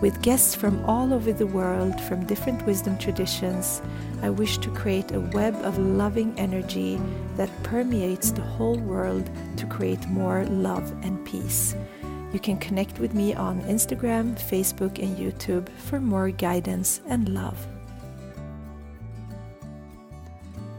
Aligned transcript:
With 0.00 0.22
guests 0.22 0.54
from 0.54 0.84
all 0.84 1.12
over 1.12 1.32
the 1.32 1.48
world, 1.48 2.00
from 2.02 2.24
different 2.24 2.64
wisdom 2.64 2.96
traditions, 2.98 3.82
I 4.22 4.30
wish 4.30 4.58
to 4.58 4.70
create 4.70 5.10
a 5.10 5.18
web 5.18 5.56
of 5.64 5.76
loving 5.76 6.38
energy 6.38 7.00
that 7.36 7.50
permeates 7.64 8.30
the 8.30 8.42
whole 8.42 8.78
world 8.78 9.28
to 9.56 9.66
create 9.66 10.06
more 10.06 10.44
love 10.44 10.88
and 11.02 11.26
peace. 11.26 11.74
You 12.32 12.38
can 12.38 12.58
connect 12.58 13.00
with 13.00 13.12
me 13.12 13.34
on 13.34 13.60
Instagram, 13.62 14.38
Facebook, 14.38 15.02
and 15.02 15.16
YouTube 15.16 15.68
for 15.68 15.98
more 15.98 16.30
guidance 16.30 17.00
and 17.08 17.30
love. 17.30 17.66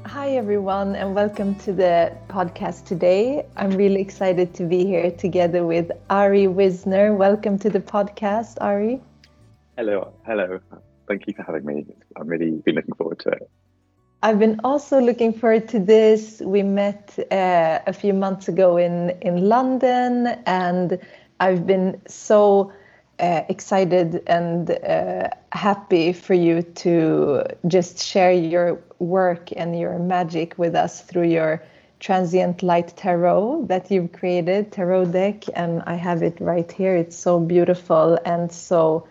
Hi, 0.06 0.30
everyone, 0.30 0.96
and 0.96 1.14
welcome 1.14 1.56
to 1.56 1.74
the 1.74 2.16
podcast 2.30 2.86
today. 2.86 3.46
I'm 3.58 3.72
really 3.72 4.00
excited 4.00 4.54
to 4.54 4.64
be 4.64 4.86
here 4.86 5.12
together 5.12 5.66
with 5.66 5.92
Ari 6.10 6.48
Wisner. 6.48 7.14
Welcome 7.14 7.60
to 7.60 7.70
the 7.70 7.82
podcast, 7.82 8.56
Ari. 8.62 9.02
Hello, 9.80 10.12
hello. 10.26 10.60
Thank 11.08 11.26
you 11.26 11.34
for 11.34 11.44
having 11.44 11.66
me. 11.66 11.86
I've 12.18 12.28
really 12.28 12.52
been 12.66 12.76
looking 12.76 12.96
forward 12.96 13.20
to 13.20 13.30
it. 13.30 13.50
I've 14.22 14.38
been 14.38 14.60
also 14.66 15.00
looking 15.00 15.32
forward 15.32 15.70
to 15.70 15.80
this. 15.80 16.42
We 16.42 16.64
met 16.64 17.18
uh, 17.32 17.80
a 17.88 17.94
few 17.94 18.14
months 18.14 18.50
ago 18.50 18.76
in 18.76 19.12
in 19.22 19.48
London, 19.48 20.28
and 20.46 21.00
I've 21.40 21.66
been 21.66 22.02
so 22.10 22.74
uh, 23.22 23.44
excited 23.48 24.22
and 24.28 24.70
uh, 24.70 25.30
happy 25.54 26.12
for 26.12 26.34
you 26.34 26.62
to 26.84 27.44
just 27.68 28.04
share 28.04 28.34
your 28.34 28.82
work 29.00 29.48
and 29.56 29.80
your 29.80 29.98
magic 29.98 30.58
with 30.58 30.76
us 30.76 31.04
through 31.04 31.30
your 31.30 31.64
transient 32.02 32.64
light 32.64 32.98
tarot 32.98 33.64
that 33.68 33.90
you've 33.90 34.12
created, 34.12 34.74
tarot 34.74 35.06
deck, 35.06 35.46
and 35.56 35.82
I 35.84 35.96
have 35.96 36.22
it 36.22 36.38
right 36.42 36.70
here. 36.70 36.98
It's 36.98 37.16
so 37.16 37.40
beautiful 37.40 38.20
and 38.26 38.52
so 38.52 39.08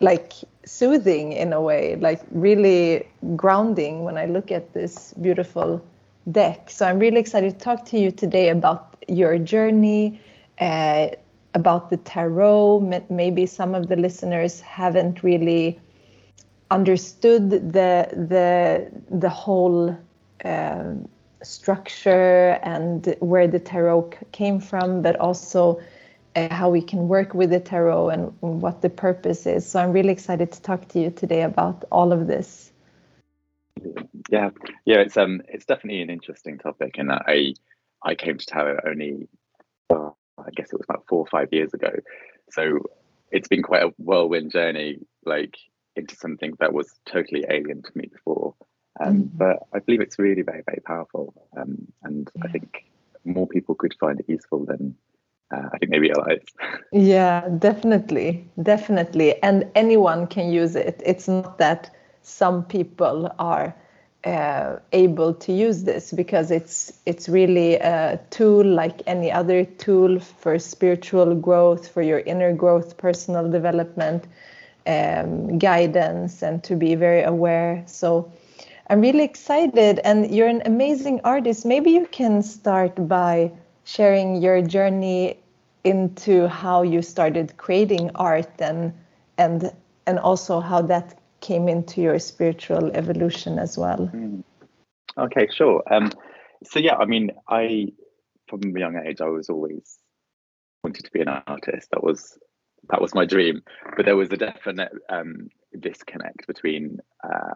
like 0.00 0.32
soothing 0.64 1.32
in 1.32 1.52
a 1.52 1.60
way, 1.60 1.96
like 1.96 2.22
really 2.30 3.06
grounding 3.36 4.04
when 4.04 4.16
I 4.16 4.26
look 4.26 4.50
at 4.50 4.72
this 4.72 5.14
beautiful 5.20 5.82
deck. 6.30 6.70
So 6.70 6.86
I'm 6.86 6.98
really 6.98 7.20
excited 7.20 7.52
to 7.52 7.58
talk 7.58 7.84
to 7.86 7.98
you 7.98 8.10
today 8.10 8.48
about 8.48 8.96
your 9.08 9.38
journey, 9.38 10.20
uh, 10.58 11.08
about 11.54 11.90
the 11.90 11.96
tarot. 11.98 13.04
Maybe 13.08 13.46
some 13.46 13.74
of 13.74 13.88
the 13.88 13.96
listeners 13.96 14.60
haven't 14.60 15.22
really 15.22 15.80
understood 16.70 17.50
the 17.50 18.08
the 18.12 18.90
the 19.10 19.28
whole 19.28 19.96
uh, 20.44 20.84
structure 21.42 22.58
and 22.62 23.14
where 23.20 23.48
the 23.48 23.58
tarot 23.58 24.10
came 24.32 24.60
from, 24.60 25.02
but 25.02 25.16
also 25.16 25.80
how 26.34 26.70
we 26.70 26.82
can 26.82 27.08
work 27.08 27.34
with 27.34 27.50
the 27.50 27.60
tarot 27.60 28.10
and 28.10 28.34
what 28.40 28.82
the 28.82 28.90
purpose 28.90 29.46
is. 29.46 29.66
So 29.66 29.80
I'm 29.80 29.92
really 29.92 30.10
excited 30.10 30.52
to 30.52 30.62
talk 30.62 30.88
to 30.88 31.00
you 31.00 31.10
today 31.10 31.42
about 31.42 31.84
all 31.90 32.12
of 32.12 32.26
this. 32.26 32.70
Yeah, 34.28 34.50
yeah, 34.84 34.98
it's 34.98 35.16
um, 35.16 35.42
it's 35.48 35.64
definitely 35.64 36.02
an 36.02 36.10
interesting 36.10 36.58
topic, 36.58 36.96
and 36.98 37.10
I, 37.10 37.54
I 38.02 38.14
came 38.14 38.36
to 38.36 38.46
tarot 38.46 38.80
only, 38.86 39.28
well, 39.88 40.18
I 40.38 40.50
guess 40.54 40.72
it 40.72 40.76
was 40.76 40.84
about 40.88 41.04
four 41.08 41.20
or 41.20 41.26
five 41.26 41.48
years 41.52 41.72
ago, 41.72 41.90
so 42.50 42.80
it's 43.30 43.48
been 43.48 43.62
quite 43.62 43.82
a 43.82 43.92
whirlwind 43.96 44.52
journey, 44.52 44.98
like 45.24 45.56
into 45.96 46.14
something 46.14 46.52
that 46.60 46.72
was 46.72 46.92
totally 47.06 47.44
alien 47.48 47.82
to 47.82 47.90
me 47.94 48.08
before. 48.12 48.54
Um, 49.00 49.22
mm-hmm. 49.22 49.38
But 49.38 49.60
I 49.72 49.78
believe 49.78 50.02
it's 50.02 50.18
really 50.18 50.42
very, 50.42 50.62
very 50.66 50.82
powerful, 50.84 51.32
um, 51.56 51.86
and 52.02 52.30
yeah. 52.36 52.42
I 52.44 52.48
think 52.48 52.84
more 53.24 53.46
people 53.46 53.74
could 53.74 53.94
find 53.98 54.20
it 54.20 54.28
useful 54.28 54.66
than 54.66 54.94
uh, 55.50 55.68
I 55.72 55.78
think 55.78 55.90
they 55.90 55.98
realize. 55.98 56.40
yeah, 56.92 57.48
definitely, 57.58 58.48
definitely, 58.62 59.42
and 59.42 59.70
anyone 59.74 60.26
can 60.26 60.52
use 60.52 60.76
it. 60.76 61.02
It's 61.04 61.28
not 61.28 61.58
that 61.58 61.94
some 62.22 62.64
people 62.64 63.34
are 63.38 63.74
uh, 64.24 64.76
able 64.92 65.32
to 65.34 65.52
use 65.52 65.84
this 65.84 66.12
because 66.12 66.50
it's 66.50 66.92
it's 67.06 67.28
really 67.28 67.76
a 67.76 68.20
tool 68.30 68.64
like 68.64 69.02
any 69.06 69.32
other 69.32 69.64
tool 69.64 70.20
for 70.20 70.58
spiritual 70.58 71.34
growth, 71.34 71.88
for 71.88 72.02
your 72.02 72.20
inner 72.20 72.52
growth, 72.52 72.96
personal 72.96 73.50
development, 73.50 74.24
um, 74.86 75.58
guidance, 75.58 76.42
and 76.42 76.62
to 76.64 76.76
be 76.76 76.94
very 76.94 77.22
aware. 77.22 77.82
So. 77.86 78.30
I'm 78.90 79.02
really 79.02 79.22
excited, 79.22 80.00
and 80.02 80.34
you're 80.34 80.48
an 80.48 80.62
amazing 80.64 81.20
artist. 81.22 81.64
Maybe 81.64 81.92
you 81.92 82.06
can 82.06 82.42
start 82.42 83.06
by 83.06 83.52
sharing 83.84 84.42
your 84.42 84.62
journey 84.62 85.39
into 85.84 86.48
how 86.48 86.82
you 86.82 87.02
started 87.02 87.56
creating 87.56 88.10
art 88.14 88.50
and 88.60 88.92
and 89.38 89.72
and 90.06 90.18
also 90.18 90.60
how 90.60 90.82
that 90.82 91.18
came 91.40 91.68
into 91.68 92.00
your 92.00 92.18
spiritual 92.18 92.90
evolution 92.92 93.58
as 93.58 93.78
well. 93.78 94.10
Mm. 94.12 94.44
Okay, 95.16 95.48
sure. 95.50 95.82
Um, 95.90 96.10
so 96.64 96.78
yeah, 96.78 96.96
I 96.96 97.06
mean, 97.06 97.30
I 97.48 97.88
from 98.48 98.60
a 98.76 98.78
young 98.78 99.00
age 99.06 99.20
I 99.20 99.28
was 99.28 99.48
always 99.48 99.98
wanted 100.84 101.04
to 101.04 101.10
be 101.10 101.20
an 101.20 101.28
artist. 101.28 101.88
That 101.92 102.02
was 102.02 102.38
that 102.88 103.00
was 103.00 103.14
my 103.14 103.24
dream. 103.24 103.62
But 103.96 104.04
there 104.04 104.16
was 104.16 104.30
a 104.30 104.36
definite 104.36 104.92
um, 105.08 105.48
disconnect 105.78 106.46
between 106.46 106.98
uh, 107.24 107.54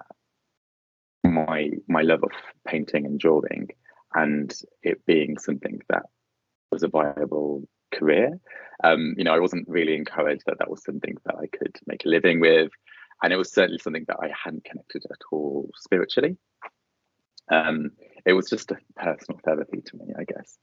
my 1.25 1.71
my 1.89 2.03
love 2.03 2.23
of 2.23 2.33
painting 2.67 3.07
and 3.07 3.19
drawing 3.19 3.69
and 4.15 4.55
it 4.83 5.05
being 5.07 5.39
something 5.39 5.81
that 5.89 6.05
was 6.71 6.83
a 6.83 6.89
viable 6.89 7.67
career. 7.97 8.41
Um, 8.83 9.15
you 9.17 9.25
know, 9.25 9.35
I 9.35 9.41
wasn't 9.41 9.69
really 9.69 9.95
encouraged 9.95 10.45
that 10.47 10.59
that 10.59 10.71
was 10.71 10.83
something 10.85 11.17
that 11.25 11.37
I 11.37 11.47
could 11.47 11.77
make 11.87 12.05
a 12.05 12.09
living 12.09 12.41
with, 12.41 12.71
and 13.23 13.33
it 13.33 13.37
was 13.37 13.53
certainly 13.53 13.79
something 13.79 14.05
that 14.09 14.19
I 14.21 14.31
hadn't 14.43 14.65
connected 14.65 15.05
at 15.11 15.19
all 15.31 15.71
spiritually. 15.77 16.37
Um, 17.51 17.93
it 18.27 18.33
was 18.33 18.49
just 18.49 18.71
a 18.71 18.79
personal 18.97 19.41
therapy 19.45 19.81
to 19.81 19.97
me, 19.97 20.15
I 20.19 20.25
guess. 20.25 20.59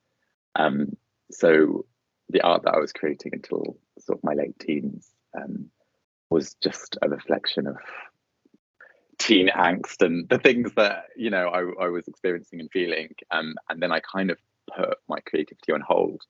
Um, 0.55 0.97
so 1.31 1.85
the 2.29 2.41
art 2.41 2.63
that 2.63 2.73
I 2.73 2.79
was 2.79 2.93
creating 2.93 3.33
until 3.33 3.77
sort 3.99 4.19
of 4.19 4.23
my 4.23 4.33
late 4.33 4.57
teens 4.59 5.09
um, 5.37 5.69
was 6.29 6.55
just 6.55 6.97
a 7.01 7.09
reflection 7.09 7.67
of 7.67 7.77
teen 9.19 9.49
angst 9.49 10.03
and 10.03 10.27
the 10.29 10.39
things 10.39 10.73
that 10.75 11.03
you 11.15 11.29
know 11.29 11.47
I, 11.49 11.85
I 11.85 11.89
was 11.89 12.07
experiencing 12.07 12.59
and 12.59 12.71
feeling. 12.71 13.09
Um, 13.29 13.55
and 13.69 13.81
then 13.81 13.91
I 13.91 13.99
kind 13.99 14.31
of 14.31 14.37
put 14.75 14.97
my 15.07 15.19
creativity 15.19 15.71
on 15.73 15.81
hold 15.81 16.21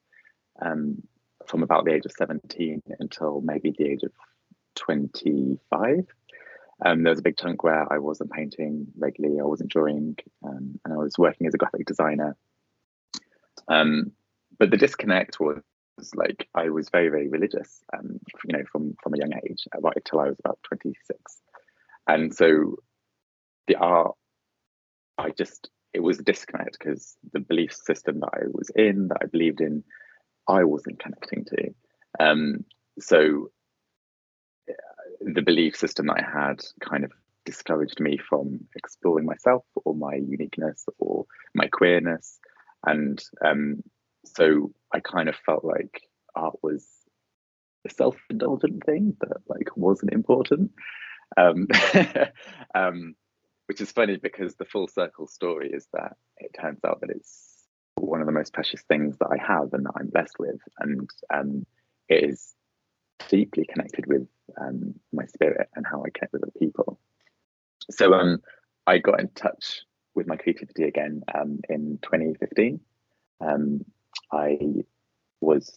um, 0.62 1.02
from 1.48 1.64
about 1.64 1.86
the 1.86 1.94
age 1.94 2.06
of 2.06 2.12
17 2.12 2.82
until 3.00 3.42
maybe 3.42 3.74
the 3.78 3.86
age 3.86 4.04
of 4.04 4.12
25. 4.76 6.06
Um, 6.84 7.04
there 7.04 7.12
was 7.12 7.20
a 7.20 7.24
big 7.24 7.38
chunk 7.38 7.64
where 7.64 7.92
I 7.92 8.00
wasn't 8.00 8.32
painting 8.32 8.88
regularly, 8.98 9.40
I 9.40 9.44
wasn't 9.44 9.72
drawing, 9.72 10.18
um, 10.44 10.80
and 10.84 10.94
I 10.94 10.98
was 10.98 11.18
working 11.18 11.46
as 11.48 11.54
a 11.54 11.58
graphic 11.58 11.86
designer. 11.86 12.36
Um, 13.68 14.12
but 14.58 14.72
the 14.72 14.78
disconnect 14.78 15.40
was, 15.40 15.62
like 16.16 16.48
I 16.56 16.70
was 16.70 16.90
very, 16.90 17.10
very 17.10 17.28
religious, 17.28 17.84
um, 17.96 18.20
you 18.46 18.58
know, 18.58 18.64
from 18.72 18.96
from 19.04 19.14
a 19.14 19.18
young 19.18 19.34
age, 19.34 19.68
uh, 19.76 19.80
right 19.82 19.96
until 19.96 20.20
I 20.20 20.30
was 20.30 20.40
about 20.40 20.60
26. 20.64 21.20
And 22.08 22.34
so 22.34 22.78
the 23.68 23.76
art, 23.76 24.16
I 25.18 25.30
just, 25.30 25.70
it 25.94 26.00
was 26.00 26.20
a 26.20 26.24
disconnect 26.24 26.80
because 26.80 27.16
the 27.32 27.40
belief 27.40 27.74
system 27.74 28.22
that 28.22 28.32
I 28.34 28.46
was 28.52 28.72
in, 28.76 29.10
that 29.10 29.20
I 29.22 29.26
believed 29.28 29.62
in, 29.62 29.84
I 30.52 30.64
wasn't 30.64 31.00
connecting 31.00 31.46
to. 31.46 31.74
Um, 32.20 32.66
so 33.00 33.52
the 35.22 35.42
belief 35.42 35.76
system 35.76 36.08
that 36.08 36.24
I 36.24 36.48
had 36.48 36.62
kind 36.80 37.04
of 37.04 37.12
discouraged 37.46 38.00
me 38.00 38.18
from 38.18 38.60
exploring 38.76 39.26
myself 39.26 39.64
or 39.76 39.96
my 39.96 40.16
uniqueness 40.16 40.86
or 41.00 41.26
my 41.56 41.68
queerness. 41.68 42.40
And 42.86 43.24
um, 43.46 43.84
so 44.26 44.72
I 44.94 45.00
kind 45.00 45.30
of 45.30 45.36
felt 45.46 45.64
like 45.64 46.02
art 46.36 46.56
was 46.62 46.88
a 47.86 47.90
self-indulgent 47.90 48.84
thing 48.86 49.16
that 49.22 49.38
like 49.48 49.76
wasn't 49.76 50.14
important. 50.14 50.72
Um, 51.38 51.68
um, 52.76 53.16
which 53.68 53.80
is 53.80 53.92
funny 53.92 54.18
because 54.18 54.56
the 54.56 54.66
full 54.66 54.88
circle 54.88 55.28
story 55.28 55.72
is 55.72 55.88
that 55.94 56.18
it 56.38 56.52
turns 56.60 56.80
out 56.86 57.00
that 57.02 57.10
it's 57.10 57.51
one 57.96 58.22
of 58.22 58.26
the 58.26 58.34
most 58.34 58.54
precious 58.54 58.82
things 58.84 59.18
that 59.18 59.30
I 59.32 59.38
have 59.38 59.74
and 59.74 59.86
that 59.86 59.94
I'm 59.96 60.08
blessed 60.08 60.38
with, 60.40 60.60
and 60.80 61.10
um, 61.34 61.66
it 62.10 62.30
is 62.30 62.54
deeply 63.30 63.66
connected 63.66 64.06
with 64.08 64.28
um, 64.60 64.96
my 65.14 65.26
spirit 65.26 65.70
and 65.76 65.86
how 65.86 66.04
I 66.04 66.10
connect 66.14 66.34
with 66.34 66.44
other 66.44 66.52
people. 66.60 67.00
So 67.90 68.14
um, 68.14 68.42
I 68.88 68.98
got 68.98 69.20
in 69.20 69.30
touch 69.30 69.82
with 70.16 70.28
my 70.28 70.36
creativity 70.36 70.84
again 70.84 71.24
um, 71.34 71.60
in 71.70 72.00
2015. 72.02 72.80
Um, 73.40 73.86
I 74.32 74.58
was 75.40 75.74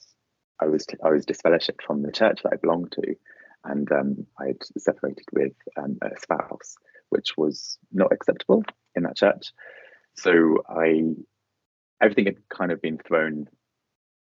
I 0.60 0.66
was 0.66 0.86
I 1.04 1.10
was 1.10 1.26
disfellowshipped 1.26 1.82
from 1.86 2.02
the 2.02 2.12
church 2.12 2.42
that 2.42 2.52
I 2.52 2.56
belonged 2.56 2.92
to, 2.92 3.16
and 3.64 3.90
um, 3.90 4.26
I'd 4.38 4.62
separated 4.78 5.24
with 5.32 5.52
a 5.76 6.20
spouse, 6.20 6.76
which 7.10 7.36
was 7.36 7.78
not 7.92 8.12
acceptable 8.12 8.64
in 8.94 9.04
that 9.04 9.16
church. 9.16 9.52
So 10.16 10.62
I 10.68 11.14
everything 12.00 12.26
had 12.26 12.48
kind 12.48 12.72
of 12.72 12.82
been 12.82 12.98
thrown 12.98 13.48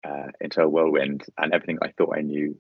uh, 0.07 0.27
into 0.41 0.61
a 0.61 0.69
whirlwind, 0.69 1.25
and 1.37 1.53
everything 1.53 1.79
I 1.81 1.91
thought 1.97 2.17
I 2.17 2.21
knew 2.21 2.57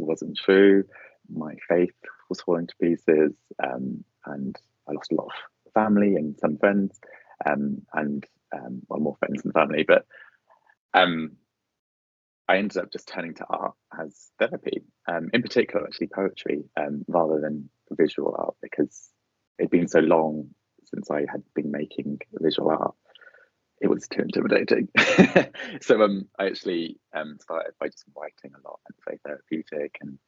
wasn't 0.00 0.38
true. 0.38 0.84
My 1.30 1.54
faith 1.68 1.94
was 2.28 2.40
falling 2.40 2.66
to 2.66 2.74
pieces, 2.80 3.34
um, 3.62 4.04
and 4.24 4.56
I 4.88 4.92
lost 4.92 5.12
a 5.12 5.16
lot 5.16 5.26
of 5.26 5.72
family 5.72 6.16
and 6.16 6.38
some 6.38 6.56
friends, 6.56 6.98
um, 7.44 7.82
and 7.92 8.24
um, 8.54 8.82
well, 8.88 9.00
more 9.00 9.16
friends 9.18 9.42
than 9.42 9.52
family. 9.52 9.84
But 9.86 10.06
um, 10.94 11.32
I 12.48 12.56
ended 12.56 12.78
up 12.78 12.90
just 12.90 13.08
turning 13.08 13.34
to 13.34 13.46
art 13.50 13.74
as 14.00 14.30
therapy, 14.38 14.82
um, 15.06 15.28
in 15.34 15.42
particular, 15.42 15.84
actually 15.84 16.08
poetry, 16.08 16.64
um, 16.76 17.04
rather 17.06 17.40
than 17.40 17.68
visual 17.90 18.34
art, 18.38 18.54
because 18.62 19.10
it'd 19.58 19.70
been 19.70 19.88
so 19.88 20.00
long 20.00 20.48
since 20.84 21.10
I 21.10 21.26
had 21.30 21.42
been 21.54 21.70
making 21.70 22.20
visual 22.40 22.70
art. 22.70 22.94
It 23.80 23.88
was 23.88 24.08
too 24.08 24.22
intimidating. 24.22 24.88
so 25.80 26.02
um, 26.02 26.26
I 26.38 26.46
actually 26.46 26.98
um, 27.14 27.38
started 27.40 27.74
by 27.78 27.88
just 27.88 28.04
writing 28.16 28.52
a 28.54 28.68
lot 28.68 28.80
and 28.86 28.96
very 29.04 29.20
therapeutic. 29.24 29.98
And 30.00 30.18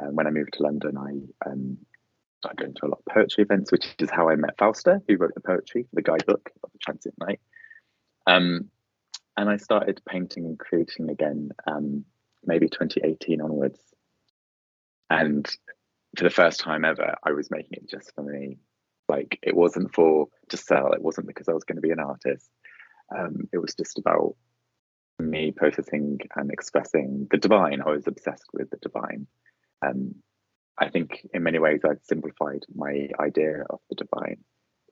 um, 0.00 0.14
when 0.14 0.26
I 0.26 0.30
moved 0.30 0.54
to 0.54 0.62
London, 0.62 0.98
I 0.98 1.50
um, 1.50 1.78
started 2.38 2.58
going 2.58 2.74
to 2.74 2.86
a 2.86 2.88
lot 2.88 3.02
of 3.06 3.14
poetry 3.14 3.44
events, 3.44 3.72
which 3.72 3.94
is 3.98 4.10
how 4.10 4.28
I 4.28 4.36
met 4.36 4.58
Fausta, 4.58 5.00
who 5.08 5.16
wrote 5.16 5.34
the 5.34 5.40
poetry 5.40 5.84
for 5.84 5.94
the 5.94 6.02
guidebook 6.02 6.50
of 6.62 6.72
the 6.72 6.78
Transient 6.78 7.18
Light. 7.20 7.40
Um, 8.26 8.68
and 9.36 9.48
I 9.48 9.56
started 9.56 10.00
painting 10.06 10.44
and 10.44 10.58
creating 10.58 11.08
again, 11.08 11.50
um, 11.66 12.04
maybe 12.44 12.68
2018 12.68 13.40
onwards. 13.40 13.80
And 15.08 15.46
for 16.16 16.24
the 16.24 16.30
first 16.30 16.60
time 16.60 16.84
ever, 16.84 17.14
I 17.24 17.32
was 17.32 17.50
making 17.50 17.72
it 17.72 17.88
just 17.88 18.14
for 18.14 18.22
me. 18.22 18.58
Like 19.08 19.38
it 19.42 19.56
wasn't 19.56 19.94
for 19.94 20.28
to 20.50 20.56
sell. 20.56 20.92
It 20.92 21.02
wasn't 21.02 21.26
because 21.26 21.48
I 21.48 21.52
was 21.52 21.64
going 21.64 21.76
to 21.76 21.82
be 21.82 21.90
an 21.90 22.00
artist. 22.00 22.50
Um, 23.16 23.48
it 23.52 23.58
was 23.58 23.74
just 23.74 23.98
about 23.98 24.36
me 25.18 25.52
processing 25.52 26.18
and 26.36 26.50
expressing 26.50 27.28
the 27.30 27.36
divine. 27.36 27.82
I 27.82 27.90
was 27.90 28.06
obsessed 28.06 28.46
with 28.52 28.70
the 28.70 28.78
divine. 28.78 29.26
Um, 29.84 30.16
I 30.78 30.88
think 30.88 31.26
in 31.32 31.42
many 31.42 31.58
ways 31.58 31.80
I'd 31.84 32.04
simplified 32.04 32.64
my 32.74 33.08
idea 33.20 33.64
of 33.68 33.80
the 33.90 33.96
divine. 33.96 34.38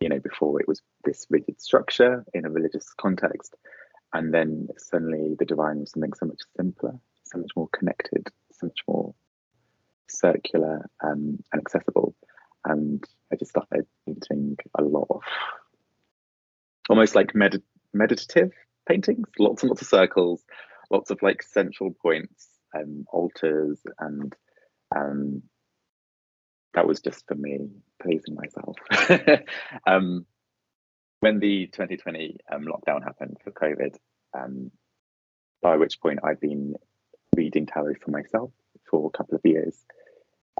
You 0.00 0.08
know, 0.08 0.18
before 0.18 0.60
it 0.60 0.68
was 0.68 0.80
this 1.04 1.26
rigid 1.30 1.60
structure 1.60 2.24
in 2.32 2.44
a 2.44 2.50
religious 2.50 2.92
context, 2.94 3.54
and 4.12 4.32
then 4.32 4.68
suddenly 4.78 5.36
the 5.38 5.44
divine 5.44 5.80
was 5.80 5.90
something 5.90 6.12
so 6.14 6.26
much 6.26 6.40
simpler, 6.56 6.98
so 7.24 7.38
much 7.38 7.50
more 7.56 7.68
connected, 7.68 8.28
so 8.52 8.66
much 8.66 8.80
more 8.88 9.14
circular 10.08 10.88
um, 11.02 11.38
and 11.52 11.60
accessible. 11.60 12.14
And 12.64 13.04
I 13.32 13.36
just 13.36 13.50
started 13.50 13.86
painting 14.06 14.56
a 14.78 14.82
lot 14.82 15.06
of 15.10 15.22
almost 16.88 17.14
like 17.14 17.34
med- 17.34 17.62
meditative 17.92 18.52
paintings, 18.88 19.26
lots 19.38 19.62
and 19.62 19.70
lots 19.70 19.82
of 19.82 19.88
circles, 19.88 20.42
lots 20.90 21.10
of 21.10 21.22
like 21.22 21.42
central 21.42 21.94
points 22.02 22.48
and 22.72 23.06
altars 23.12 23.78
and 23.98 24.34
um, 24.94 25.42
that 26.74 26.86
was 26.86 27.00
just 27.00 27.26
for 27.26 27.34
me 27.34 27.68
pleasing 28.02 28.34
myself. 28.34 28.76
um, 29.86 30.24
when 31.20 31.38
the 31.38 31.66
2020 31.66 32.36
um, 32.52 32.64
lockdown 32.64 33.02
happened 33.02 33.36
for 33.42 33.50
COVID, 33.50 33.96
um, 34.38 34.70
by 35.62 35.76
which 35.76 36.00
point 36.00 36.20
I'd 36.24 36.40
been 36.40 36.74
reading 37.36 37.66
tarot 37.66 37.94
for 38.02 38.10
myself 38.10 38.50
for 38.90 39.08
a 39.12 39.16
couple 39.16 39.34
of 39.36 39.42
years, 39.44 39.76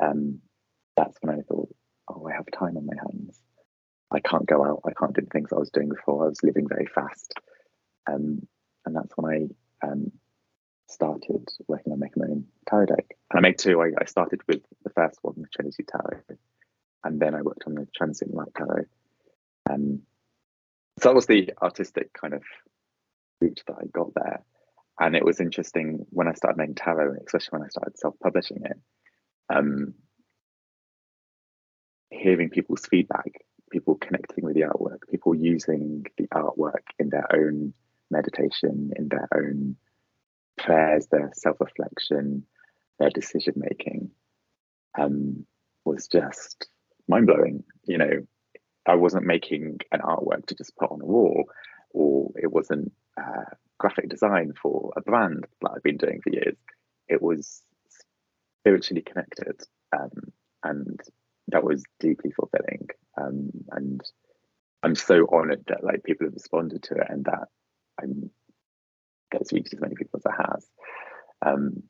um, 0.03 0.41
that's 0.97 1.17
when 1.21 1.38
I 1.38 1.43
thought, 1.43 1.75
oh, 2.09 2.26
I 2.26 2.33
have 2.35 2.47
time 2.53 2.76
on 2.76 2.87
my 2.87 2.97
hands. 2.97 3.20
I 4.12 4.21
can't 4.21 4.47
go 4.47 4.65
out. 4.65 4.83
I 4.85 4.93
can't 4.93 5.15
do 5.15 5.23
the 5.23 5.31
things 5.31 5.53
I 5.53 5.59
was 5.59 5.71
doing 5.71 5.89
before. 5.89 6.25
I 6.25 6.29
was 6.29 6.43
living 6.43 6.67
very 6.69 6.87
fast. 6.87 7.35
Um, 8.11 8.47
and 8.85 8.97
that's 8.97 9.17
when 9.17 9.51
I 9.83 9.87
um, 9.87 10.12
started 10.89 11.49
working 11.69 11.93
on 11.93 12.01
making 12.01 12.23
my 12.23 12.31
own 12.31 12.45
tarot 12.69 12.87
deck. 12.87 13.17
And 13.31 13.39
I 13.39 13.41
made 13.41 13.59
two. 13.59 13.81
I, 13.81 13.91
I 14.01 14.05
started 14.07 14.41
with 14.49 14.62
the 14.83 14.91
first 14.91 15.19
one, 15.23 15.35
the 15.37 15.47
Trinity 15.55 15.85
Tarot, 15.85 16.37
and 17.05 17.21
then 17.21 17.35
I 17.35 17.43
worked 17.43 17.65
on 17.67 17.75
the 17.75 17.87
Transient 17.97 18.35
Light 18.35 18.55
Tarot. 18.57 18.85
Um, 19.71 20.03
so 21.01 21.09
that 21.09 21.15
was 21.15 21.27
the 21.27 21.53
artistic 21.62 22.12
kind 22.12 22.35
of 22.35 22.43
route 23.41 23.62
that 23.67 23.77
I 23.81 23.87
got 23.87 24.12
there. 24.15 24.43
And 24.99 25.17
it 25.17 25.25
was 25.25 25.41
interesting 25.41 26.05
when 26.11 26.29
I 26.29 26.35
started 26.35 26.59
making 26.59 26.75
tarot, 26.75 27.17
especially 27.27 27.59
when 27.59 27.62
I 27.62 27.69
started 27.69 27.99
self-publishing 27.99 28.65
it, 28.65 28.79
um, 29.49 29.95
hearing 32.11 32.51
people's 32.51 32.85
feedback, 32.85 33.33
people 33.71 33.95
connecting 33.97 34.45
with 34.45 34.55
the 34.55 34.63
artwork, 34.63 35.09
people 35.11 35.35
using 35.35 36.05
the 36.19 36.27
artwork 36.29 36.85
in 36.99 37.09
their 37.11 37.27
own 37.35 37.73
meditation, 38.11 38.93
in 38.97 39.09
their 39.09 39.29
own 39.35 39.77
prayers, 40.59 41.07
their 41.07 41.31
self-reflection, 41.35 42.45
their 42.99 43.11
decision 43.11 43.55
making, 43.57 44.11
um, 44.99 45.47
was 45.85 46.09
just 46.09 46.69
mind 47.09 47.27
blowing. 47.27 47.65
You 47.87 47.99
know, 47.99 48.27
I 48.87 48.97
wasn't 48.97 49.27
making 49.27 49.79
an 49.93 50.01
artwork 50.01 50.47
to 50.47 50.55
just 50.55 50.77
put 50.77 50.91
on 50.91 51.01
a 51.01 51.07
wall, 51.07 51.45
or 51.93 52.31
it 52.37 52.51
wasn't 52.51 52.93
uh, 53.17 53.45
graphic 53.79 54.09
design 54.09 54.53
for 54.61 54.93
a 54.97 55.01
brand 55.01 55.47
that 55.63 55.71
I've 55.75 55.83
been 55.83 55.97
doing 55.97 56.21
for 56.23 56.31
years. 56.31 56.57
It 57.09 57.23
was 57.23 57.63
spiritually 58.61 59.03
connected, 59.03 59.61
um, 59.97 60.11
and 60.63 61.01
that 61.49 61.65
was 61.65 61.83
deeply 61.99 62.33
fulfilling. 62.33 62.89
Um, 63.17 63.51
and 63.71 64.01
I'm 64.83 64.95
so 64.95 65.27
honoured 65.27 65.65
that 65.69 65.85
like 65.85 66.05
people 66.05 66.27
have 66.27 66.35
responded 66.35 66.83
to 66.85 66.95
it, 66.95 67.07
and 67.09 67.25
that 67.25 67.49
I'm 68.01 68.31
gets 69.33 69.53
reached 69.53 69.73
as 69.75 69.81
many 69.81 69.95
people 69.95 70.19
as 70.19 70.33
it 70.33 70.53
has. 70.53 70.67
Um, 71.45 71.83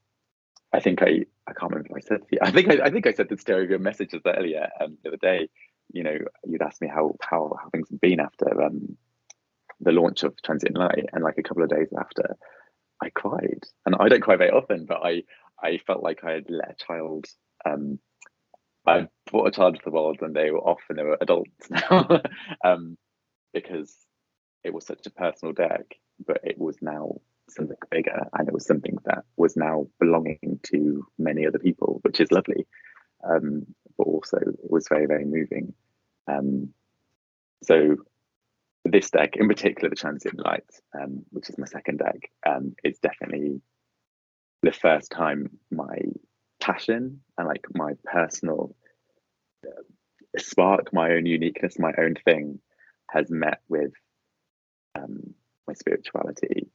I 0.73 0.81
think 0.81 1.03
I 1.03 1.25
I 1.47 1.53
can't 1.53 1.73
remember 1.73 1.97
if 1.97 2.05
I 2.05 2.07
said 2.07 2.21
I 2.43 2.51
think 2.51 2.69
I, 2.71 2.87
I 2.87 2.91
think 2.91 3.07
I 3.07 3.13
said 3.13 3.29
this 3.29 3.45
to 3.45 3.67
your 3.67 3.79
messages 3.79 4.23
earlier 4.27 4.69
um, 4.81 4.99
the 5.03 5.11
other 5.11 5.17
day 5.17 5.49
you 5.93 6.03
know, 6.03 6.17
you'd 6.47 6.63
asked 6.63 6.81
me 6.81 6.89
how 6.89 7.17
how, 7.21 7.57
how 7.61 7.69
things 7.71 7.89
had 7.91 8.01
been 8.01 8.21
after 8.21 8.63
um, 8.63 8.97
the 9.81 9.93
launch 9.93 10.23
of 10.23 10.41
Transient 10.43 10.77
Light, 10.77 11.07
and 11.13 11.25
like 11.25 11.39
a 11.39 11.43
couple 11.43 11.63
of 11.63 11.71
days 11.71 11.89
after, 11.99 12.37
I 13.03 13.11
cried, 13.11 13.65
and 13.87 13.97
I 13.99 14.09
don't 14.09 14.23
cry 14.23 14.37
very 14.37 14.51
often, 14.51 14.87
but 14.87 15.01
I 15.03 15.23
I 15.63 15.79
felt 15.87 16.03
like 16.03 16.25
I 16.25 16.33
had 16.33 16.47
let 16.49 16.71
a 16.71 16.85
child. 16.85 17.27
Um, 17.65 17.99
I 18.91 19.09
brought 19.31 19.49
a 19.49 19.51
child 19.51 19.77
to 19.77 19.81
the 19.85 19.91
world, 19.91 20.19
and 20.21 20.35
they 20.35 20.51
were 20.51 20.61
off, 20.61 20.81
and 20.89 20.99
they 20.99 21.03
were 21.03 21.19
adults 21.21 21.71
now, 21.71 22.21
um, 22.65 22.97
because 23.53 23.95
it 24.65 24.73
was 24.75 24.87
such 24.87 25.07
a 25.07 25.11
personal 25.11 25.55
deck, 25.55 25.97
but 26.27 26.41
it 26.45 26.59
was 26.59 26.77
now 26.83 27.21
something 27.49 27.77
bigger, 27.91 28.29
and 28.33 28.49
it 28.49 28.55
was 28.55 28.67
something 28.67 28.97
that 29.05 29.25
was 29.37 29.57
now 29.57 29.87
belonging 29.99 30.61
to 30.65 31.07
many 31.19 31.47
other 31.47 31.59
people, 31.59 32.01
which 32.03 32.21
is 32.21 32.31
lovely. 32.31 32.67
Um, 33.29 33.67
but 33.99 34.07
also 34.07 34.39
it 34.39 34.71
was 34.71 34.89
very, 34.89 35.07
very 35.07 35.25
moving. 35.25 35.75
Um, 36.27 36.73
so 37.63 37.97
this 38.85 39.11
deck, 39.11 39.37
in 39.37 39.49
particular, 39.49 39.91
the 39.91 39.97
Transient 39.97 40.39
Light, 40.39 40.65
um, 40.99 41.25
which 41.31 41.51
is 41.51 41.59
my 41.59 41.67
second 41.67 41.99
deck, 41.99 42.31
um, 42.47 42.75
is 42.83 42.99
definitely 42.99 43.61
the 44.63 44.73
first 44.73 45.11
time 45.11 45.51
my 45.71 45.99
passion 46.61 47.21
and 47.37 47.47
like 47.49 47.65
my 47.75 47.93
personal 48.05 48.75
spark, 50.39 50.93
my 50.93 51.13
own 51.13 51.27
uniqueness, 51.27 51.79
my 51.79 51.93
own 51.99 52.15
thing, 52.25 52.61
has 53.11 53.31
met 53.31 53.61
with 53.69 53.93
um, 54.97 55.35
my 55.67 55.75
spirituality 55.75 56.69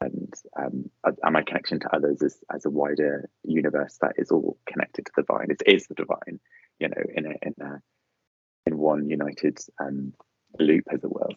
and 0.00 0.32
um, 0.58 0.90
and 1.04 1.32
my 1.32 1.42
connection 1.42 1.80
to 1.80 1.94
others 1.94 2.22
as, 2.22 2.38
as 2.54 2.64
a 2.64 2.70
wider 2.70 3.28
universe 3.42 3.98
that 4.00 4.14
is 4.16 4.30
all 4.30 4.56
connected 4.66 5.06
to 5.06 5.12
the 5.16 5.22
divine. 5.22 5.50
It 5.50 5.62
is 5.66 5.86
the 5.86 5.94
divine, 5.94 6.40
you 6.78 6.88
know, 6.88 7.02
in 7.14 7.26
a 7.26 7.34
in 7.42 7.54
a 7.60 7.82
in 8.66 8.78
one 8.78 9.10
united 9.10 9.58
um, 9.80 10.14
loop, 10.58 10.84
as 10.92 11.04
it 11.04 11.12
were. 11.12 11.30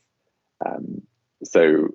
Um, 0.66 1.02
so 1.44 1.90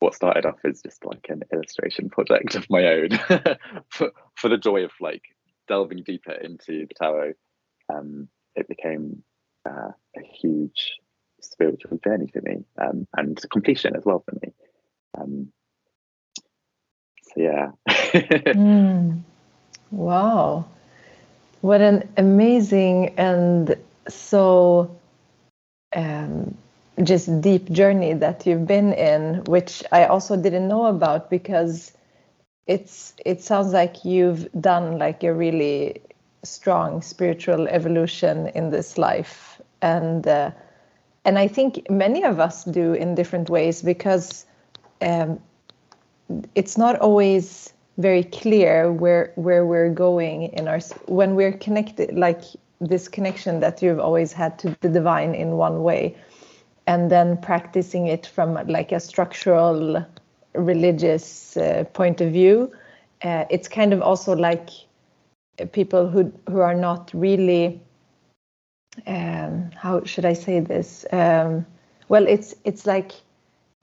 what 0.00 0.14
started 0.14 0.44
off 0.44 0.58
as 0.64 0.82
just 0.82 1.04
like 1.06 1.26
an 1.30 1.42
illustration 1.52 2.10
project 2.10 2.54
of 2.56 2.68
my 2.68 2.84
own 2.84 3.08
for, 3.88 4.12
for 4.34 4.48
the 4.50 4.58
joy 4.58 4.84
of 4.84 4.90
like 5.00 5.22
delving 5.66 6.02
deeper 6.04 6.32
into 6.32 6.86
the 6.86 6.94
tarot, 7.00 7.32
um, 7.92 8.28
it 8.54 8.68
became 8.68 9.22
uh, 9.68 9.90
a 10.16 10.22
huge 10.22 10.98
spiritual 11.40 11.98
journey 12.02 12.28
for 12.32 12.40
me 12.40 12.64
um, 12.80 13.06
and 13.16 13.40
completion 13.50 13.96
as 13.96 14.04
well 14.04 14.24
for 14.24 14.36
me. 14.42 14.52
Um, 15.18 15.52
so 17.22 17.40
yeah. 17.40 17.70
mm. 17.88 19.20
Wow. 19.90 20.66
What 21.60 21.80
an 21.80 22.08
amazing 22.16 23.14
and 23.16 23.76
so 24.08 24.98
um, 25.94 26.56
just 27.02 27.40
deep 27.40 27.70
journey 27.70 28.12
that 28.14 28.46
you've 28.46 28.66
been 28.66 28.92
in, 28.92 29.44
which 29.44 29.82
I 29.90 30.06
also 30.06 30.36
didn't 30.36 30.68
know 30.68 30.86
about 30.86 31.30
because 31.30 31.92
it's 32.66 33.14
it 33.24 33.42
sounds 33.42 33.72
like 33.72 34.04
you've 34.04 34.50
done 34.60 34.98
like 34.98 35.22
a 35.22 35.34
really 35.34 36.00
strong 36.44 37.02
spiritual 37.02 37.68
evolution 37.68 38.48
in 38.48 38.70
this 38.70 38.98
life. 38.98 39.60
And 39.82 40.26
uh, 40.26 40.50
and 41.24 41.38
I 41.38 41.48
think 41.48 41.90
many 41.90 42.22
of 42.22 42.38
us 42.38 42.64
do 42.64 42.92
in 42.92 43.14
different 43.14 43.48
ways 43.48 43.82
because 43.82 44.44
um, 45.00 45.40
it's 46.54 46.76
not 46.76 46.98
always 47.00 47.72
very 47.98 48.24
clear 48.24 48.92
where 48.92 49.32
where 49.36 49.64
we're 49.64 49.90
going 49.90 50.44
in 50.52 50.68
our 50.68 50.80
when 51.06 51.34
we're 51.34 51.52
connected 51.52 52.16
like 52.16 52.42
this 52.80 53.08
connection 53.08 53.60
that 53.60 53.82
you've 53.82 54.00
always 54.00 54.32
had 54.32 54.58
to 54.58 54.76
the 54.80 54.88
divine 54.88 55.34
in 55.34 55.52
one 55.52 55.82
way 55.82 56.16
and 56.86 57.10
then 57.10 57.36
practicing 57.36 58.08
it 58.08 58.26
from 58.26 58.54
like 58.66 58.90
a 58.92 59.00
structural 59.00 60.04
religious 60.54 61.56
uh, 61.56 61.84
point 61.92 62.20
of 62.20 62.32
view 62.32 62.70
uh, 63.22 63.44
it's 63.48 63.68
kind 63.68 63.92
of 63.92 64.02
also 64.02 64.34
like 64.34 64.70
people 65.72 66.08
who 66.08 66.32
who 66.48 66.60
are 66.60 66.74
not 66.74 67.10
really 67.14 67.80
um, 69.06 69.70
how 69.76 70.04
should 70.04 70.24
I 70.24 70.34
say 70.34 70.60
this? 70.60 71.04
Um, 71.12 71.66
well, 72.08 72.26
it's 72.26 72.54
it's 72.64 72.86
like 72.86 73.12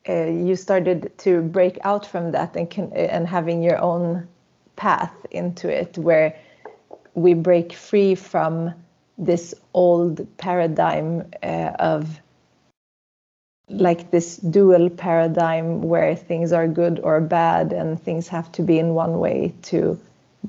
uh, 0.07 0.25
you 0.25 0.55
started 0.55 1.11
to 1.19 1.41
break 1.41 1.77
out 1.83 2.05
from 2.05 2.31
that 2.31 2.55
and 2.55 2.69
can, 2.69 2.91
and 2.93 3.27
having 3.27 3.61
your 3.61 3.77
own 3.79 4.27
path 4.75 5.13
into 5.31 5.69
it, 5.69 5.97
where 5.97 6.37
we 7.13 7.33
break 7.33 7.73
free 7.73 8.15
from 8.15 8.73
this 9.17 9.53
old 9.73 10.25
paradigm 10.37 11.29
uh, 11.43 11.71
of 11.77 12.19
like 13.69 14.11
this 14.11 14.37
dual 14.37 14.89
paradigm 14.89 15.81
where 15.81 16.15
things 16.15 16.51
are 16.51 16.67
good 16.67 16.99
or 17.03 17.21
bad 17.21 17.71
and 17.71 18.01
things 18.01 18.27
have 18.27 18.51
to 18.51 18.61
be 18.61 18.77
in 18.79 18.93
one 18.93 19.19
way 19.19 19.53
to 19.61 19.97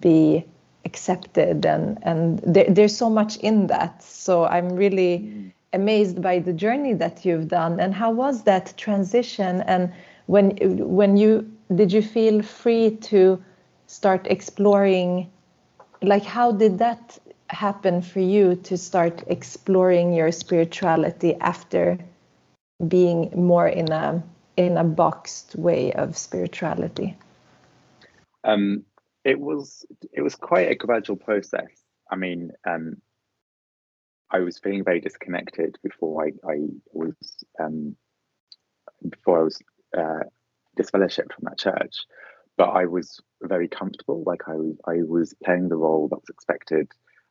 be 0.00 0.44
accepted 0.84 1.64
and 1.64 1.98
and 2.02 2.40
there, 2.40 2.66
there's 2.68 2.96
so 2.96 3.08
much 3.08 3.36
in 3.38 3.66
that. 3.68 4.02
So 4.02 4.44
i'm 4.44 4.70
really 4.70 5.18
mm. 5.18 5.52
amazed 5.72 6.20
by 6.20 6.38
the 6.38 6.52
journey 6.52 6.94
that 6.94 7.24
you've 7.24 7.48
done. 7.48 7.80
And 7.80 7.94
how 7.94 8.10
was 8.10 8.42
that 8.44 8.74
transition? 8.76 9.62
And 9.62 9.92
when 10.26 10.56
when 11.00 11.16
you 11.16 11.50
did 11.74 11.92
you 11.92 12.02
feel 12.02 12.42
free 12.42 12.96
to 13.12 13.42
start 13.86 14.26
exploring? 14.28 15.30
Like 16.02 16.24
how 16.24 16.52
did 16.52 16.78
that 16.78 17.18
happen 17.48 18.02
for 18.02 18.20
you 18.20 18.56
to 18.56 18.76
start 18.76 19.22
exploring 19.26 20.12
your 20.14 20.32
spirituality 20.32 21.34
after 21.36 21.98
being 22.88 23.30
more 23.34 23.68
in 23.68 23.92
a 23.92 24.22
in 24.56 24.76
a 24.76 24.84
boxed 24.84 25.54
way 25.56 25.92
of 25.92 26.16
spirituality? 26.16 27.16
Um 28.44 28.84
it 29.24 29.38
was 29.38 29.86
it 30.12 30.22
was 30.22 30.34
quite 30.34 30.70
a 30.70 30.74
gradual 30.74 31.16
process. 31.16 31.70
I 32.10 32.16
mean, 32.16 32.50
um, 32.66 32.96
I 34.30 34.40
was 34.40 34.58
feeling 34.58 34.84
very 34.84 35.00
disconnected 35.00 35.78
before 35.82 36.24
I, 36.24 36.50
I 36.50 36.58
was 36.92 37.14
um, 37.60 37.96
before 39.08 39.40
I 39.40 39.44
was 39.44 39.58
uh, 39.96 40.24
disfellowshipped 40.78 41.34
from 41.34 41.44
that 41.44 41.58
church, 41.58 41.96
but 42.56 42.70
I 42.70 42.86
was 42.86 43.20
very 43.42 43.68
comfortable. 43.68 44.22
Like 44.26 44.48
I 44.48 44.54
was 44.54 44.76
I 44.86 45.02
was 45.02 45.34
playing 45.44 45.68
the 45.68 45.76
role 45.76 46.08
that 46.08 46.16
was 46.16 46.30
expected. 46.30 46.88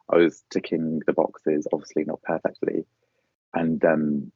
I 0.10 0.18
was 0.18 0.44
ticking 0.50 1.02
the 1.08 1.14
boxes, 1.14 1.68
obviously 1.72 2.04
not 2.06 2.22
perfectly, 2.22 2.86
and 3.54 3.84
um, 3.86 4.32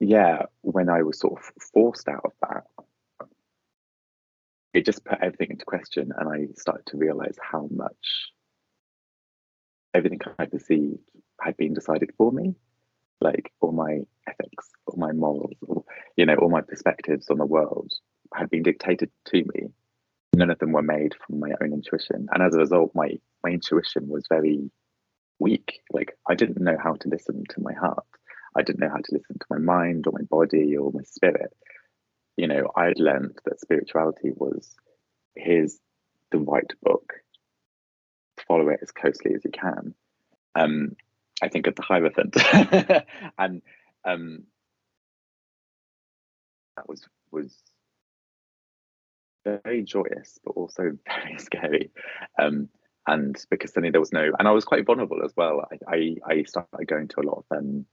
yeah, 0.00 0.46
when 0.62 0.88
I 0.88 1.02
was 1.02 1.18
sort 1.18 1.40
of 1.40 1.52
forced 1.72 2.08
out 2.08 2.24
of 2.24 2.32
that, 2.42 2.64
it 4.74 4.86
just 4.86 5.04
put 5.04 5.18
everything 5.20 5.50
into 5.50 5.64
question 5.64 6.12
and 6.16 6.28
I 6.28 6.52
started 6.56 6.86
to 6.86 6.96
realize 6.96 7.36
how 7.40 7.68
much 7.70 8.32
everything 9.94 10.20
I 10.38 10.46
perceived 10.46 10.98
had 11.40 11.56
been 11.56 11.74
decided 11.74 12.10
for 12.16 12.32
me. 12.32 12.54
Like 13.20 13.52
all 13.60 13.72
my 13.72 14.00
ethics, 14.26 14.70
all 14.86 14.98
my 14.98 15.12
morals, 15.12 15.54
all, 15.68 15.86
you 16.16 16.26
know, 16.26 16.34
all 16.34 16.50
my 16.50 16.62
perspectives 16.62 17.30
on 17.30 17.38
the 17.38 17.46
world 17.46 17.92
had 18.34 18.50
been 18.50 18.62
dictated 18.62 19.10
to 19.26 19.36
me. 19.36 19.68
None 20.34 20.50
of 20.50 20.58
them 20.58 20.72
were 20.72 20.82
made 20.82 21.14
from 21.26 21.38
my 21.38 21.50
own 21.62 21.72
intuition. 21.72 22.26
And 22.32 22.42
as 22.42 22.54
a 22.54 22.58
result, 22.58 22.92
my 22.94 23.18
my 23.44 23.50
intuition 23.50 24.08
was 24.08 24.24
very 24.28 24.70
weak. 25.38 25.80
Like 25.92 26.16
I 26.28 26.34
didn't 26.34 26.60
know 26.60 26.76
how 26.82 26.94
to 26.94 27.08
listen 27.08 27.44
to 27.50 27.60
my 27.60 27.74
heart. 27.74 28.06
I 28.56 28.62
didn't 28.62 28.80
know 28.80 28.88
how 28.88 28.96
to 28.96 29.12
listen 29.12 29.38
to 29.38 29.46
my 29.50 29.58
mind 29.58 30.06
or 30.06 30.12
my 30.12 30.24
body 30.24 30.76
or 30.76 30.90
my 30.92 31.02
spirit 31.02 31.52
you 32.36 32.46
know, 32.46 32.70
I'd 32.76 32.98
learned 32.98 33.38
that 33.44 33.60
spirituality 33.60 34.30
was 34.34 34.74
here's 35.34 35.78
the 36.30 36.38
right 36.38 36.70
book, 36.82 37.12
follow 38.46 38.68
it 38.68 38.80
as 38.82 38.90
closely 38.90 39.34
as 39.34 39.44
you 39.44 39.50
can. 39.50 39.94
Um, 40.54 40.96
I 41.42 41.48
think 41.48 41.66
of 41.66 41.74
the 41.74 41.82
Hierophant, 41.82 42.36
and 43.38 43.62
um, 44.04 44.44
that 46.76 46.88
was 46.88 47.06
was 47.30 47.56
very 49.44 49.82
joyous, 49.82 50.38
but 50.44 50.52
also 50.52 50.92
very 51.06 51.38
scary. 51.38 51.90
Um, 52.40 52.68
and 53.06 53.36
because 53.50 53.72
suddenly 53.72 53.90
there 53.90 54.00
was 54.00 54.12
no, 54.12 54.30
and 54.38 54.46
I 54.46 54.52
was 54.52 54.64
quite 54.64 54.86
vulnerable 54.86 55.22
as 55.24 55.32
well. 55.36 55.66
I 55.88 55.94
I, 55.94 56.34
I 56.34 56.42
started 56.44 56.86
going 56.86 57.08
to 57.08 57.20
a 57.20 57.26
lot 57.26 57.44
of 57.50 57.58
um, 57.58 57.86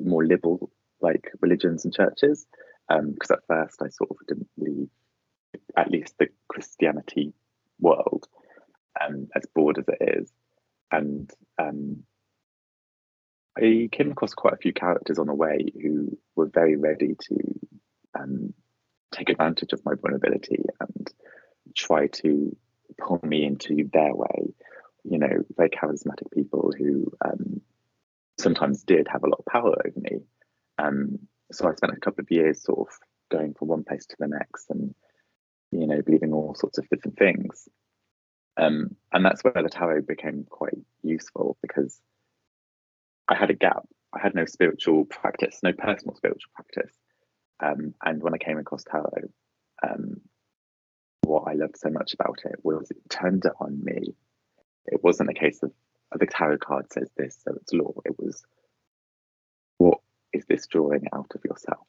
more 0.00 0.24
liberal 0.24 0.70
like 1.00 1.30
religions 1.40 1.84
and 1.84 1.94
churches, 1.94 2.46
because 2.88 3.30
um, 3.30 3.36
at 3.38 3.46
first 3.48 3.82
I 3.82 3.88
sort 3.88 4.10
of 4.10 4.16
didn't 4.26 4.48
believe, 4.58 4.88
at 5.76 5.90
least 5.90 6.14
the 6.18 6.28
Christianity 6.48 7.32
world, 7.80 8.26
um, 9.00 9.28
as 9.34 9.44
broad 9.54 9.78
as 9.78 9.84
it 9.88 10.18
is, 10.18 10.32
and 10.90 11.30
um, 11.58 12.04
I 13.56 13.88
came 13.92 14.10
across 14.10 14.34
quite 14.34 14.54
a 14.54 14.58
few 14.58 14.72
characters 14.72 15.18
on 15.18 15.26
the 15.26 15.34
way 15.34 15.66
who 15.80 16.18
were 16.34 16.50
very 16.52 16.76
ready 16.76 17.14
to 17.18 17.36
um, 18.18 18.52
take 19.12 19.28
advantage 19.28 19.72
of 19.72 19.84
my 19.84 19.94
vulnerability 19.94 20.64
and 20.80 21.12
try 21.76 22.08
to 22.08 22.56
pull 22.98 23.20
me 23.22 23.44
into 23.44 23.88
their 23.92 24.14
way. 24.14 24.52
You 25.04 25.18
know, 25.18 25.44
very 25.56 25.70
charismatic 25.70 26.32
people 26.32 26.72
who 26.76 27.12
um, 27.24 27.60
sometimes 28.38 28.82
did 28.82 29.06
have 29.08 29.22
a 29.22 29.28
lot 29.28 29.38
of 29.38 29.46
power 29.46 29.74
over 29.86 30.00
me. 30.00 30.20
Um, 30.78 31.20
so 31.52 31.68
I 31.68 31.74
spent 31.74 31.96
a 31.96 32.00
couple 32.00 32.22
of 32.22 32.30
years 32.30 32.62
sort 32.62 32.88
of 32.88 32.94
going 33.30 33.54
from 33.54 33.68
one 33.68 33.84
place 33.84 34.06
to 34.06 34.16
the 34.18 34.28
next 34.28 34.70
and 34.70 34.94
you 35.70 35.86
know 35.86 36.00
believing 36.02 36.32
all 36.32 36.54
sorts 36.54 36.78
of 36.78 36.88
different 36.88 37.18
things. 37.18 37.68
Um, 38.56 38.96
and 39.12 39.24
that's 39.24 39.42
where 39.42 39.62
the 39.62 39.68
tarot 39.68 40.02
became 40.02 40.46
quite 40.48 40.74
useful 41.02 41.56
because 41.60 42.00
I 43.28 43.34
had 43.34 43.50
a 43.50 43.54
gap. 43.54 43.82
I 44.14 44.20
had 44.20 44.34
no 44.34 44.44
spiritual 44.44 45.04
practice 45.06 45.60
no 45.62 45.72
personal 45.72 46.14
spiritual 46.14 46.50
practice. 46.54 46.94
Um, 47.62 47.94
and 48.04 48.22
when 48.22 48.34
I 48.34 48.38
came 48.38 48.58
across 48.58 48.84
tarot 48.84 49.30
um, 49.82 50.20
what 51.22 51.44
I 51.48 51.54
loved 51.54 51.76
so 51.76 51.90
much 51.90 52.14
about 52.14 52.40
it 52.44 52.56
was 52.62 52.90
it 52.90 52.98
turned 53.08 53.44
it 53.44 53.52
on 53.60 53.82
me. 53.82 54.14
It 54.86 55.02
wasn't 55.02 55.30
a 55.30 55.34
case 55.34 55.62
of 55.62 55.72
the 56.16 56.26
tarot 56.26 56.58
card 56.58 56.92
says 56.92 57.10
this 57.16 57.38
so 57.44 57.54
it's 57.60 57.72
law. 57.72 57.92
It 58.04 58.18
was 58.18 58.44
this 60.54 60.66
drawing 60.66 61.06
out 61.12 61.30
of 61.34 61.44
yourself? 61.44 61.86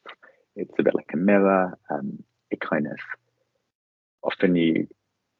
It's 0.55 0.73
a 0.79 0.83
bit 0.83 0.95
like 0.95 1.11
a 1.13 1.17
mirror. 1.17 1.77
Um, 1.89 2.23
it 2.49 2.59
kind 2.59 2.87
of 2.87 2.97
often 4.23 4.55
you, 4.55 4.87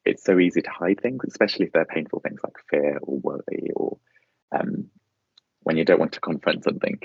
it's 0.05 0.23
so 0.23 0.37
easy 0.39 0.61
to 0.61 0.69
hide 0.69 1.01
things, 1.01 1.23
especially 1.27 1.65
if 1.65 1.71
they're 1.73 1.85
painful 1.85 2.19
things 2.19 2.39
like 2.43 2.53
fear 2.69 2.99
or 3.01 3.19
worry 3.19 3.71
or 3.75 3.97
um, 4.51 4.87
when 5.61 5.77
you 5.77 5.85
don't 5.85 5.99
want 5.99 6.13
to 6.13 6.19
confront 6.19 6.63
something. 6.63 6.99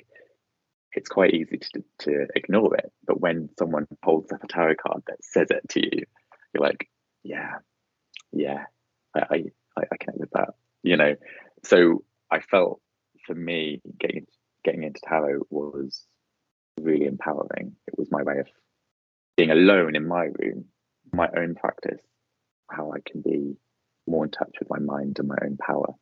It's 0.93 1.09
quite 1.09 1.35
easy 1.35 1.59
to, 1.59 1.85
to 2.01 2.27
ignore 2.35 2.77
it. 2.77 2.93
But 3.07 3.21
when 3.21 3.49
someone 3.59 3.87
holds 4.03 4.33
up 4.33 4.43
a 4.43 4.49
tarot 4.49 4.75
card 4.85 5.03
that 5.07 5.25
says 5.25 5.49
it 5.51 5.69
to 5.71 5.81
you, 5.81 6.03
you're 6.53 6.63
like, 6.63 6.89
yeah, 7.23 7.59
yeah, 8.33 8.65
I, 9.15 9.21
I, 9.21 9.83
I 9.93 9.97
connect 9.99 10.19
with 10.19 10.31
that, 10.33 10.51
you 10.83 10.97
know? 10.97 11.15
So 11.63 12.05
I 12.31 12.41
felt 12.41 12.81
for 13.27 13.35
me 13.35 13.81
getting 13.99 14.27
getting 14.65 14.83
into 14.83 15.01
tarot 15.01 15.41
was 15.51 16.05
really 16.81 17.07
empowering. 17.07 17.77
It 17.87 17.99
was 17.99 18.11
my 18.11 18.23
way 18.23 18.39
of 18.39 18.49
being 19.37 19.51
alone 19.51 19.97
in 19.97 20.07
my 20.07 20.25
room, 20.39 20.67
my 21.13 21.29
own 21.37 21.55
practice, 21.55 22.03
how 22.71 22.93
I 22.93 22.99
can 23.05 23.23
be 23.23 23.57
more 24.07 24.25
in 24.25 24.31
touch 24.31 24.57
with 24.59 24.69
my 24.71 24.79
mind 24.79 25.19
and 25.19 25.29
my 25.29 25.37
own 25.43 25.57
power, 25.57 25.95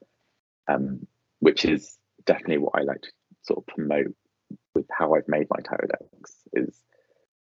um, 0.66 1.06
which 1.40 1.64
is 1.64 1.96
definitely 2.24 2.58
what 2.58 2.74
I 2.74 2.82
like 2.82 3.02
to 3.02 3.10
sort 3.42 3.58
of 3.60 3.66
promote 3.66 4.14
with 4.74 4.86
how 4.90 5.14
I've 5.14 5.28
made 5.28 5.46
my 5.50 5.60
tarot 5.62 5.88
decks. 5.88 6.34
Is 6.52 6.74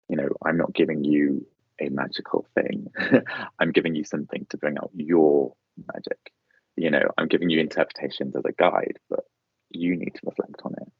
you 0.08 0.16
know 0.16 0.28
I'm 0.44 0.56
not 0.56 0.74
giving 0.74 1.04
you 1.04 1.46
a 1.80 1.88
magical 1.88 2.46
thing. 2.54 2.88
I'm 3.58 3.72
giving 3.72 3.94
you 3.94 4.04
something 4.04 4.46
to 4.50 4.56
bring 4.56 4.78
out 4.78 4.90
your 4.94 5.54
magic. 5.92 6.32
You 6.76 6.90
know, 6.90 7.08
I'm 7.16 7.28
giving 7.28 7.50
you 7.50 7.60
interpretations 7.60 8.34
as 8.36 8.44
a 8.44 8.52
guide, 8.52 8.98
but 9.08 9.24
you 9.70 9.96
need 9.96 10.14
to 10.14 10.20
reflect 10.24 10.60
on 10.64 10.74
it 10.74 10.92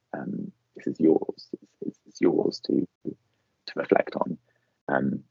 this 0.77 0.87
is 0.87 1.01
yours. 1.01 1.49
It's, 1.83 1.99
it's 2.07 2.21
yours 2.21 2.61
to 2.67 2.87
to 3.05 3.73
reflect 3.77 4.15
on, 4.17 4.39
um, 4.89 5.25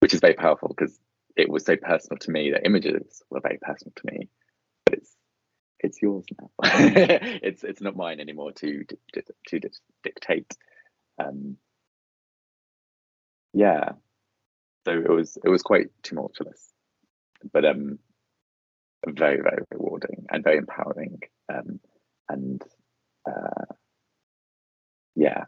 which 0.00 0.14
is 0.14 0.20
very 0.20 0.34
powerful 0.34 0.68
because 0.68 0.98
it 1.36 1.48
was 1.48 1.64
so 1.64 1.76
personal 1.76 2.18
to 2.18 2.30
me. 2.30 2.50
The 2.50 2.64
images 2.64 3.22
were 3.30 3.40
very 3.40 3.58
personal 3.60 3.92
to 3.96 4.06
me, 4.12 4.28
but 4.84 4.94
it's 4.94 5.14
it's 5.80 6.02
yours 6.02 6.24
now. 6.40 6.50
it's 6.62 7.64
it's 7.64 7.80
not 7.80 7.96
mine 7.96 8.20
anymore 8.20 8.52
to 8.52 8.84
to, 8.84 9.22
to, 9.48 9.60
to 9.60 9.70
dictate. 10.02 10.56
Um, 11.18 11.56
yeah, 13.52 13.92
so 14.84 14.92
it 14.92 15.10
was 15.10 15.38
it 15.44 15.48
was 15.48 15.62
quite 15.62 15.88
tumultuous, 16.02 16.72
but 17.52 17.64
um, 17.64 17.98
very 19.06 19.40
very 19.40 19.62
rewarding 19.70 20.26
and 20.30 20.42
very 20.42 20.58
empowering. 20.58 21.20
Um, 21.52 21.80
and 22.28 22.62
uh, 23.26 23.74
yeah, 25.14 25.44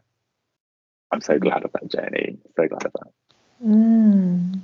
I'm 1.11 1.21
so 1.21 1.39
glad 1.39 1.63
of 1.63 1.71
that 1.73 1.89
journey. 1.89 2.37
So 2.55 2.67
glad 2.67 2.85
of 2.85 2.93
that. 2.93 3.11
Mm. 3.65 4.59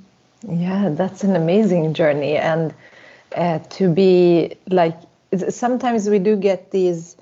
Yeah, 0.46 0.90
that's 0.90 1.24
an 1.24 1.36
amazing 1.36 1.94
journey, 1.94 2.36
and 2.36 2.74
uh, 3.34 3.58
to 3.58 3.88
be 3.88 4.56
like 4.68 4.96
sometimes 5.48 6.08
we 6.08 6.18
do 6.18 6.36
get 6.36 6.70
these 6.70 7.16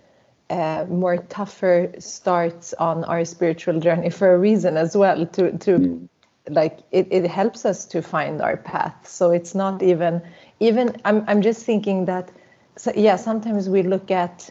uh, 0.50 0.84
more 0.88 1.16
tougher 1.16 1.90
starts 1.98 2.74
on 2.74 3.04
our 3.04 3.24
spiritual 3.24 3.80
journey 3.80 4.10
for 4.10 4.34
a 4.34 4.38
reason 4.38 4.76
as 4.76 4.96
well 4.96 5.24
to 5.26 5.56
to 5.58 5.78
mm. 5.78 6.08
like 6.48 6.80
it, 6.90 7.08
it 7.10 7.26
helps 7.26 7.64
us 7.64 7.86
to 7.86 8.02
find 8.02 8.42
our 8.42 8.56
path 8.56 9.08
so 9.08 9.30
it's 9.30 9.54
not 9.54 9.82
even 9.82 10.20
even 10.60 10.94
i'm, 11.06 11.24
I'm 11.26 11.40
just 11.40 11.64
thinking 11.64 12.04
that 12.04 12.30
so 12.76 12.92
yeah 12.94 13.16
sometimes 13.16 13.68
we 13.68 13.82
look 13.82 14.10
at 14.10 14.50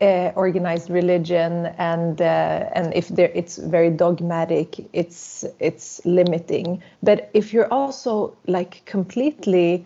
uh, 0.00 0.32
organized 0.36 0.90
religion 0.90 1.66
and 1.78 2.20
uh, 2.20 2.70
and 2.74 2.94
if 2.94 3.08
there 3.08 3.30
it's 3.34 3.58
very 3.58 3.90
dogmatic 3.90 4.86
it's 4.92 5.44
it's 5.58 6.00
limiting. 6.04 6.82
But 7.02 7.30
if 7.34 7.52
you're 7.52 7.72
also 7.72 8.36
like 8.46 8.84
completely 8.84 9.84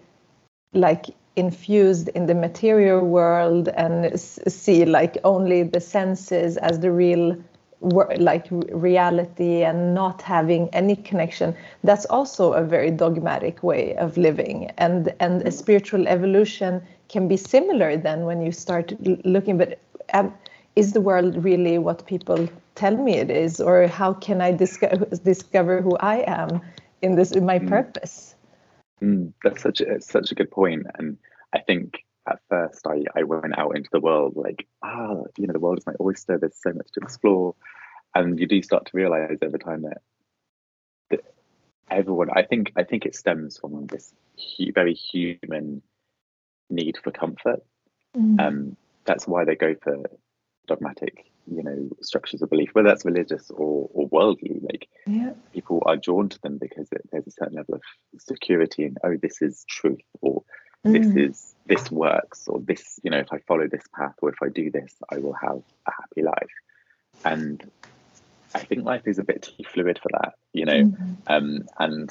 like 0.72 1.06
infused 1.36 2.08
in 2.08 2.26
the 2.26 2.34
material 2.34 3.00
world 3.06 3.68
and 3.68 4.20
see 4.20 4.84
like 4.84 5.16
only 5.24 5.62
the 5.62 5.80
senses 5.80 6.56
as 6.56 6.80
the 6.80 6.90
real 6.90 7.36
like 8.18 8.46
reality 8.50 9.62
and 9.62 9.94
not 9.94 10.20
having 10.20 10.68
any 10.70 10.96
connection 10.96 11.54
that's 11.84 12.04
also 12.06 12.52
a 12.52 12.64
very 12.64 12.90
dogmatic 12.90 13.62
way 13.62 13.94
of 13.96 14.16
living. 14.16 14.70
And 14.78 15.14
and 15.20 15.42
a 15.42 15.52
spiritual 15.52 16.08
evolution 16.08 16.82
can 17.08 17.28
be 17.28 17.36
similar 17.36 17.96
then 17.96 18.24
when 18.24 18.42
you 18.42 18.52
start 18.52 18.92
looking 19.24 19.56
but 19.58 19.78
um, 20.14 20.32
is 20.76 20.92
the 20.92 21.00
world 21.00 21.42
really 21.42 21.78
what 21.78 22.06
people 22.06 22.48
tell 22.74 22.96
me 22.96 23.14
it 23.14 23.30
is 23.30 23.60
or 23.60 23.86
how 23.86 24.12
can 24.14 24.40
i 24.40 24.52
discover 24.52 25.04
discover 25.24 25.82
who 25.82 25.96
i 25.98 26.24
am 26.26 26.60
in 27.02 27.16
this 27.16 27.32
in 27.32 27.44
my 27.44 27.58
mm. 27.58 27.68
purpose 27.68 28.34
mm, 29.02 29.32
that's 29.42 29.62
such 29.62 29.80
a 29.80 30.00
such 30.00 30.30
a 30.30 30.34
good 30.34 30.50
point 30.50 30.86
and 30.98 31.18
I 31.52 31.60
think 31.60 32.04
at 32.28 32.40
first 32.48 32.86
I, 32.86 33.04
I 33.16 33.22
went 33.22 33.58
out 33.58 33.76
into 33.76 33.88
the 33.90 34.00
world 34.00 34.34
like, 34.36 34.66
ah, 34.82 35.22
you 35.36 35.46
know, 35.46 35.52
the 35.52 35.58
world 35.58 35.78
is 35.78 35.86
my 35.86 35.94
oyster. 36.00 36.38
There's 36.38 36.60
so 36.60 36.72
much 36.72 36.88
to 36.92 37.00
explore. 37.00 37.54
And 38.14 38.38
you 38.38 38.46
do 38.46 38.62
start 38.62 38.86
to 38.86 38.96
realize 38.96 39.38
over 39.42 39.58
time 39.58 39.82
that, 39.82 39.98
that 41.10 41.20
everyone, 41.90 42.28
I 42.34 42.42
think, 42.42 42.72
I 42.76 42.84
think 42.84 43.06
it 43.06 43.14
stems 43.14 43.58
from 43.58 43.86
this 43.86 44.12
hu- 44.36 44.72
very 44.72 44.94
human 44.94 45.82
need 46.68 46.98
for 47.02 47.10
comfort. 47.10 47.62
Mm. 48.16 48.40
Um, 48.40 48.76
that's 49.08 49.26
why 49.26 49.44
they 49.44 49.56
go 49.56 49.74
for 49.82 49.96
dogmatic, 50.66 51.24
you 51.50 51.62
know, 51.62 51.88
structures 52.02 52.42
of 52.42 52.50
belief, 52.50 52.70
whether 52.72 52.88
that's 52.88 53.04
religious 53.04 53.50
or, 53.50 53.88
or 53.92 54.06
worldly. 54.06 54.60
Like 54.62 54.88
yeah. 55.06 55.32
people 55.52 55.82
are 55.86 55.96
drawn 55.96 56.28
to 56.28 56.40
them 56.42 56.58
because 56.58 56.88
it, 56.92 57.02
there's 57.10 57.26
a 57.26 57.32
certain 57.32 57.56
level 57.56 57.74
of 57.74 57.82
security 58.20 58.84
in, 58.84 58.96
oh, 59.02 59.16
this 59.20 59.42
is 59.42 59.64
truth, 59.68 60.00
or 60.20 60.44
this 60.84 61.06
mm. 61.06 61.28
is 61.28 61.54
this 61.66 61.90
works 61.90 62.46
or 62.46 62.60
this 62.60 63.00
you 63.02 63.10
know 63.10 63.18
if 63.18 63.32
i 63.32 63.38
follow 63.38 63.66
this 63.66 63.82
path 63.94 64.14
or 64.22 64.30
if 64.30 64.36
i 64.42 64.48
do 64.48 64.70
this 64.70 64.94
i 65.12 65.18
will 65.18 65.32
have 65.32 65.60
a 65.86 65.90
happy 65.90 66.22
life 66.22 66.52
and 67.24 67.68
i 68.54 68.60
think 68.60 68.84
life 68.84 69.02
is 69.06 69.18
a 69.18 69.24
bit 69.24 69.42
too 69.42 69.64
fluid 69.64 69.98
for 70.00 70.08
that 70.12 70.34
you 70.52 70.64
know 70.64 70.84
mm. 70.84 71.16
um, 71.26 71.62
and 71.78 72.10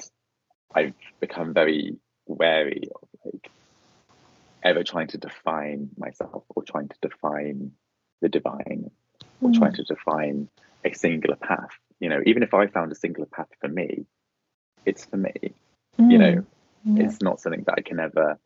i've 0.75 0.93
become 1.19 1.53
very 1.53 1.97
wary 2.25 2.89
of 2.93 3.07
like 3.23 3.49
ever 4.63 4.83
trying 4.83 5.07
to 5.07 5.17
define 5.17 5.89
myself 5.97 6.43
or 6.55 6.63
trying 6.63 6.87
to 6.89 6.95
define 7.01 7.71
the 8.21 8.29
divine 8.29 8.89
or 9.41 9.49
mm. 9.49 9.57
trying 9.57 9.73
to 9.73 9.83
define 9.83 10.49
a 10.83 10.93
singular 10.93 11.35
path 11.35 11.69
you 11.99 12.09
know 12.09 12.21
even 12.25 12.43
if 12.43 12.53
i 12.53 12.67
found 12.67 12.91
a 12.91 12.95
singular 12.95 13.27
path 13.27 13.47
for 13.61 13.67
me 13.67 14.05
it's 14.85 15.05
for 15.05 15.17
me 15.17 15.33
you 15.97 16.17
know 16.17 16.45
yeah. 16.85 17.05
it's 17.05 17.21
not 17.21 17.39
something 17.39 17.63
that 17.65 17.75
i 17.77 17.81
can 17.81 17.99
ever 17.99 18.37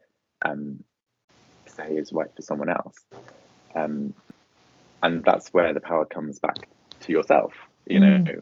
um, 0.43 0.84
say 1.71 1.95
is 1.95 2.13
right 2.13 2.34
for 2.36 2.41
someone 2.41 2.69
else. 2.69 2.95
Um, 3.76 4.13
and 5.04 5.24
that's 5.24 5.50
where 5.50 5.74
the 5.74 5.80
power 5.80 6.06
comes 6.06 6.39
back 6.39 6.67
to 7.02 7.12
yourself. 7.12 7.54
You 7.86 8.00
know, 8.00 8.17
mm. 8.19 8.41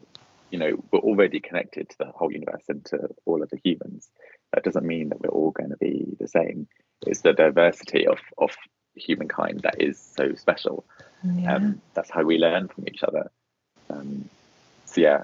you 0.50 0.58
know, 0.58 0.84
we're 0.92 1.00
already 1.00 1.40
connected 1.40 1.88
to 1.90 1.98
the 1.98 2.06
whole 2.06 2.30
universe 2.30 2.64
and 2.68 2.84
to 2.86 3.08
all 3.24 3.42
of 3.42 3.50
the 3.50 3.58
humans. 3.64 4.10
That 4.52 4.64
doesn't 4.64 4.86
mean 4.86 5.10
that 5.10 5.20
we're 5.20 5.28
all 5.28 5.52
going 5.52 5.70
to 5.70 5.76
be 5.76 6.16
the 6.18 6.28
same. 6.28 6.66
It's 7.06 7.20
the 7.20 7.32
diversity 7.32 8.06
of 8.06 8.18
of 8.38 8.50
humankind 8.94 9.60
that 9.60 9.80
is 9.80 9.98
so 9.98 10.34
special. 10.34 10.84
Yeah. 11.24 11.54
Um, 11.54 11.80
that's 11.94 12.10
how 12.10 12.22
we 12.22 12.38
learn 12.38 12.68
from 12.68 12.88
each 12.88 13.02
other. 13.02 13.30
Um, 13.88 14.28
so 14.84 15.00
yeah, 15.00 15.22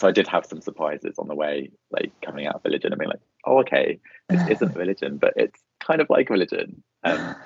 so 0.00 0.08
I 0.08 0.12
did 0.12 0.26
have 0.28 0.46
some 0.46 0.60
surprises 0.60 1.14
on 1.18 1.28
the 1.28 1.34
way, 1.34 1.70
like 1.90 2.12
coming 2.24 2.46
out 2.46 2.56
of 2.56 2.64
religion 2.64 2.92
and 2.92 2.98
being 2.98 3.10
like, 3.10 3.20
oh, 3.44 3.58
okay, 3.60 4.00
this 4.28 4.48
isn't 4.50 4.76
religion, 4.76 5.16
but 5.16 5.32
it's 5.36 5.60
kind 5.80 6.00
of 6.00 6.10
like 6.10 6.30
religion. 6.30 6.82
Um, 7.04 7.36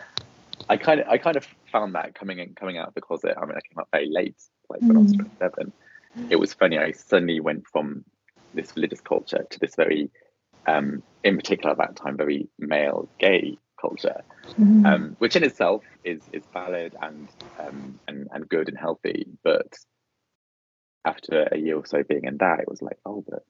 I 0.68 0.76
kind 0.76 1.00
of 1.00 1.08
I 1.08 1.18
kind 1.18 1.36
of 1.36 1.46
found 1.70 1.94
that 1.94 2.14
coming 2.14 2.38
in 2.38 2.54
coming 2.54 2.78
out 2.78 2.88
of 2.88 2.94
the 2.94 3.00
closet. 3.00 3.34
I 3.36 3.44
mean, 3.44 3.56
I 3.56 3.60
came 3.60 3.78
out 3.78 3.88
very 3.92 4.08
late, 4.10 4.36
like 4.68 4.80
when 4.80 4.92
mm. 4.92 4.96
I 4.96 5.02
was 5.02 5.12
mm. 5.12 5.16
twenty 5.16 5.36
seven. 5.38 5.72
It 6.30 6.36
was 6.36 6.54
funny. 6.54 6.78
I 6.78 6.92
suddenly 6.92 7.40
went 7.40 7.66
from 7.66 8.04
this 8.54 8.74
religious 8.74 9.02
culture 9.02 9.46
to 9.50 9.60
this 9.60 9.74
very, 9.76 10.10
um, 10.66 11.02
in 11.24 11.36
particular 11.36 11.72
at 11.72 11.78
that 11.78 11.96
time, 11.96 12.16
very 12.16 12.48
male 12.58 13.08
gay 13.18 13.58
culture, 13.80 14.22
mm. 14.58 14.86
um, 14.86 15.16
which 15.18 15.36
in 15.36 15.44
itself 15.44 15.84
is 16.04 16.22
is 16.32 16.42
valid 16.52 16.94
and 17.02 17.28
um, 17.58 17.98
and 18.08 18.28
and 18.32 18.48
good 18.48 18.68
and 18.68 18.78
healthy. 18.78 19.26
But 19.42 19.72
after 21.04 21.48
a 21.52 21.58
year 21.58 21.76
or 21.76 21.86
so 21.86 22.02
being 22.02 22.24
in 22.24 22.38
that, 22.38 22.60
it 22.60 22.68
was 22.68 22.82
like, 22.82 22.98
oh, 23.04 23.24
but 23.28 23.44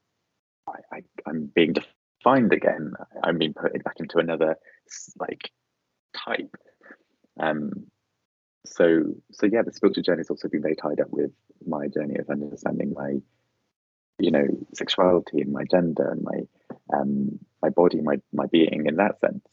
I, 0.69 0.97
I 0.97 1.03
I'm 1.27 1.51
being 1.55 1.75
defined 1.75 2.53
again. 2.53 2.93
I'm 3.23 3.39
being 3.39 3.55
put 3.55 3.73
back 3.85 3.97
into 3.99 4.19
another 4.19 4.57
like 5.19 5.51
type. 6.15 6.57
Um, 7.39 7.87
so 8.67 9.05
so 9.33 9.47
yeah, 9.47 9.63
the 9.63 9.73
spiritual 9.73 10.03
journey 10.03 10.21
has 10.21 10.31
also 10.31 10.49
been 10.49 10.63
very 10.63 10.77
tied 10.77 11.01
up 11.01 11.11
with 11.11 11.31
my 11.67 11.89
journey 11.89 12.17
of 12.17 12.29
understanding 12.29 12.93
my, 12.95 13.17
you 14.19 14.31
know, 14.31 14.47
sexuality 14.75 15.41
and 15.41 15.53
my 15.53 15.65
gender 15.71 16.11
and 16.11 16.23
my 16.23 16.41
um 16.93 17.39
my 17.63 17.71
body, 17.71 18.01
my 18.01 18.17
my 18.33 18.47
being 18.47 18.87
in 18.87 18.97
that 18.97 19.21
sense, 19.21 19.45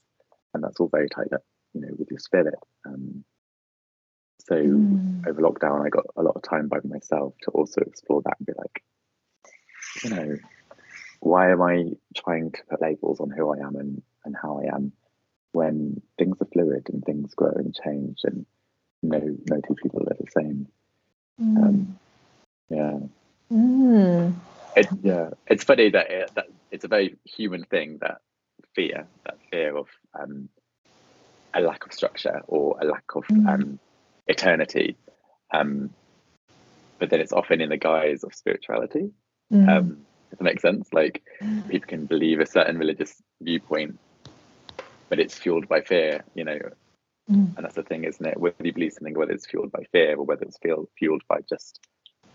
and 0.53 0.63
that's 0.63 0.79
all 0.79 0.89
very 0.89 1.09
tied 1.09 1.33
up, 1.33 1.43
you 1.73 1.81
know, 1.81 1.89
with 1.97 2.09
your 2.09 2.19
spirit. 2.19 2.59
Um, 2.85 3.23
so 4.45 4.55
mm. 4.55 5.27
over 5.27 5.41
lockdown, 5.41 5.85
I 5.85 5.89
got 5.89 6.05
a 6.17 6.21
lot 6.21 6.35
of 6.35 6.43
time 6.43 6.67
by 6.67 6.77
myself 6.83 7.33
to 7.43 7.51
also 7.51 7.81
explore 7.81 8.21
that 8.23 8.35
and 8.39 8.45
be 8.45 8.53
like, 8.57 8.83
you 10.03 10.09
know, 10.09 10.37
why 11.21 11.51
am 11.51 11.61
I 11.61 11.91
trying 12.15 12.51
to 12.51 12.59
put 12.69 12.81
labels 12.81 13.21
on 13.21 13.29
who 13.29 13.53
I 13.53 13.65
am 13.65 13.75
and, 13.77 14.01
and 14.25 14.35
how 14.35 14.59
I 14.59 14.75
am 14.75 14.91
when 15.53 16.01
things 16.17 16.37
are 16.41 16.47
fluid 16.51 16.89
and 16.91 17.03
things 17.05 17.33
grow 17.35 17.53
and 17.55 17.73
change 17.73 18.19
and 18.23 18.45
no 19.01 19.19
no 19.19 19.61
two 19.67 19.75
people 19.81 20.01
are 20.01 20.17
the 20.19 20.31
same. 20.31 20.67
Mm. 21.41 21.57
Um, 21.57 21.99
yeah. 22.69 22.99
Mm. 23.51 24.33
It, 24.75 24.87
yeah, 25.03 25.29
it's 25.47 25.63
funny 25.63 25.89
that 25.91 26.09
it, 26.09 26.31
that 26.35 26.47
it's 26.73 26.83
a 26.83 26.89
very 26.89 27.17
human 27.25 27.63
thing 27.63 27.99
that 28.01 28.17
fear, 28.75 29.07
that 29.25 29.37
fear 29.51 29.77
of 29.77 29.87
um, 30.19 30.49
a 31.53 31.61
lack 31.61 31.85
of 31.85 31.93
structure 31.93 32.41
or 32.47 32.77
a 32.81 32.85
lack 32.85 33.05
of 33.15 33.23
mm. 33.25 33.47
um, 33.47 33.79
eternity. 34.27 34.97
Um, 35.53 35.91
but 36.99 37.09
then 37.09 37.21
it's 37.21 37.33
often 37.33 37.61
in 37.61 37.69
the 37.69 37.77
guise 37.77 38.23
of 38.23 38.33
spirituality. 38.33 39.11
Mm. 39.51 39.69
Um, 39.69 39.87
does 40.29 40.39
that 40.39 40.43
make 40.43 40.61
sense? 40.61 40.89
Like 40.91 41.21
mm. 41.41 41.69
people 41.69 41.87
can 41.87 42.05
believe 42.05 42.39
a 42.39 42.45
certain 42.45 42.77
religious 42.77 43.21
viewpoint 43.41 43.99
but 45.13 45.19
it's 45.19 45.37
fueled 45.37 45.67
by 45.67 45.79
fear, 45.79 46.23
you 46.33 46.43
know. 46.43 46.57
Mm. 47.29 47.55
And 47.55 47.63
that's 47.63 47.75
the 47.75 47.83
thing, 47.83 48.03
isn't 48.03 48.25
it? 48.25 48.39
Whether 48.39 48.55
you 48.63 48.73
believe 48.73 48.93
something, 48.93 49.13
whether 49.13 49.31
it's 49.31 49.45
fueled 49.45 49.71
by 49.71 49.83
fear 49.91 50.15
or 50.15 50.25
whether 50.25 50.41
it's 50.41 50.57
fueled 50.57 50.87
fueled 50.97 51.21
by 51.29 51.41
just 51.47 51.79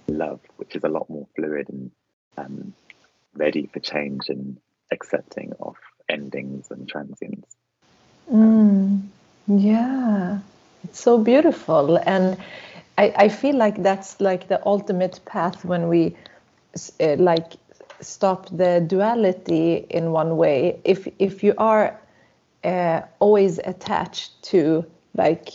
love, 0.07 0.39
which 0.59 0.77
is 0.77 0.85
a 0.85 0.89
lot 0.89 1.11
more 1.11 1.27
fluid 1.35 1.69
and 1.71 1.91
um, 2.37 2.75
ready 3.39 3.67
for 3.73 3.81
change 3.81 4.29
and 4.29 4.59
accepting 4.91 5.53
of 5.61 5.77
endings 6.09 6.71
and 6.71 6.89
transience. 6.89 7.57
Mm. 8.33 9.03
Yeah, 9.47 10.41
it's 10.85 11.01
so 11.01 11.19
beautiful. 11.19 11.97
And 11.97 12.37
I, 12.99 13.15
I 13.17 13.29
feel 13.29 13.57
like 13.57 13.83
that's 13.83 14.21
like 14.21 14.49
the 14.49 14.65
ultimate 14.67 15.21
path 15.25 15.65
when 15.65 15.89
we 15.89 16.15
uh, 17.01 17.17
like 17.17 17.55
stop 18.01 18.47
the 18.51 18.85
duality 18.87 19.87
in 19.91 20.13
one 20.13 20.37
way 20.37 20.79
if 20.85 21.09
if 21.19 21.43
you 21.43 21.55
are 21.59 21.99
uh, 22.65 23.01
always 23.19 23.59
attached 23.65 24.41
to 24.43 24.85
like 25.15 25.49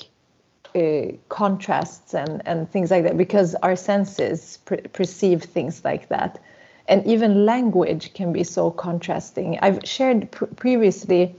uh, 0.76 1.04
contrasts 1.30 2.14
and 2.14 2.42
and 2.46 2.70
things 2.72 2.92
like 2.92 3.04
that 3.04 3.18
because 3.18 3.56
our 3.56 3.76
senses 3.76 4.58
perceive 4.94 5.44
things 5.44 5.86
like 5.86 6.10
that 6.10 6.40
and 6.88 7.06
even 7.06 7.46
language 7.46 8.14
can 8.14 8.34
be 8.34 8.44
so 8.44 8.72
contrasting. 8.72 9.58
I've 9.62 9.80
shared 9.84 10.32
pr 10.32 10.46
previously 10.46 11.36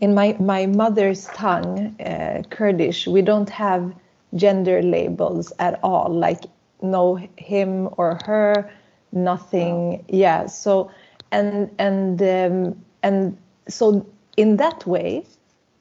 in 0.00 0.14
my 0.14 0.36
my 0.40 0.66
mother's 0.66 1.26
tongue 1.28 1.96
uh, 2.00 2.42
kurdish 2.50 3.06
we 3.06 3.22
don't 3.22 3.50
have 3.50 3.92
gender 4.34 4.82
labels 4.82 5.52
at 5.58 5.80
all 5.82 6.08
like 6.12 6.44
no 6.82 7.16
him 7.36 7.88
or 7.96 8.18
her 8.24 8.70
nothing. 9.12 9.90
Wow. 9.90 10.04
yeah 10.08 10.46
so 10.46 10.90
and 11.32 11.70
and 11.78 12.22
um, 12.22 12.84
and 13.02 13.36
so 13.68 14.06
in 14.36 14.56
that 14.56 14.86
way 14.86 15.24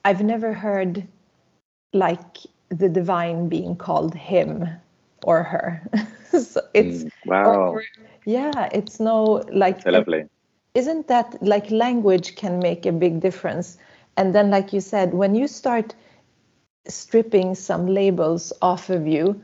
i've 0.06 0.24
never 0.24 0.54
heard 0.54 1.08
like 1.94 2.38
the 2.70 2.90
divine 2.90 3.50
being 3.50 3.76
called 3.76 4.14
him 4.16 4.68
or 5.24 5.44
her. 5.44 5.82
So 6.30 6.62
it's 6.76 7.06
mm, 7.06 7.12
wow. 7.26 7.72
or, 7.72 7.84
yeah 8.26 8.70
it's 8.72 9.00
no 9.00 9.44
like 9.52 9.86
lovely. 9.86 10.26
isn't 10.74 11.08
that 11.08 11.42
like 11.42 11.70
language 11.72 12.36
can 12.36 12.60
make 12.60 12.86
a 12.86 12.92
big 12.92 13.20
difference? 13.20 13.78
And 14.18 14.36
then 14.36 14.50
like 14.50 14.74
you 14.74 14.82
said 14.82 15.14
when 15.14 15.36
you 15.36 15.48
start 15.48 15.96
stripping 16.88 17.56
some 17.56 17.88
labels 17.88 18.52
off 18.62 18.90
of 18.90 19.08
you 19.08 19.44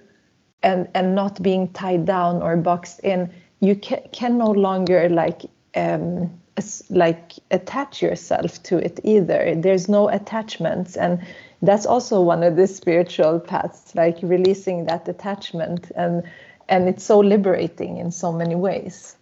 and 0.64 0.88
and 0.94 1.16
not 1.16 1.42
being 1.42 1.72
tied 1.74 2.06
down 2.06 2.42
or 2.42 2.58
boxed 2.58 3.00
in 3.02 3.32
you 3.60 3.76
can, 3.76 4.02
can 4.12 4.38
no 4.38 4.52
longer 4.52 5.10
like 5.10 5.44
um, 5.76 6.32
like 6.90 7.34
attach 7.52 8.02
yourself 8.02 8.62
to 8.64 8.78
it 8.78 9.00
either. 9.04 9.56
There's 9.56 9.90
no 9.90 10.10
attachments. 10.10 10.96
And 10.96 11.22
that's 11.62 11.86
also 11.86 12.22
one 12.22 12.44
of 12.44 12.56
the 12.56 12.68
spiritual 12.68 13.40
paths 13.40 13.94
like 13.96 14.18
releasing 14.22 14.86
that 14.86 15.08
attachment. 15.08 15.92
And 15.96 16.24
and 16.68 16.90
it's 16.90 17.04
so 17.04 17.20
liberating 17.20 17.98
in 17.98 18.12
so 18.12 18.32
many 18.32 18.56
ways. 18.56 19.16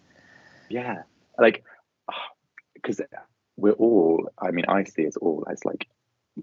Yeah. 0.69 1.03
Like 1.38 1.63
because 2.73 3.01
we're 3.56 3.73
all 3.73 4.27
i 4.39 4.49
mean 4.49 4.65
i 4.67 4.84
see 4.84 5.06
us 5.08 5.15
all 5.17 5.45
as 5.49 5.63
like 5.63 5.88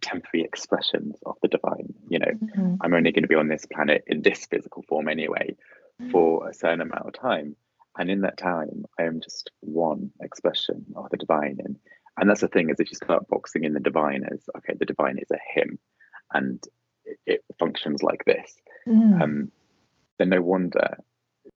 temporary 0.00 0.44
expressions 0.44 1.16
of 1.26 1.36
the 1.42 1.48
divine 1.48 1.92
you 2.08 2.20
know? 2.20 2.26
Mm-hmm. 2.26 2.76
i'm 2.80 2.94
only 2.94 3.10
going 3.10 3.24
to 3.24 3.28
be 3.28 3.34
on 3.34 3.48
this 3.48 3.66
planet 3.66 4.04
in 4.06 4.22
this 4.22 4.46
physical 4.46 4.84
form 4.88 5.08
anyway 5.08 5.56
mm-hmm. 6.00 6.10
for 6.10 6.48
a 6.48 6.54
certain 6.54 6.80
amount 6.80 7.06
of 7.06 7.12
time. 7.12 7.56
And 7.98 8.10
in 8.10 8.20
that 8.22 8.36
time 8.36 8.84
i 8.98 9.02
am 9.02 9.20
just 9.20 9.50
one 9.60 10.12
expression 10.20 10.86
of 10.96 11.10
the 11.10 11.16
divine. 11.16 11.58
And 11.64 11.76
and 12.16 12.28
that's 12.28 12.40
the 12.40 12.48
thing 12.48 12.70
is 12.70 12.80
if 12.80 12.90
you 12.90 12.96
start 12.96 13.28
boxing 13.28 13.64
in 13.64 13.72
the 13.72 13.80
divine 13.80 14.24
as 14.30 14.40
okay 14.56 14.74
the 14.78 14.86
divine 14.86 15.18
is 15.18 15.30
a 15.30 15.58
him. 15.58 15.78
And 16.32 16.62
it, 17.04 17.18
it 17.26 17.44
functions 17.58 18.02
like 18.02 18.24
this. 18.24 18.56
Mm. 18.86 19.22
um, 19.22 19.52
then 20.20 20.28
no 20.28 20.40
wonder 20.40 20.98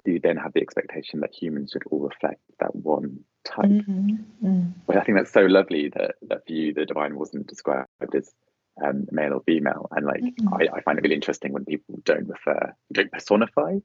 you 0.04 0.20
then 0.20 0.36
have 0.36 0.52
the 0.52 0.60
expectation 0.60 1.20
that 1.20 1.34
humans 1.34 1.70
should 1.72 1.82
all 1.90 2.00
reflect 2.00 2.40
that 2.60 2.74
one 2.74 3.20
type 3.44 3.64
mm-hmm. 3.64 4.16
mm. 4.44 4.72
but 4.86 4.96
i 4.96 5.02
think 5.02 5.16
that's 5.16 5.32
so 5.32 5.42
lovely 5.42 5.88
that 5.88 6.16
that 6.22 6.44
for 6.46 6.52
you 6.52 6.74
the 6.74 6.84
divine 6.84 7.16
wasn't 7.16 7.46
described 7.46 7.88
as 8.14 8.30
um, 8.84 9.06
male 9.12 9.34
or 9.34 9.42
female 9.46 9.88
and 9.92 10.04
like 10.04 10.20
mm-hmm. 10.20 10.52
I, 10.52 10.78
I 10.78 10.80
find 10.80 10.98
it 10.98 11.02
really 11.02 11.14
interesting 11.14 11.52
when 11.52 11.64
people 11.64 12.00
don't 12.04 12.28
refer 12.28 12.74
don't 12.92 13.12
personify 13.12 13.78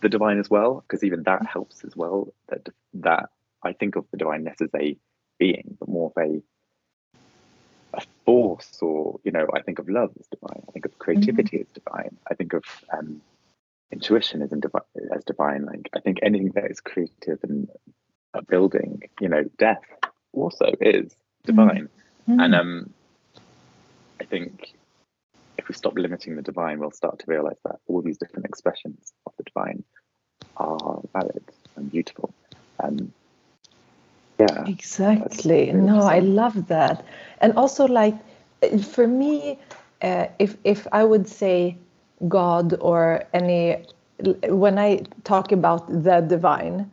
the 0.00 0.08
divine 0.08 0.38
as 0.38 0.50
well, 0.50 0.84
because 0.86 1.04
even 1.04 1.22
that 1.24 1.46
helps 1.46 1.84
as 1.84 1.96
well. 1.96 2.32
That 2.48 2.68
that 2.94 3.28
I 3.62 3.72
think 3.72 3.96
of 3.96 4.06
the 4.10 4.16
divine 4.16 4.44
less 4.44 4.60
as 4.60 4.70
a 4.74 4.96
being, 5.38 5.76
but 5.78 5.88
more 5.88 6.12
of 6.14 6.22
a 6.22 6.42
a 7.92 8.02
force, 8.24 8.78
or 8.80 9.20
you 9.24 9.32
know, 9.32 9.46
I 9.54 9.62
think 9.62 9.78
of 9.78 9.88
love 9.88 10.10
as 10.18 10.26
divine. 10.28 10.62
I 10.68 10.72
think 10.72 10.86
of 10.86 10.98
creativity 10.98 11.58
mm-hmm. 11.58 11.78
as 11.78 11.82
divine. 11.84 12.16
I 12.30 12.34
think 12.34 12.52
of 12.52 12.64
um, 12.96 13.20
intuition 13.92 14.42
as, 14.42 14.50
divine, 14.50 14.82
as 15.14 15.24
divine. 15.24 15.64
Like 15.64 15.90
I 15.94 16.00
think 16.00 16.18
anything 16.22 16.52
that 16.54 16.70
is 16.70 16.80
creative 16.80 17.38
and 17.42 17.68
building, 18.48 19.02
you 19.20 19.28
know, 19.28 19.44
death 19.58 19.82
also 20.32 20.72
is 20.80 21.16
divine. 21.44 21.88
Mm-hmm. 22.28 22.40
And 22.40 22.54
um, 22.54 22.90
I 24.20 24.24
think 24.24 24.74
if 25.58 25.68
we 25.68 25.74
stop 25.74 25.94
limiting 25.96 26.36
the 26.36 26.42
divine, 26.42 26.78
we'll 26.78 26.90
start 26.90 27.18
to 27.18 27.24
realize 27.26 27.58
that 27.64 27.76
all 27.86 28.02
these 28.02 28.18
different 28.18 28.46
expressions 28.46 29.12
of 29.26 29.32
the 29.36 29.44
divine 29.44 29.84
are 30.56 31.00
valid 31.12 31.44
and 31.76 31.90
beautiful. 31.90 32.32
And 32.78 33.12
yeah. 34.38 34.64
Exactly. 34.66 35.70
No, 35.72 36.00
I 36.00 36.20
love 36.20 36.68
that. 36.68 37.04
And 37.42 37.52
also, 37.56 37.86
like, 37.86 38.16
for 38.84 39.06
me, 39.06 39.58
uh, 40.00 40.28
if 40.38 40.56
if 40.64 40.86
I 40.92 41.04
would 41.04 41.28
say 41.28 41.76
God 42.28 42.76
or 42.80 43.24
any, 43.32 43.84
when 44.48 44.78
I 44.78 45.02
talk 45.24 45.52
about 45.52 45.88
the 45.88 46.20
divine, 46.20 46.90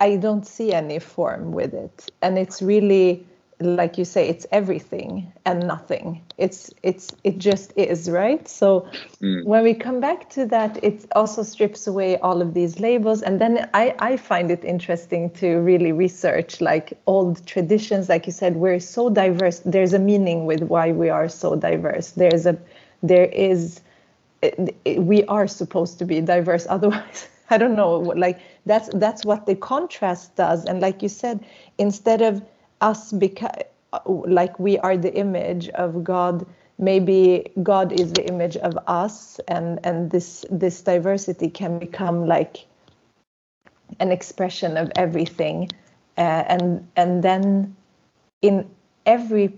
I 0.00 0.16
don't 0.16 0.46
see 0.46 0.72
any 0.72 0.98
form 0.98 1.52
with 1.52 1.72
it, 1.74 2.10
and 2.22 2.38
it's 2.38 2.60
really 2.60 3.24
like 3.60 3.96
you 3.96 4.04
say 4.04 4.28
it's 4.28 4.46
everything 4.52 5.32
and 5.46 5.66
nothing. 5.66 6.20
It's 6.36 6.70
it's 6.82 7.14
it 7.24 7.38
just 7.38 7.72
is 7.76 8.10
right? 8.10 8.46
So 8.46 8.86
mm. 9.22 9.44
when 9.44 9.62
we 9.62 9.72
come 9.72 10.00
back 10.00 10.28
to 10.30 10.44
that 10.46 10.82
it 10.84 11.06
also 11.12 11.42
strips 11.42 11.86
away 11.86 12.18
all 12.18 12.42
of 12.42 12.52
these 12.52 12.80
labels. 12.80 13.22
And 13.22 13.40
then 13.40 13.68
i 13.72 13.94
i 13.98 14.16
find 14.16 14.50
it 14.50 14.62
interesting 14.64 15.30
to 15.40 15.56
really 15.56 15.92
research 15.92 16.60
like 16.60 16.98
old 17.06 17.46
traditions. 17.46 18.08
Like 18.08 18.26
you 18.26 18.32
said 18.32 18.56
we're 18.56 18.80
so 18.80 19.08
diverse. 19.08 19.60
There's 19.64 19.94
a 19.94 19.98
meaning 19.98 20.44
with 20.44 20.62
why 20.62 20.92
we 20.92 21.08
are 21.08 21.28
so 21.28 21.56
diverse. 21.56 22.10
There's 22.10 22.44
a 22.44 22.58
there 23.02 23.26
is 23.26 23.80
we 24.96 25.24
are 25.24 25.46
supposed 25.46 25.98
to 25.98 26.04
be 26.04 26.20
diverse 26.20 26.66
otherwise 26.70 27.28
i 27.50 27.58
don't 27.58 27.76
know 27.76 27.98
like 27.98 28.40
that's 28.66 28.88
that's 28.94 29.24
what 29.24 29.46
the 29.46 29.54
contrast 29.54 30.34
does 30.36 30.64
and 30.64 30.80
like 30.80 31.02
you 31.02 31.08
said 31.08 31.44
instead 31.78 32.22
of 32.22 32.42
us 32.80 33.12
because 33.12 33.62
like 34.04 34.58
we 34.58 34.78
are 34.78 34.96
the 34.96 35.14
image 35.14 35.68
of 35.70 36.04
God 36.04 36.46
maybe 36.78 37.50
God 37.62 37.98
is 37.98 38.12
the 38.12 38.26
image 38.28 38.56
of 38.56 38.78
us 38.86 39.40
and 39.48 39.80
and 39.84 40.10
this 40.10 40.44
this 40.50 40.82
diversity 40.82 41.48
can 41.48 41.78
become 41.78 42.26
like 42.26 42.66
an 44.00 44.12
expression 44.12 44.76
of 44.76 44.90
everything 44.96 45.70
uh, 46.18 46.44
and 46.48 46.86
and 46.96 47.22
then 47.22 47.74
in 48.42 48.68
every 49.06 49.56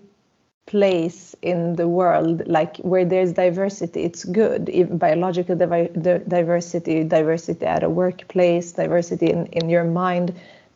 place 0.69 1.35
in 1.41 1.77
the 1.77 1.89
world 1.89 2.47
like 2.47 2.77
where 2.79 3.05
there's 3.05 3.33
diversity 3.33 4.03
it's 4.03 4.23
good 4.25 4.69
Even 4.69 4.99
biological 4.99 5.57
diversity 5.57 7.05
diversity 7.05 7.65
at 7.65 7.83
a 7.83 7.89
workplace 7.89 8.73
diversity 8.73 9.31
in, 9.31 9.47
in 9.47 9.71
your 9.71 9.85
mind 9.85 10.35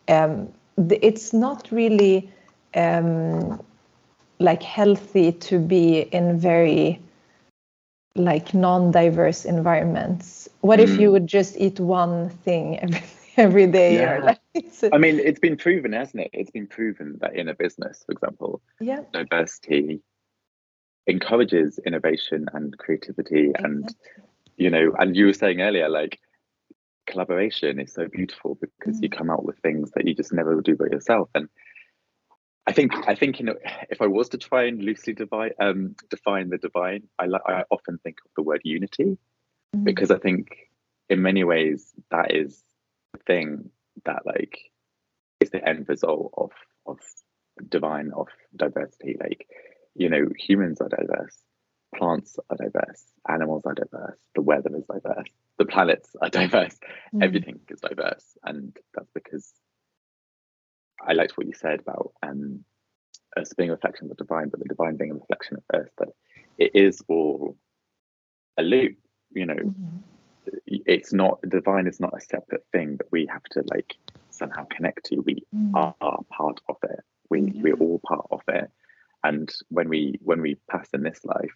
um, 0.08 0.48
it's 0.78 1.34
not 1.34 1.68
really 1.70 2.30
um, 2.74 3.62
like 4.38 4.62
healthy 4.62 5.30
to 5.30 5.58
be 5.58 6.00
in 6.00 6.38
very 6.38 6.98
like 8.16 8.54
non-diverse 8.54 9.44
environments 9.44 10.48
what 10.62 10.78
mm. 10.78 10.84
if 10.84 10.98
you 10.98 11.08
hmm. 11.08 11.12
would 11.12 11.26
just 11.26 11.54
eat 11.58 11.78
one 11.78 12.30
thing 12.44 12.78
every 12.80 13.02
every 13.36 13.66
day 13.66 13.96
yeah. 13.96 14.18
like, 14.24 14.41
I 14.92 14.98
mean 14.98 15.18
it's 15.18 15.40
been 15.40 15.56
proven 15.56 15.92
hasn't 15.92 16.24
it 16.24 16.30
it's 16.32 16.50
been 16.50 16.66
proven 16.66 17.18
that 17.20 17.34
in 17.34 17.48
a 17.48 17.54
business 17.54 18.02
for 18.04 18.12
example 18.12 18.60
yeah 18.80 19.00
diversity 19.12 20.02
encourages 21.06 21.78
innovation 21.86 22.46
and 22.52 22.76
creativity 22.78 23.46
exactly. 23.48 23.64
and 23.64 23.94
you 24.56 24.70
know 24.70 24.92
and 24.98 25.16
you 25.16 25.26
were 25.26 25.32
saying 25.32 25.60
earlier 25.60 25.88
like 25.88 26.18
collaboration 27.06 27.80
is 27.80 27.92
so 27.92 28.06
beautiful 28.08 28.56
because 28.60 28.98
mm. 28.98 29.02
you 29.02 29.08
come 29.08 29.30
out 29.30 29.44
with 29.44 29.58
things 29.58 29.90
that 29.94 30.06
you 30.06 30.14
just 30.14 30.32
never 30.32 30.54
would 30.54 30.64
do 30.64 30.76
by 30.76 30.86
yourself 30.86 31.28
and 31.34 31.48
I 32.66 32.72
think 32.72 32.92
I 33.08 33.14
think 33.14 33.40
you 33.40 33.46
know 33.46 33.56
if 33.90 34.00
I 34.00 34.06
was 34.06 34.28
to 34.30 34.38
try 34.38 34.64
and 34.64 34.80
loosely 34.82 35.12
divide, 35.12 35.54
um, 35.58 35.96
define 36.10 36.48
the 36.48 36.58
divine, 36.58 37.02
I 37.18 37.26
I 37.44 37.64
often 37.70 37.98
think 37.98 38.18
of 38.24 38.30
the 38.36 38.42
word 38.42 38.60
unity 38.62 39.18
mm-hmm. 39.74 39.82
because 39.82 40.12
I 40.12 40.18
think 40.18 40.70
in 41.08 41.22
many 41.22 41.42
ways 41.42 41.92
that 42.10 42.34
is 42.34 42.62
the 43.12 43.18
thing 43.26 43.70
that 44.04 44.22
like 44.26 44.58
is 45.40 45.50
the 45.50 45.66
end 45.66 45.88
result 45.88 46.32
of 46.36 46.50
of 46.86 46.98
divine 47.68 48.10
of 48.14 48.28
diversity. 48.54 49.16
Like 49.20 49.46
you 49.94 50.08
know 50.08 50.26
humans 50.38 50.80
are 50.80 50.88
diverse, 50.88 51.36
plants 51.94 52.38
are 52.50 52.56
diverse, 52.56 53.04
animals 53.28 53.62
are 53.66 53.74
diverse, 53.74 54.18
the 54.34 54.42
weather 54.42 54.70
is 54.76 54.84
diverse, 54.84 55.28
the 55.58 55.66
planets 55.66 56.10
are 56.20 56.28
diverse, 56.40 56.74
mm-hmm. 56.74 57.22
everything 57.22 57.60
is 57.68 57.80
diverse, 57.80 58.36
and 58.44 58.76
that's 58.94 59.10
because 59.14 59.52
I 61.06 61.12
liked 61.12 61.36
what 61.36 61.46
you 61.46 61.54
said 61.54 61.80
about 61.80 62.12
um, 62.22 62.64
us 63.36 63.52
being 63.54 63.70
a 63.70 63.72
reflection 63.72 64.04
of 64.06 64.16
the 64.16 64.24
divine, 64.24 64.48
but 64.48 64.60
the 64.60 64.68
divine 64.68 64.96
being 64.96 65.10
a 65.10 65.14
reflection 65.14 65.56
of 65.56 65.64
Earth. 65.74 65.90
That 65.98 66.08
it 66.58 66.72
is 66.74 67.02
all 67.08 67.56
a 68.58 68.62
loop. 68.62 68.96
you 69.32 69.46
know 69.46 69.54
mm-hmm. 69.54 69.98
It's 70.66 71.12
not 71.12 71.40
divine 71.48 71.86
is 71.86 72.00
not 72.00 72.16
a 72.16 72.20
separate 72.20 72.64
thing 72.72 72.96
that 72.96 73.10
we 73.10 73.26
have 73.26 73.42
to 73.44 73.62
like 73.70 73.96
somehow 74.30 74.66
connect 74.70 75.04
to. 75.06 75.20
We 75.20 75.44
mm-hmm. 75.54 75.74
are 75.74 75.94
part 76.30 76.60
of 76.68 76.76
it. 76.84 77.00
We 77.30 77.42
yeah. 77.42 77.62
we're 77.62 77.74
all 77.74 78.00
part 78.06 78.26
of 78.30 78.42
it. 78.48 78.70
And 79.24 79.52
when 79.68 79.88
we 79.88 80.18
when 80.22 80.40
we 80.40 80.56
pass 80.70 80.88
in 80.92 81.02
this 81.02 81.24
life 81.24 81.52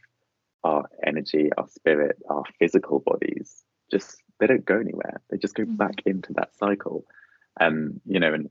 our 0.65 0.89
energy 1.07 1.51
our 1.59 1.69
spirit 1.69 2.17
our 2.29 2.43
physical 2.59 3.01
bodies 3.01 3.63
just 3.91 4.23
they 4.41 4.47
don't 4.47 4.65
go 4.65 4.79
anywhere. 4.79 5.21
They 5.31 5.39
just 5.39 5.55
go 5.55 5.65
mm-hmm. 5.65 5.77
back 5.77 6.03
into 6.07 6.33
that 6.35 6.57
cycle. 6.57 7.05
Um 7.61 8.01
you 8.07 8.21
know 8.21 8.33
and 8.33 8.51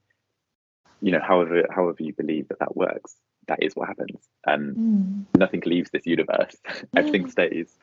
you 1.02 1.12
know 1.12 1.22
however 1.22 1.64
however 1.70 1.98
you 2.00 2.14
believe 2.14 2.48
that 2.50 2.60
that 2.60 2.76
works 2.76 3.16
that 3.48 3.62
is 3.62 3.76
what 3.76 3.88
happens. 3.88 4.28
And 4.46 4.76
mm. 4.76 5.26
nothing 5.38 5.62
leaves 5.66 5.90
this 5.92 6.06
universe. 6.06 6.56
Everything 6.98 7.30
stays 7.30 7.78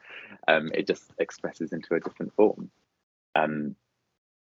um 0.49 0.71
it 0.75 0.87
just 0.87 1.13
expresses 1.19 1.73
into 1.73 1.95
a 1.95 2.01
different 2.01 2.35
form 2.35 2.71
um 3.35 3.75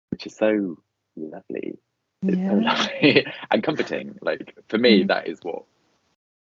which 0.10 0.26
is 0.26 0.36
so 0.36 0.78
lovely 1.16 1.78
it's 2.24 2.38
yeah. 2.38 2.50
so 2.50 2.56
lovely 2.56 3.26
and 3.52 3.64
comforting 3.64 4.18
like 4.22 4.56
for 4.68 4.78
me 4.78 5.04
mm. 5.04 5.08
that 5.08 5.28
is 5.28 5.40
what 5.42 5.64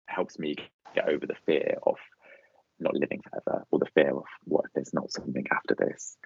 helps 0.06 0.38
me 0.38 0.54
get 0.94 1.08
over 1.08 1.26
the 1.26 1.36
fear 1.44 1.78
of 1.82 1.96
not 2.78 2.94
living 2.94 3.22
forever 3.22 3.64
or 3.70 3.78
the 3.78 3.90
fear 3.94 4.10
of 4.10 4.24
what 4.44 4.64
if 4.66 4.72
there's 4.74 4.94
not 4.94 5.10
something 5.10 5.46
after 5.50 5.74
this 5.74 6.16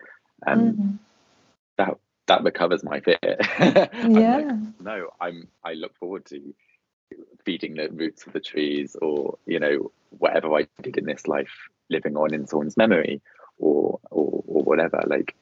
um 0.46 0.72
mm. 0.72 0.98
that 1.78 1.96
that 2.26 2.44
recovers 2.44 2.84
my 2.84 3.00
fear 3.00 3.18
yeah 3.22 4.36
like, 4.36 4.80
no 4.80 5.08
i'm 5.20 5.48
i 5.64 5.72
look 5.74 5.96
forward 5.96 6.24
to 6.24 6.54
feeding 7.44 7.74
the 7.74 7.88
roots 7.90 8.26
of 8.26 8.32
the 8.32 8.40
trees 8.40 8.96
or 9.00 9.36
you 9.46 9.58
know 9.58 9.90
whatever 10.10 10.54
i 10.54 10.66
did 10.82 10.96
in 10.96 11.04
this 11.04 11.26
life 11.26 11.68
living 11.90 12.16
on 12.16 12.32
in 12.32 12.46
someone's 12.46 12.76
memory 12.76 13.20
or 13.58 13.98
or, 14.10 14.44
or 14.46 14.62
whatever. 14.62 15.02
Like 15.06 15.36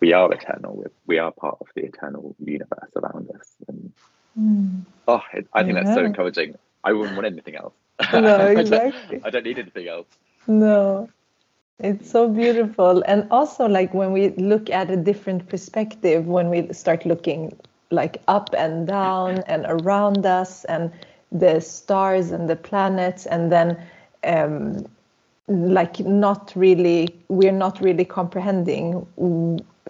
we 0.00 0.12
are 0.12 0.30
eternal. 0.32 0.84
We 1.06 1.18
are 1.18 1.32
part 1.32 1.58
of 1.60 1.68
the 1.74 1.84
eternal 1.84 2.36
universe 2.38 2.90
around 2.96 3.30
us. 3.38 3.48
And 3.68 3.92
mm. 4.38 4.82
oh 5.08 5.22
it, 5.32 5.46
i 5.52 5.62
think 5.62 5.76
yeah. 5.76 5.84
that's 5.84 5.94
so 5.94 6.04
encouraging. 6.04 6.56
I 6.82 6.92
wouldn't 6.92 7.16
want 7.16 7.26
anything 7.26 7.56
else. 7.56 7.74
No 8.12 8.46
exactly 8.46 9.00
I, 9.00 9.10
don't, 9.10 9.26
I 9.26 9.30
don't 9.30 9.44
need 9.44 9.58
anything 9.58 9.88
else. 9.88 10.06
No. 10.46 11.08
It's 11.80 12.10
so 12.10 12.28
beautiful. 12.28 13.02
And 13.06 13.26
also 13.30 13.66
like 13.66 13.94
when 13.94 14.12
we 14.12 14.30
look 14.30 14.70
at 14.70 14.90
a 14.90 14.96
different 14.96 15.48
perspective 15.48 16.26
when 16.26 16.48
we 16.50 16.72
start 16.72 17.04
looking 17.04 17.56
like 17.90 18.22
up 18.28 18.54
and 18.56 18.86
down 18.86 19.38
and 19.46 19.66
around 19.68 20.26
us 20.26 20.64
and 20.64 20.92
the 21.32 21.60
stars 21.60 22.30
and 22.30 22.48
the 22.48 22.56
planets 22.56 23.26
and 23.26 23.50
then 23.50 23.82
um, 24.24 24.86
like 25.48 26.00
not 26.00 26.52
really 26.56 27.08
we're 27.28 27.52
not 27.52 27.80
really 27.80 28.04
comprehending 28.04 29.06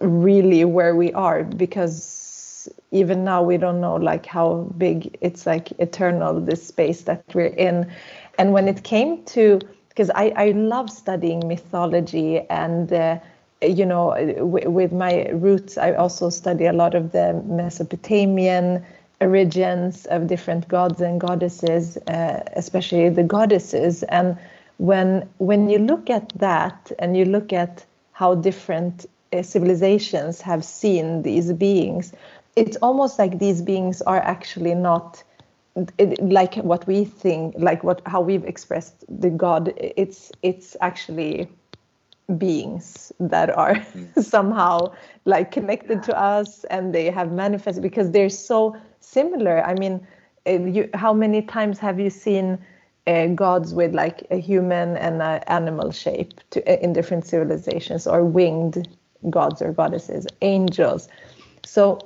really 0.01 0.65
where 0.65 0.95
we 0.95 1.13
are 1.13 1.43
because 1.43 2.69
even 2.91 3.23
now 3.23 3.41
we 3.41 3.57
don't 3.57 3.79
know 3.79 3.95
like 3.95 4.25
how 4.25 4.55
big 4.77 5.17
it's 5.21 5.45
like 5.45 5.71
eternal 5.79 6.41
this 6.41 6.65
space 6.65 7.03
that 7.03 7.23
we're 7.33 7.45
in 7.45 7.89
and 8.37 8.51
when 8.51 8.67
it 8.67 8.83
came 8.83 9.23
to 9.23 9.59
because 9.89 10.09
I, 10.09 10.33
I 10.35 10.51
love 10.51 10.89
studying 10.89 11.47
mythology 11.47 12.41
and 12.49 12.91
uh, 12.91 13.19
you 13.61 13.85
know, 13.85 14.15
with 14.39 14.91
my 14.91 15.29
roots, 15.29 15.77
I 15.77 15.93
also 15.93 16.29
study 16.29 16.65
a 16.65 16.73
lot 16.73 16.95
of 16.95 17.11
the 17.11 17.41
Mesopotamian 17.45 18.85
origins 19.21 20.05
of 20.07 20.27
different 20.27 20.67
gods 20.67 21.01
and 21.01 21.19
goddesses, 21.19 21.97
uh, 22.07 22.43
especially 22.55 23.09
the 23.09 23.23
goddesses. 23.23 24.03
And 24.03 24.37
when 24.77 25.27
when 25.37 25.69
you 25.69 25.79
look 25.79 26.09
at 26.09 26.29
that 26.37 26.91
and 26.99 27.15
you 27.15 27.25
look 27.25 27.53
at 27.53 27.85
how 28.11 28.35
different 28.35 29.05
uh, 29.33 29.41
civilizations 29.41 30.41
have 30.41 30.63
seen 30.63 31.21
these 31.23 31.51
beings, 31.53 32.13
it's 32.55 32.77
almost 32.77 33.19
like 33.19 33.39
these 33.39 33.61
beings 33.61 34.01
are 34.01 34.19
actually 34.19 34.75
not 34.75 35.23
it, 35.97 36.21
like 36.23 36.55
what 36.55 36.87
we 36.87 37.03
think, 37.05 37.55
like 37.57 37.83
what 37.83 38.01
how 38.05 38.21
we've 38.21 38.45
expressed 38.45 39.03
the 39.09 39.29
god. 39.29 39.73
It's 39.77 40.31
it's 40.41 40.75
actually 40.81 41.49
beings 42.37 43.11
that 43.19 43.55
are 43.55 43.75
mm. 43.75 44.23
somehow 44.23 44.93
like 45.25 45.51
connected 45.51 46.01
to 46.03 46.19
us 46.19 46.63
and 46.65 46.93
they 46.93 47.11
have 47.11 47.31
manifested 47.31 47.83
because 47.83 48.09
they're 48.11 48.29
so 48.29 48.75
similar 48.99 49.63
i 49.63 49.75
mean 49.75 50.05
eh, 50.47 50.57
you, 50.57 50.89
how 50.95 51.13
many 51.13 51.41
times 51.43 51.77
have 51.77 51.99
you 51.99 52.09
seen 52.09 52.57
uh, 53.07 53.27
gods 53.27 53.73
with 53.73 53.93
like 53.93 54.25
a 54.31 54.37
human 54.37 54.97
and 54.97 55.21
an 55.21 55.43
animal 55.47 55.91
shape 55.91 56.39
to, 56.51 56.61
uh, 56.69 56.77
in 56.81 56.93
different 56.93 57.25
civilizations 57.25 58.07
or 58.07 58.23
winged 58.23 58.87
gods 59.29 59.61
or 59.61 59.71
goddesses 59.71 60.27
angels. 60.41 61.07
So 61.65 61.99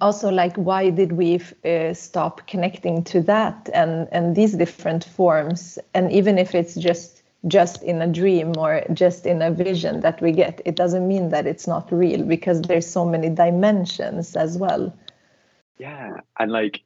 also 0.00 0.30
like 0.30 0.56
why 0.56 0.90
did 0.90 1.12
we 1.12 1.40
uh, 1.64 1.94
stop 1.94 2.46
connecting 2.46 3.04
to 3.04 3.20
that 3.22 3.68
and 3.72 4.08
and 4.12 4.34
these 4.36 4.54
different 4.54 5.04
forms? 5.04 5.78
And 5.94 6.12
even 6.12 6.38
if 6.38 6.54
it's 6.54 6.74
just 6.74 7.22
just 7.46 7.82
in 7.82 8.02
a 8.02 8.06
dream 8.06 8.54
or 8.58 8.82
just 8.92 9.26
in 9.26 9.40
a 9.42 9.50
vision 9.50 10.00
that 10.00 10.20
we 10.20 10.32
get 10.32 10.60
it 10.64 10.74
doesn't 10.74 11.06
mean 11.06 11.28
that 11.30 11.46
it's 11.46 11.66
not 11.66 11.92
real 11.92 12.22
because 12.24 12.62
there's 12.62 12.86
so 12.86 13.04
many 13.04 13.28
dimensions 13.28 14.34
as 14.36 14.58
well. 14.58 14.92
Yeah 15.78 16.20
and 16.38 16.50
like 16.50 16.82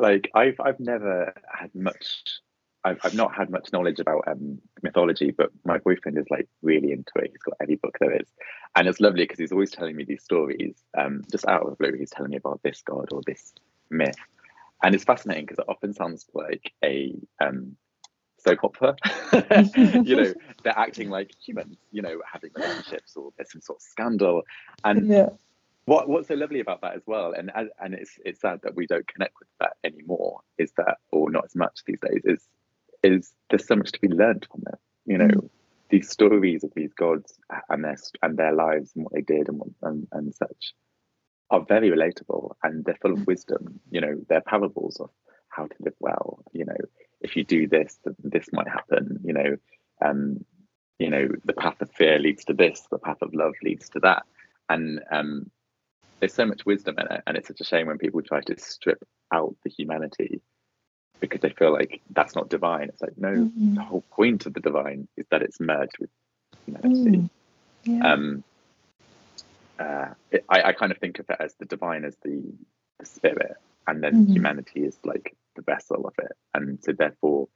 like 0.00 0.30
i've 0.34 0.58
i've 0.60 0.80
never 0.80 1.32
had 1.52 1.74
much 1.74 2.40
I've, 2.84 2.98
I've 3.02 3.14
not 3.14 3.34
had 3.34 3.50
much 3.50 3.72
knowledge 3.72 3.98
about 3.98 4.26
um, 4.28 4.60
mythology, 4.82 5.32
but 5.32 5.50
my 5.64 5.78
boyfriend 5.78 6.16
is 6.16 6.26
like 6.30 6.48
really 6.62 6.92
into 6.92 7.10
it. 7.16 7.32
He's 7.32 7.42
got 7.42 7.56
every 7.60 7.74
book 7.74 7.96
there 8.00 8.14
is, 8.14 8.28
and 8.76 8.86
it's 8.86 9.00
lovely 9.00 9.24
because 9.24 9.38
he's 9.38 9.52
always 9.52 9.72
telling 9.72 9.96
me 9.96 10.04
these 10.04 10.22
stories. 10.22 10.76
Um, 10.96 11.24
just 11.30 11.46
out 11.46 11.62
of 11.62 11.70
the 11.70 11.76
blue, 11.76 11.98
he's 11.98 12.10
telling 12.10 12.30
me 12.30 12.36
about 12.36 12.60
this 12.62 12.80
god 12.82 13.08
or 13.12 13.20
this 13.26 13.52
myth, 13.90 14.16
and 14.82 14.94
it's 14.94 15.04
fascinating 15.04 15.44
because 15.44 15.58
it 15.58 15.64
often 15.68 15.92
sounds 15.92 16.26
like 16.34 16.72
a 16.84 17.14
um, 17.40 17.76
soap 18.38 18.64
opera. 18.64 18.96
you 19.74 20.16
know, 20.16 20.34
they're 20.62 20.78
acting 20.78 21.10
like 21.10 21.32
humans, 21.44 21.76
you 21.90 22.02
know, 22.02 22.20
having 22.30 22.50
relationships 22.54 23.16
or 23.16 23.32
there's 23.36 23.52
some 23.52 23.60
sort 23.60 23.78
of 23.78 23.82
scandal. 23.82 24.42
And 24.84 25.08
yeah. 25.08 25.28
What 25.88 26.08
what's 26.08 26.28
so 26.28 26.34
lovely 26.34 26.60
about 26.60 26.82
that 26.82 26.94
as 26.94 27.02
well, 27.06 27.32
and 27.32 27.50
and 27.80 27.94
it's 27.94 28.18
it's 28.24 28.40
sad 28.40 28.60
that 28.62 28.76
we 28.76 28.86
don't 28.86 29.08
connect 29.08 29.34
with 29.40 29.48
that 29.60 29.72
anymore, 29.82 30.40
is 30.58 30.72
that 30.76 30.98
or 31.10 31.30
not 31.30 31.46
as 31.46 31.56
much 31.56 31.80
these 31.86 32.00
days, 32.00 32.22
is 32.24 32.46
is 33.02 33.32
there's 33.48 33.66
so 33.66 33.76
much 33.76 33.92
to 33.92 34.00
be 34.00 34.08
learned 34.08 34.46
from 34.50 34.62
it. 34.72 34.78
You 35.06 35.18
know, 35.18 35.28
mm. 35.28 35.48
these 35.88 36.10
stories 36.10 36.62
of 36.62 36.72
these 36.76 36.92
gods 36.92 37.38
and 37.70 37.84
their 37.84 37.96
and 38.22 38.36
their 38.36 38.52
lives 38.52 38.92
and 38.94 39.04
what 39.04 39.14
they 39.14 39.22
did 39.22 39.48
and 39.48 39.58
what, 39.58 39.68
and, 39.82 40.06
and 40.12 40.34
such 40.34 40.74
are 41.50 41.64
very 41.64 41.90
relatable 41.90 42.54
and 42.62 42.84
they're 42.84 42.98
full 43.00 43.14
of 43.14 43.20
mm. 43.20 43.26
wisdom. 43.26 43.80
You 43.90 44.02
know, 44.02 44.20
they're 44.28 44.42
parables 44.42 44.98
of 45.00 45.08
how 45.48 45.66
to 45.66 45.74
live 45.80 45.94
well. 46.00 46.44
You 46.52 46.66
know, 46.66 46.76
if 47.22 47.34
you 47.34 47.44
do 47.44 47.66
this, 47.66 47.98
this 48.22 48.48
might 48.52 48.68
happen. 48.68 49.20
You 49.24 49.32
know, 49.32 49.56
um, 50.04 50.44
you 50.98 51.08
know, 51.08 51.28
the 51.44 51.54
path 51.54 51.80
of 51.80 51.90
fear 51.92 52.18
leads 52.18 52.44
to 52.46 52.52
this, 52.52 52.82
the 52.90 52.98
path 52.98 53.22
of 53.22 53.32
love 53.32 53.54
leads 53.62 53.88
to 53.90 54.00
that, 54.00 54.24
and 54.68 55.00
um, 55.10 55.50
there's 56.20 56.34
so 56.34 56.46
much 56.46 56.66
wisdom 56.66 56.96
in 56.98 57.06
it, 57.10 57.22
and 57.26 57.36
it's 57.36 57.48
such 57.48 57.60
a 57.60 57.64
shame 57.64 57.86
when 57.86 57.98
people 57.98 58.22
try 58.22 58.40
to 58.40 58.58
strip 58.58 59.02
out 59.32 59.54
the 59.64 59.70
humanity 59.70 60.40
because 61.20 61.40
they 61.40 61.50
feel 61.50 61.72
like 61.72 62.00
that's 62.10 62.34
not 62.34 62.48
divine. 62.48 62.88
It's 62.88 63.00
like 63.00 63.16
no, 63.16 63.30
mm-hmm. 63.30 63.74
the 63.74 63.82
whole 63.82 64.04
point 64.10 64.46
of 64.46 64.54
the 64.54 64.60
divine 64.60 65.08
is 65.16 65.26
that 65.30 65.42
it's 65.42 65.60
merged 65.60 65.98
with 65.98 66.10
humanity. 66.66 67.18
Mm. 67.18 67.30
Yeah. 67.84 68.12
Um, 68.12 68.44
uh, 69.78 70.08
it, 70.30 70.44
I, 70.48 70.62
I 70.62 70.72
kind 70.72 70.90
of 70.90 70.98
think 70.98 71.18
of 71.18 71.26
it 71.30 71.36
as 71.38 71.54
the 71.54 71.64
divine 71.64 72.04
as 72.04 72.16
the, 72.22 72.42
the 72.98 73.06
spirit, 73.06 73.56
and 73.86 74.02
then 74.02 74.24
mm-hmm. 74.24 74.32
humanity 74.32 74.80
is 74.84 74.98
like 75.04 75.36
the 75.56 75.62
vessel 75.62 76.06
of 76.06 76.14
it, 76.18 76.32
and 76.54 76.78
so 76.82 76.92
therefore 76.92 77.48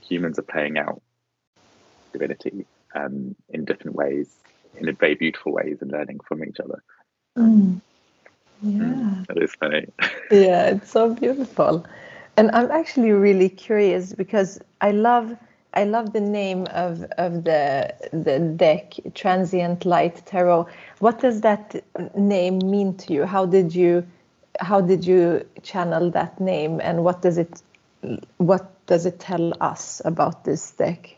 humans 0.00 0.38
are 0.38 0.42
playing 0.42 0.78
out 0.78 1.02
divinity 2.12 2.66
um, 2.94 3.34
in 3.50 3.64
different 3.64 3.96
ways, 3.96 4.34
in 4.78 4.94
very 4.96 5.14
beautiful 5.14 5.52
ways, 5.52 5.78
and 5.80 5.90
learning 5.90 6.20
from 6.26 6.44
each 6.44 6.60
other. 6.60 6.82
Mm. 7.36 7.82
Yeah, 8.62 8.94
mm, 8.94 9.26
that 9.28 9.42
is 9.42 9.54
funny. 9.54 9.86
yeah, 10.30 10.68
it's 10.70 10.90
so 10.90 11.14
beautiful, 11.14 11.86
and 12.36 12.50
I'm 12.52 12.70
actually 12.70 13.12
really 13.12 13.48
curious 13.48 14.12
because 14.12 14.60
I 14.80 14.92
love. 14.92 15.36
I 15.74 15.84
love 15.84 16.14
the 16.14 16.20
name 16.22 16.66
of, 16.70 17.02
of 17.18 17.44
the 17.44 17.94
the 18.12 18.38
deck, 18.56 18.94
Transient 19.14 19.84
Light 19.84 20.22
Tarot. 20.24 20.66
What 21.00 21.20
does 21.20 21.42
that 21.42 21.84
name 22.16 22.70
mean 22.70 22.96
to 22.96 23.12
you? 23.12 23.26
How 23.26 23.44
did 23.44 23.74
you 23.74 24.06
how 24.60 24.80
did 24.80 25.04
you 25.06 25.46
channel 25.62 26.10
that 26.10 26.40
name 26.40 26.80
and 26.80 27.04
what 27.04 27.22
does 27.22 27.38
it 27.38 27.62
what 28.38 28.86
does 28.86 29.06
it 29.06 29.18
tell 29.18 29.52
us 29.60 30.00
about 30.04 30.44
this 30.44 30.70
deck 30.72 31.16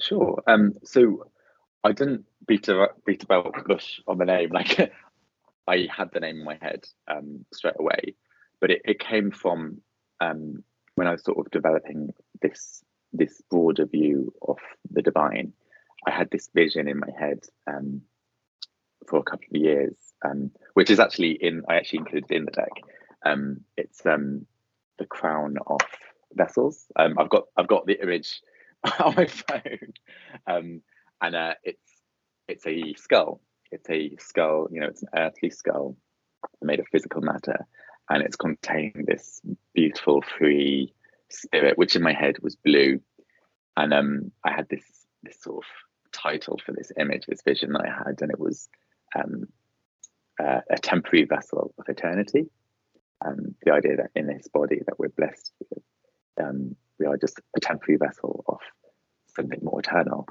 sure 0.00 0.42
um 0.46 0.74
so 0.84 1.24
i 1.84 1.92
didn't 1.92 2.24
beat 2.46 2.68
a 2.68 2.88
beat 3.06 3.22
about 3.22 3.64
bush 3.66 4.00
on 4.06 4.18
the 4.18 4.24
name 4.24 4.50
like 4.52 4.92
i 5.70 5.86
had 5.96 6.08
the 6.12 6.20
name 6.20 6.38
in 6.38 6.44
my 6.44 6.58
head 6.60 6.84
um 7.08 7.44
straight 7.52 7.78
away 7.78 8.14
but 8.60 8.70
it, 8.70 8.82
it 8.84 8.98
came 8.98 9.30
from 9.30 9.80
um 10.20 10.62
when 10.96 11.06
i 11.06 11.12
was 11.12 11.24
sort 11.24 11.38
of 11.38 11.50
developing 11.50 12.10
this 12.42 12.82
this 13.12 13.40
broader 13.50 13.86
view 13.86 14.32
of 14.46 14.58
the 14.90 15.02
divine 15.02 15.52
i 16.06 16.10
had 16.10 16.30
this 16.30 16.48
vision 16.54 16.88
in 16.88 16.98
my 16.98 17.10
head 17.18 17.40
um, 17.66 18.02
for 19.08 19.18
a 19.18 19.22
couple 19.22 19.46
of 19.54 19.60
years, 19.60 19.94
um, 20.24 20.50
which 20.74 20.90
is 20.90 21.00
actually 21.00 21.32
in 21.32 21.62
I 21.68 21.76
actually 21.76 22.00
included 22.00 22.30
in 22.30 22.44
the 22.44 22.52
deck. 22.52 22.70
Um, 23.24 23.62
it's 23.76 24.04
um, 24.06 24.46
the 24.98 25.06
crown 25.06 25.56
of 25.66 25.80
vessels. 26.34 26.86
I've 26.96 27.28
got 27.28 27.44
I've 27.56 27.68
got 27.68 27.86
the 27.86 28.00
image 28.02 28.40
on 29.00 29.14
my 29.16 29.26
phone, 29.26 29.92
and 30.46 31.34
uh, 31.34 31.54
it's 31.64 31.90
it's 32.48 32.66
a 32.66 32.94
skull. 32.94 33.40
It's 33.70 33.88
a 33.90 34.16
skull. 34.18 34.68
You 34.70 34.80
know, 34.80 34.86
it's 34.86 35.02
an 35.02 35.08
earthly 35.16 35.50
skull 35.50 35.96
made 36.62 36.80
of 36.80 36.86
physical 36.90 37.20
matter, 37.22 37.66
and 38.08 38.22
it's 38.22 38.36
containing 38.36 39.04
this 39.06 39.40
beautiful 39.74 40.22
free 40.22 40.92
spirit, 41.28 41.78
which 41.78 41.96
in 41.96 42.02
my 42.02 42.12
head 42.12 42.36
was 42.42 42.56
blue, 42.56 43.00
and 43.76 43.92
um, 43.94 44.32
I 44.44 44.52
had 44.52 44.68
this 44.68 44.84
this 45.22 45.40
sort 45.40 45.64
of 45.64 45.64
title 46.12 46.58
for 46.64 46.72
this 46.72 46.92
image, 46.98 47.26
this 47.26 47.42
vision 47.42 47.72
that 47.72 47.82
I 47.82 47.88
had, 47.88 48.20
and 48.20 48.30
it 48.30 48.38
was 48.38 48.68
um, 49.16 49.44
uh, 50.42 50.60
a 50.70 50.78
temporary 50.78 51.24
vessel 51.24 51.74
of 51.78 51.84
eternity. 51.88 52.50
Um, 53.24 53.54
the 53.62 53.72
idea 53.72 53.96
that 53.96 54.10
in 54.14 54.26
this 54.26 54.48
body 54.48 54.80
that 54.86 54.98
we're 54.98 55.10
blessed 55.10 55.52
with, 55.68 55.82
um, 56.42 56.74
we 56.98 57.06
are 57.06 57.18
just 57.18 57.38
a 57.56 57.60
temporary 57.60 57.98
vessel 57.98 58.44
of 58.48 58.58
something 59.36 59.60
more 59.62 59.80
eternal. 59.80 60.26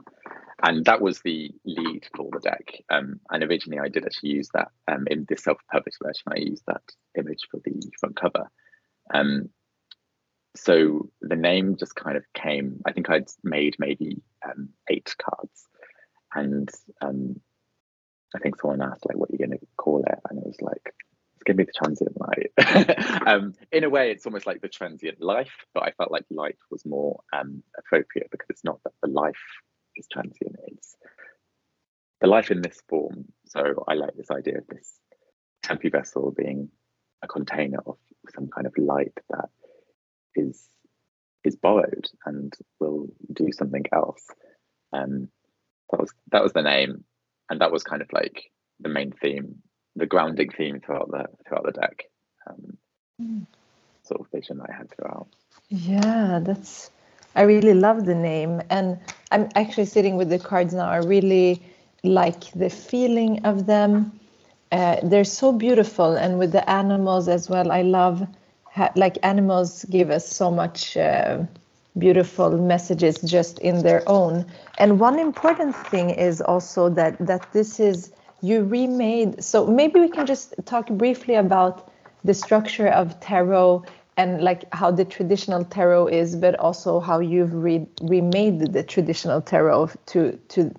And 0.62 0.84
that 0.86 1.02
was 1.02 1.22
the 1.22 1.52
lead 1.66 2.08
for 2.16 2.30
the 2.32 2.40
deck. 2.40 2.84
Um, 2.90 3.22
and 3.30 3.44
originally, 3.44 3.80
I 3.80 3.88
did 3.88 4.06
actually 4.06 4.32
use 4.32 4.50
that 4.54 4.70
um, 4.88 5.08
in 5.10 5.26
the 5.30 5.38
self-published 5.38 6.00
version. 6.04 6.24
I 6.28 6.40
used 6.40 6.64
that 6.68 6.84
image 7.18 7.48
for 7.50 7.62
the 7.64 7.82
front 8.00 8.18
cover. 8.18 8.50
Um, 9.14 9.50
so 10.56 11.10
the 11.22 11.36
name 11.36 11.78
just 11.78 11.96
kind 11.96 12.18
of 12.18 12.24
came. 12.34 12.82
I 12.86 12.92
think 12.92 13.10
I'd 13.10 13.30
made 13.44 13.76
maybe 13.80 14.22
um, 14.44 14.70
eight 14.90 15.16
cards, 15.18 15.68
and 16.34 16.70
um, 17.02 17.40
I 18.36 18.40
think 18.40 18.60
someone 18.60 18.82
asked 18.82 19.06
like, 19.06 19.16
"What 19.16 19.30
are 19.30 19.34
you 19.34 19.46
going 19.46 19.58
to 19.58 19.66
call 19.78 20.04
it?" 20.04 20.20
And 20.30 20.40
it 20.40 20.46
was 20.46 20.60
like, 20.60 20.94
"It's 21.36 21.44
going 21.46 21.58
to 21.58 21.64
be 21.64 21.66
the 21.66 21.72
transient 21.72 22.18
light." 22.20 23.22
um, 23.28 23.54
in 23.72 23.84
a 23.84 23.90
way, 23.90 24.12
it's 24.12 24.26
almost 24.26 24.48
like 24.48 24.62
the 24.62 24.70
transient 24.70 25.22
life, 25.22 25.54
but 25.74 25.84
I 25.84 25.92
felt 25.92 26.12
like 26.12 26.26
light 26.30 26.58
was 26.72 26.86
more 26.86 27.22
appropriate 27.78 28.30
because 28.32 28.48
it's 28.50 28.64
not 28.64 28.80
that 28.84 28.94
the 29.02 29.10
life 29.10 29.38
is 30.00 30.08
transient; 30.12 30.56
it's 30.68 30.96
the 32.22 32.28
life 32.28 32.52
in 32.52 32.62
this 32.62 32.82
form. 32.88 33.26
So 33.46 33.84
I 33.88 33.94
like 33.94 34.16
this 34.16 34.32
idea 34.32 34.58
of 34.58 34.68
this 34.68 35.00
temporary 35.64 35.92
vessel 35.92 36.34
being 36.36 36.70
a 37.22 37.28
container 37.28 37.80
of 37.86 37.98
some 38.34 38.48
kind 38.48 38.68
of 38.68 38.74
light 38.78 39.14
that 39.30 39.50
is 40.36 40.68
is 41.44 41.56
borrowed 41.56 42.06
and 42.26 42.54
will 42.80 43.08
do 43.34 43.52
something 43.52 43.86
else. 43.94 44.26
Um, 44.92 45.30
that 45.92 46.00
was 46.00 46.14
that 46.32 46.44
was 46.44 46.54
the 46.54 46.62
name, 46.62 47.04
and 47.50 47.62
that 47.62 47.72
was 47.72 47.84
kind 47.84 48.02
of 48.02 48.10
like 48.14 48.44
the 48.80 48.90
main 48.90 49.12
theme, 49.12 49.62
the 49.96 50.06
grounding 50.06 50.50
theme 50.50 50.80
throughout 50.80 51.10
the 51.10 51.26
throughout 51.48 51.66
the 51.66 51.72
deck. 51.72 52.04
Um, 52.50 52.78
mm. 53.22 53.46
Sort 54.04 54.22
of 54.22 54.28
vision 54.32 54.62
I 54.62 54.74
had 54.74 54.90
throughout. 54.92 55.28
Yeah, 55.70 56.40
that's. 56.42 56.92
I 57.36 57.44
really 57.44 57.74
love 57.74 58.06
the 58.06 58.16
name, 58.16 58.62
and 58.70 59.00
I'm 59.32 59.50
actually 59.56 59.86
sitting 59.86 60.18
with 60.18 60.30
the 60.30 60.40
cards 60.40 60.74
now. 60.74 60.90
I 60.90 60.98
really 60.98 61.62
like 62.04 62.52
the 62.52 62.70
feeling 62.70 63.46
of 63.46 63.66
them. 63.66 64.20
Uh, 64.72 64.98
they're 65.04 65.24
so 65.24 65.52
beautiful, 65.52 66.16
and 66.16 66.40
with 66.40 66.52
the 66.52 66.68
animals 66.70 67.28
as 67.28 67.50
well. 67.50 67.72
I 67.72 67.82
love 67.82 68.28
like 68.96 69.18
animals 69.24 69.86
give 69.90 70.10
us 70.10 70.28
so 70.28 70.52
much 70.52 70.96
uh, 70.96 71.44
beautiful 71.98 72.52
messages 72.58 73.18
just 73.22 73.60
in 73.60 73.82
their 73.84 74.08
own 74.08 74.46
and 74.78 75.00
one 75.00 75.20
important 75.20 75.76
thing 75.76 76.12
is 76.12 76.40
also 76.42 76.90
that 76.90 77.18
that 77.20 77.52
this 77.52 77.80
is 77.80 78.12
you 78.42 78.64
remade 78.64 79.44
so 79.44 79.66
maybe 79.68 80.00
we 80.00 80.08
can 80.08 80.26
just 80.26 80.54
talk 80.66 80.88
briefly 80.90 81.36
about 81.36 81.92
the 82.24 82.34
structure 82.34 82.88
of 82.88 83.20
tarot 83.20 83.84
and 84.20 84.42
like 84.42 84.62
how 84.74 84.92
the 84.92 85.06
traditional 85.06 85.64
tarot 85.64 86.08
is 86.08 86.36
but 86.36 86.54
also 86.60 87.00
how 87.00 87.20
you've 87.20 87.54
re- 87.54 87.88
remade 88.02 88.74
the 88.74 88.84
traditional 88.84 89.42
tarot 89.42 89.90
to 90.06 90.20
to 90.50 90.72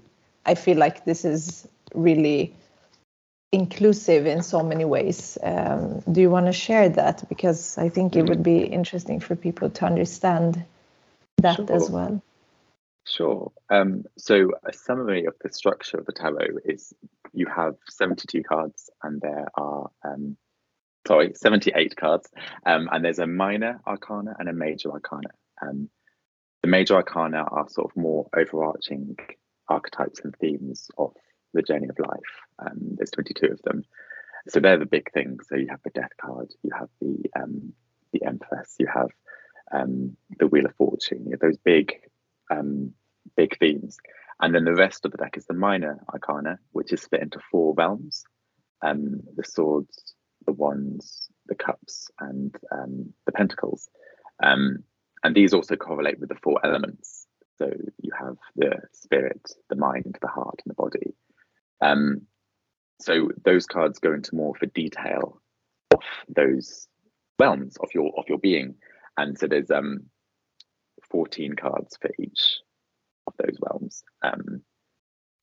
i 0.46 0.54
feel 0.54 0.76
like 0.76 1.04
this 1.04 1.24
is 1.24 1.66
really 1.94 2.54
inclusive 3.52 4.26
in 4.26 4.42
so 4.42 4.62
many 4.62 4.84
ways. 4.84 5.36
Um, 5.42 6.00
do 6.10 6.20
you 6.20 6.30
want 6.30 6.46
to 6.46 6.52
share 6.52 6.88
that? 6.90 7.28
Because 7.28 7.78
I 7.78 7.88
think 7.88 8.16
it 8.16 8.22
would 8.22 8.42
be 8.42 8.58
interesting 8.58 9.20
for 9.20 9.34
people 9.34 9.70
to 9.70 9.86
understand 9.86 10.64
that 11.38 11.56
sure. 11.56 11.72
as 11.72 11.90
well. 11.90 12.22
Sure. 13.06 13.50
Um, 13.68 14.04
so 14.16 14.52
a 14.64 14.72
summary 14.72 15.24
of 15.24 15.34
the 15.42 15.52
structure 15.52 15.98
of 15.98 16.06
the 16.06 16.12
tarot 16.12 16.58
is 16.64 16.92
you 17.32 17.46
have 17.46 17.74
72 17.88 18.42
cards 18.44 18.90
and 19.02 19.20
there 19.20 19.48
are, 19.54 19.90
um, 20.04 20.36
sorry, 21.06 21.32
78 21.34 21.96
cards, 21.96 22.28
um, 22.66 22.88
and 22.92 23.04
there's 23.04 23.18
a 23.18 23.26
minor 23.26 23.80
arcana 23.86 24.34
and 24.38 24.48
a 24.48 24.52
major 24.52 24.90
arcana. 24.90 25.30
Um, 25.62 25.88
the 26.62 26.68
major 26.68 26.94
arcana 26.94 27.42
are 27.42 27.68
sort 27.68 27.90
of 27.90 27.96
more 27.96 28.28
overarching 28.36 29.16
archetypes 29.68 30.20
and 30.20 30.34
themes 30.36 30.90
of 30.98 31.14
the 31.54 31.62
journey 31.62 31.88
of 31.88 31.98
life. 31.98 32.18
Um, 32.58 32.96
there's 32.96 33.10
22 33.10 33.46
of 33.46 33.62
them. 33.62 33.84
So 34.48 34.60
they're 34.60 34.78
the 34.78 34.86
big 34.86 35.12
things. 35.12 35.46
So 35.48 35.56
you 35.56 35.68
have 35.70 35.82
the 35.82 35.90
death 35.90 36.12
card, 36.20 36.52
you 36.62 36.70
have 36.78 36.88
the 37.00 37.30
um, 37.38 37.72
the 38.12 38.24
Empress, 38.24 38.74
you 38.78 38.88
have 38.92 39.10
um, 39.72 40.16
the 40.38 40.46
Wheel 40.46 40.66
of 40.66 40.74
Fortune. 40.76 41.26
You 41.28 41.36
those 41.36 41.58
big 41.58 41.94
um, 42.50 42.92
big 43.36 43.58
themes, 43.58 43.98
and 44.40 44.54
then 44.54 44.64
the 44.64 44.74
rest 44.74 45.04
of 45.04 45.12
the 45.12 45.18
deck 45.18 45.36
is 45.36 45.46
the 45.46 45.54
minor 45.54 46.02
arcana, 46.12 46.58
which 46.72 46.92
is 46.92 47.02
split 47.02 47.22
into 47.22 47.38
four 47.50 47.74
realms: 47.74 48.24
um, 48.82 49.20
the 49.36 49.44
swords, 49.44 50.14
the 50.46 50.52
wands, 50.52 51.28
the 51.46 51.54
cups, 51.54 52.10
and 52.20 52.54
um, 52.72 53.12
the 53.26 53.32
pentacles. 53.32 53.88
Um, 54.42 54.84
and 55.22 55.34
these 55.34 55.52
also 55.52 55.76
correlate 55.76 56.18
with 56.18 56.30
the 56.30 56.38
four 56.42 56.64
elements. 56.64 57.26
So 57.58 57.70
you 58.00 58.10
have 58.18 58.36
the 58.56 58.80
spirit, 58.92 59.52
the 59.68 59.76
mind, 59.76 60.16
the 60.20 60.28
heart, 60.28 60.60
and 60.64 60.70
the 60.70 60.74
body. 60.74 61.14
Um, 61.82 62.22
so 63.00 63.30
those 63.44 63.66
cards 63.66 63.98
go 63.98 64.12
into 64.12 64.34
more 64.34 64.54
for 64.54 64.66
detail 64.66 65.40
of 65.92 66.00
those 66.28 66.86
realms 67.38 67.76
of 67.78 67.90
your 67.94 68.12
of 68.18 68.24
your 68.28 68.38
being, 68.38 68.74
and 69.16 69.38
so 69.38 69.46
there's 69.46 69.70
um 69.70 70.04
14 71.10 71.54
cards 71.54 71.98
for 72.00 72.10
each 72.18 72.60
of 73.26 73.34
those 73.38 73.58
realms. 73.60 74.04
Um, 74.22 74.62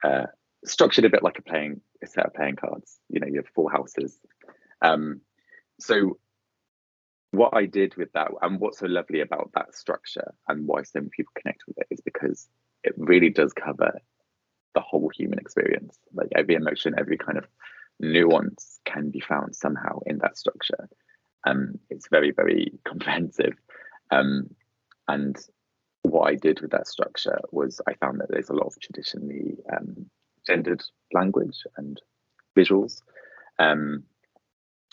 uh, 0.04 0.28
structured 0.66 1.06
a 1.06 1.10
bit 1.10 1.24
like 1.24 1.40
a 1.40 1.42
playing 1.42 1.82
a 2.04 2.08
set 2.08 2.26
of 2.26 2.34
playing 2.34 2.56
cards. 2.56 3.00
You 3.10 3.20
know, 3.20 3.28
you 3.28 3.38
have 3.38 3.48
four 3.54 3.72
houses. 3.72 4.20
Um, 4.82 5.22
so 5.80 6.18
what 7.32 7.56
I 7.56 7.66
did 7.66 7.96
with 7.96 8.12
that, 8.14 8.32
and 8.42 8.60
what's 8.60 8.80
so 8.80 8.88
lovely 8.88 9.22
about 9.22 9.52
that 9.56 9.76
structure, 9.76 10.34
and 10.48 10.66
why 10.68 10.84
so 10.84 11.00
many 11.00 11.10
people 11.16 11.32
connect 11.36 11.64
with 11.68 11.78
it, 11.78 11.88
is 11.92 12.02
because 12.02 12.48
it 12.84 12.94
really 12.98 13.30
does 13.30 13.54
cover 13.54 14.00
the 14.74 14.82
whole 14.82 15.10
human 15.16 15.40
experience. 15.40 15.98
Like 16.14 16.30
every 16.36 16.56
emotion, 16.56 16.96
every 16.98 17.18
kind 17.18 17.38
of 17.38 17.46
nuance 18.00 18.80
can 18.86 19.10
be 19.10 19.20
found 19.20 19.56
somehow 19.56 20.00
in 20.06 20.20
that 20.20 20.38
structure. 20.38 20.88
Um, 21.46 21.80
it's 21.90 22.08
very, 22.10 22.32
very 22.32 22.74
comprehensive. 22.86 23.54
Um, 24.12 24.50
and 25.08 25.38
what 26.04 26.30
I 26.30 26.36
did 26.36 26.62
with 26.62 26.72
that 26.72 26.88
structure 26.88 27.40
was 27.52 27.82
I 27.88 27.94
found 27.96 28.20
that 28.20 28.30
there's 28.30 28.50
a 28.50 28.54
lot 28.54 28.68
of 28.68 28.80
traditionally 28.80 29.58
um, 29.76 30.10
gendered 30.46 30.84
language 31.14 31.64
and 31.76 32.02
visuals. 32.56 33.02
Um, 33.60 34.04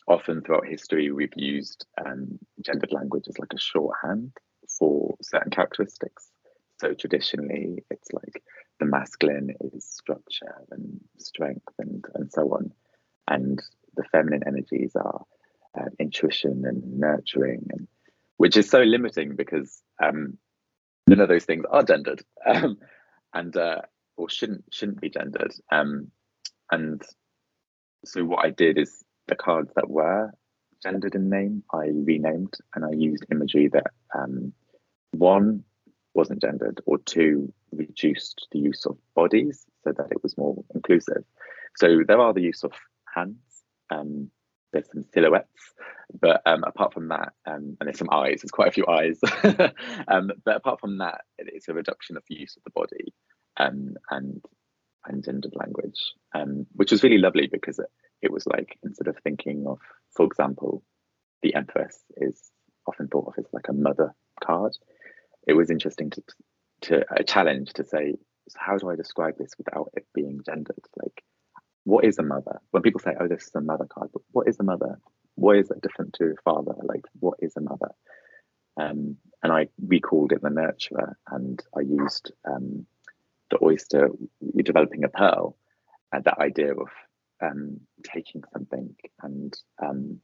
often 0.06 0.42
throughout 0.42 0.66
history, 0.66 1.10
we've 1.10 1.32
used 1.36 1.86
um, 2.04 2.38
gendered 2.60 2.92
language 2.92 3.24
as 3.28 3.38
like 3.38 3.52
a 3.54 3.58
shorthand 3.58 4.32
for 4.78 5.16
certain 5.22 5.50
characteristics. 5.50 6.30
So 6.80 6.92
traditionally, 6.94 7.84
it's 7.90 8.12
like 8.12 8.42
the 8.80 8.86
masculine 8.86 9.54
is 9.60 9.84
structure 9.84 10.54
and 10.70 11.00
strength 11.18 11.72
and, 11.78 12.04
and 12.14 12.30
so 12.30 12.42
on. 12.54 12.72
And 13.28 13.62
the 13.96 14.04
feminine 14.04 14.42
energies 14.46 14.92
are 14.96 15.24
uh, 15.78 15.88
intuition 15.98 16.64
and 16.66 16.98
nurturing, 16.98 17.66
and, 17.70 17.88
which 18.36 18.56
is 18.56 18.68
so 18.68 18.80
limiting 18.82 19.36
because 19.36 19.80
um, 20.02 20.36
none 21.06 21.20
of 21.20 21.28
those 21.28 21.44
things 21.44 21.64
are 21.70 21.82
gendered 21.82 22.22
um, 22.46 22.78
and 23.32 23.56
uh, 23.56 23.80
or 24.16 24.28
shouldn't 24.28 24.64
shouldn't 24.70 25.00
be 25.00 25.10
gendered. 25.10 25.52
Um, 25.72 26.10
and 26.70 27.02
so 28.04 28.24
what 28.24 28.44
I 28.44 28.50
did 28.50 28.78
is 28.78 29.04
the 29.28 29.34
cards 29.34 29.70
that 29.76 29.88
were 29.88 30.30
gendered 30.82 31.14
in 31.14 31.30
name, 31.30 31.62
I 31.72 31.86
renamed 31.92 32.54
and 32.74 32.84
I 32.84 32.90
used 32.92 33.24
imagery 33.30 33.68
that 33.68 33.86
um, 34.14 34.52
one 35.12 35.64
wasn't 36.14 36.42
gendered, 36.42 36.80
or 36.86 36.98
two, 36.98 37.52
reduced 37.72 38.46
the 38.52 38.58
use 38.58 38.86
of 38.86 38.96
bodies 39.16 39.64
so 39.82 39.92
that 39.92 40.12
it 40.12 40.22
was 40.22 40.38
more 40.38 40.62
inclusive. 40.74 41.24
So 41.76 42.00
there 42.06 42.20
are 42.20 42.32
the 42.32 42.42
use 42.42 42.62
of 42.62 42.72
hands, 43.12 43.38
um, 43.90 44.30
there's 44.72 44.88
some 44.92 45.04
silhouettes, 45.12 45.72
but 46.20 46.42
um, 46.46 46.62
apart 46.64 46.94
from 46.94 47.08
that, 47.08 47.32
um, 47.46 47.76
and 47.80 47.86
there's 47.86 47.98
some 47.98 48.10
eyes, 48.12 48.40
there's 48.42 48.50
quite 48.52 48.68
a 48.68 48.72
few 48.72 48.86
eyes, 48.86 49.18
um, 50.08 50.30
but 50.44 50.56
apart 50.56 50.80
from 50.80 50.98
that, 50.98 51.22
it's 51.38 51.68
a 51.68 51.74
reduction 51.74 52.16
of 52.16 52.22
the 52.28 52.36
use 52.36 52.56
of 52.56 52.62
the 52.64 52.70
body. 52.70 53.12
Um, 53.56 53.94
and 54.10 54.44
and 55.06 55.22
gendered 55.22 55.54
language, 55.54 56.14
which 56.74 56.90
was 56.90 57.02
really 57.02 57.18
lovely 57.18 57.46
because 57.46 57.78
it, 57.78 57.86
it 58.22 58.32
was 58.32 58.46
like 58.46 58.78
instead 58.82 59.08
of 59.08 59.16
thinking 59.18 59.66
of, 59.66 59.78
for 60.10 60.26
example, 60.26 60.82
the 61.42 61.54
Empress 61.54 61.98
is 62.16 62.50
often 62.86 63.08
thought 63.08 63.28
of 63.28 63.34
as 63.38 63.46
like 63.52 63.68
a 63.68 63.72
mother 63.72 64.14
card. 64.42 64.76
It 65.46 65.54
was 65.54 65.70
interesting 65.70 66.10
to 66.10 66.22
to 66.82 67.04
a 67.14 67.24
challenge 67.24 67.72
to 67.74 67.84
say, 67.84 68.14
how 68.56 68.76
do 68.76 68.90
I 68.90 68.96
describe 68.96 69.38
this 69.38 69.52
without 69.56 69.90
it 69.94 70.06
being 70.14 70.40
gendered? 70.44 70.84
Like, 71.02 71.22
what 71.84 72.04
is 72.04 72.18
a 72.18 72.22
mother? 72.22 72.60
When 72.70 72.82
people 72.82 73.00
say, 73.00 73.14
"Oh, 73.18 73.28
this 73.28 73.44
is 73.44 73.54
a 73.54 73.60
mother 73.60 73.86
card," 73.86 74.10
but 74.12 74.22
what 74.32 74.48
is 74.48 74.58
a 74.58 74.64
mother? 74.64 74.98
What 75.36 75.56
is 75.56 75.70
it 75.70 75.82
different 75.82 76.14
to 76.14 76.34
father? 76.44 76.74
Like, 76.82 77.04
what 77.20 77.38
is 77.40 77.56
a 77.56 77.60
mother? 77.60 77.90
Um, 78.76 79.16
and 79.42 79.52
I 79.52 79.68
recalled 79.86 80.32
it 80.32 80.42
the 80.42 80.48
nurturer, 80.48 81.14
and 81.30 81.62
I 81.76 81.80
used 81.80 82.32
um, 82.44 82.86
the 83.50 83.58
oyster, 83.62 84.10
You're 84.40 84.62
developing 84.62 85.04
a 85.04 85.08
pearl, 85.08 85.56
and 86.12 86.24
that 86.24 86.38
idea 86.38 86.72
of 86.72 86.88
um, 87.44 87.80
taking 88.02 88.42
something 88.52 88.94
and 89.22 89.56
um, 89.82 90.20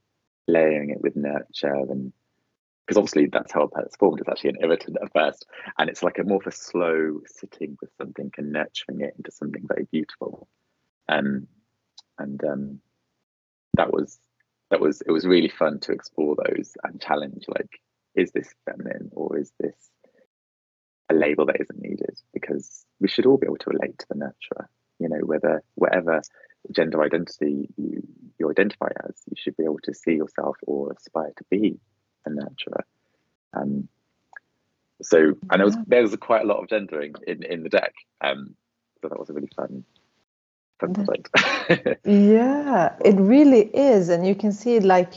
layering 0.48 0.90
it 0.90 1.00
with 1.00 1.16
nurture 1.16 1.74
and 1.74 2.12
because 2.90 2.98
obviously 2.98 3.26
that's 3.26 3.52
how 3.52 3.62
a 3.72 3.82
is 3.86 3.94
formed. 4.00 4.18
It's 4.18 4.28
actually 4.28 4.50
an 4.50 4.62
irritant 4.62 4.96
at 5.00 5.12
first, 5.12 5.46
and 5.78 5.88
it's 5.88 6.02
like 6.02 6.18
a 6.18 6.24
more 6.24 6.38
of 6.38 6.46
a 6.48 6.50
slow 6.50 7.20
sitting 7.24 7.78
with 7.80 7.90
something 7.96 8.32
and 8.36 8.50
nurturing 8.50 9.02
it 9.02 9.14
into 9.16 9.30
something 9.30 9.62
very 9.64 9.86
beautiful. 9.92 10.48
Um, 11.08 11.46
and 12.18 12.42
um, 12.42 12.80
that 13.74 13.92
was 13.92 14.18
that 14.72 14.80
was 14.80 15.02
it 15.02 15.12
was 15.12 15.24
really 15.24 15.48
fun 15.48 15.78
to 15.80 15.92
explore 15.92 16.34
those 16.34 16.72
and 16.82 17.00
challenge 17.00 17.44
like, 17.46 17.80
is 18.16 18.32
this 18.32 18.52
feminine 18.68 19.10
or 19.12 19.38
is 19.38 19.52
this 19.60 19.76
a 21.10 21.14
label 21.14 21.46
that 21.46 21.60
isn't 21.60 21.80
needed? 21.80 22.18
Because 22.34 22.84
we 22.98 23.06
should 23.06 23.26
all 23.26 23.38
be 23.38 23.46
able 23.46 23.58
to 23.58 23.70
relate 23.70 24.00
to 24.00 24.06
the 24.08 24.16
nurturer. 24.16 24.66
You 24.98 25.10
know, 25.10 25.20
whether 25.20 25.62
whatever 25.76 26.22
gender 26.72 27.02
identity 27.02 27.68
you 27.76 28.02
you 28.38 28.50
identify 28.50 28.88
as, 29.04 29.14
you 29.28 29.36
should 29.36 29.56
be 29.56 29.64
able 29.64 29.80
to 29.84 29.94
see 29.94 30.12
yourself 30.12 30.56
or 30.66 30.92
aspire 30.92 31.32
to 31.36 31.44
be 31.50 31.78
a 32.26 32.30
nurturer. 32.30 32.82
Um, 33.52 33.88
so, 35.02 35.18
and 35.50 35.61
there 35.61 35.64
was 35.64 35.76
there 35.86 36.02
was 36.02 36.14
quite 36.16 36.42
a 36.42 36.46
lot 36.46 36.58
of 36.62 36.68
gendering 36.68 37.14
in 37.26 37.42
in 37.42 37.62
the 37.62 37.68
deck. 37.68 37.94
Um, 38.20 38.54
so 39.00 39.08
that 39.08 39.18
was 39.18 39.30
a 39.30 39.32
really 39.32 39.50
fun 39.56 39.84
yeah, 42.04 42.94
it 43.04 43.16
really 43.16 43.62
is, 43.74 44.08
and 44.08 44.26
you 44.26 44.34
can 44.34 44.52
see 44.52 44.80
like 44.80 45.14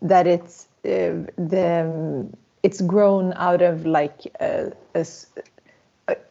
that 0.00 0.26
it's 0.26 0.68
uh, 0.84 1.28
the 1.36 2.26
it's 2.62 2.80
grown 2.80 3.32
out 3.36 3.62
of 3.62 3.86
like 3.86 4.20
uh, 4.40 4.70
a, 4.94 5.06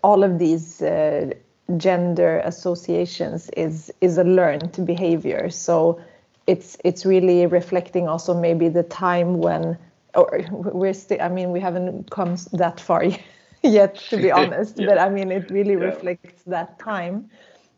all 0.04 0.24
of 0.24 0.40
these 0.40 0.82
uh, 0.82 1.32
gender 1.78 2.40
associations 2.46 3.50
is 3.58 3.92
is 4.02 4.18
a 4.18 4.24
learned 4.24 4.86
behavior. 4.86 5.50
So 5.50 6.00
it's 6.48 6.78
it's 6.84 7.06
really 7.06 7.46
reflecting 7.46 8.08
also 8.08 8.34
maybe 8.34 8.68
the 8.70 8.84
time 8.84 9.38
when 9.38 9.78
or 10.16 10.42
we're 10.52 10.94
still 10.94 11.22
i 11.22 11.30
mean 11.30 11.52
we 11.52 11.60
haven't 11.60 12.10
come 12.12 12.36
that 12.54 12.80
far 12.80 13.06
yet 13.64 13.96
to 14.10 14.18
be 14.18 14.32
honest 14.42 14.78
yeah. 14.78 14.88
but 14.88 14.98
i 14.98 15.10
mean 15.10 15.32
it 15.32 15.50
really 15.52 15.74
yeah. 15.74 15.86
reflects 15.86 16.44
that 16.44 16.78
time 16.80 17.30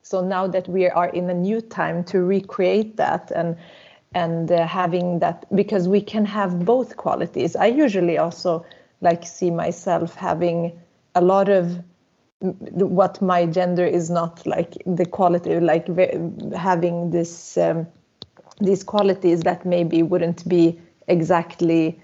so 0.01 0.21
now 0.21 0.47
that 0.47 0.67
we 0.67 0.89
are 0.89 1.09
in 1.09 1.29
a 1.29 1.33
new 1.33 1.61
time 1.61 2.03
to 2.03 2.21
recreate 2.21 2.97
that 2.97 3.31
and 3.31 3.55
and 4.15 4.51
uh, 4.51 4.67
having 4.67 5.19
that 5.19 5.45
because 5.55 5.87
we 5.87 6.01
can 6.01 6.25
have 6.25 6.65
both 6.65 6.97
qualities 6.97 7.55
i 7.55 7.65
usually 7.65 8.17
also 8.17 8.65
like 9.01 9.25
see 9.25 9.51
myself 9.51 10.15
having 10.15 10.71
a 11.15 11.21
lot 11.21 11.49
of 11.49 11.83
what 12.43 13.21
my 13.21 13.45
gender 13.45 13.85
is 13.85 14.09
not 14.09 14.45
like 14.45 14.73
the 14.85 15.05
quality 15.05 15.59
like 15.59 15.87
having 16.53 17.11
this 17.11 17.57
um, 17.57 17.87
these 18.59 18.83
qualities 18.83 19.41
that 19.41 19.65
maybe 19.65 20.03
wouldn't 20.03 20.47
be 20.47 20.79
exactly 21.07 21.99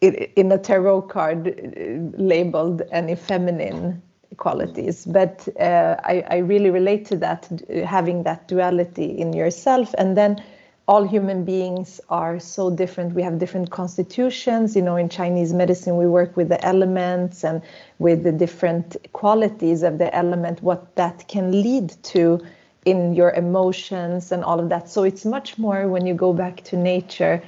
in 0.00 0.52
a 0.52 0.58
tarot 0.58 1.02
card 1.02 1.48
uh, 1.48 2.20
labeled 2.20 2.82
any 2.92 3.14
feminine 3.14 4.02
qualities. 4.36 5.06
But 5.06 5.48
uh, 5.60 5.96
I, 6.04 6.24
I, 6.28 6.36
really 6.38 6.70
relate 6.70 7.06
to 7.06 7.16
that 7.18 7.48
having 7.86 8.24
that 8.24 8.48
duality 8.48 9.04
in 9.04 9.32
yourself. 9.32 9.94
And 9.96 10.16
then 10.16 10.42
all 10.86 11.04
human 11.04 11.44
beings 11.44 12.00
are 12.10 12.38
so 12.38 12.70
different. 12.70 13.14
We 13.14 13.22
have 13.22 13.38
different 13.38 13.70
constitutions. 13.70 14.76
You 14.76 14.82
know 14.82 14.96
in 14.96 15.08
chinese 15.08 15.52
medicine 15.52 15.96
we 15.96 16.06
work 16.06 16.36
with 16.36 16.48
the 16.48 16.62
elements 16.64 17.44
and 17.44 17.62
with 17.98 18.22
the 18.22 18.32
different 18.32 18.96
qualities 19.12 19.82
of 19.82 19.98
the 19.98 20.14
element 20.14 20.62
what 20.62 20.94
that 20.96 21.26
can 21.28 21.50
lead 21.62 21.94
to 22.14 22.40
in 22.84 23.14
your 23.14 23.30
emotions 23.32 24.30
and 24.32 24.44
all 24.44 24.60
of 24.60 24.68
that. 24.68 24.88
So 24.88 25.04
it's 25.04 25.24
much 25.24 25.58
more 25.58 25.88
when 25.88 26.06
you 26.06 26.14
go 26.14 26.32
back 26.32 26.62
to 26.64 26.76
nature. 26.76 27.42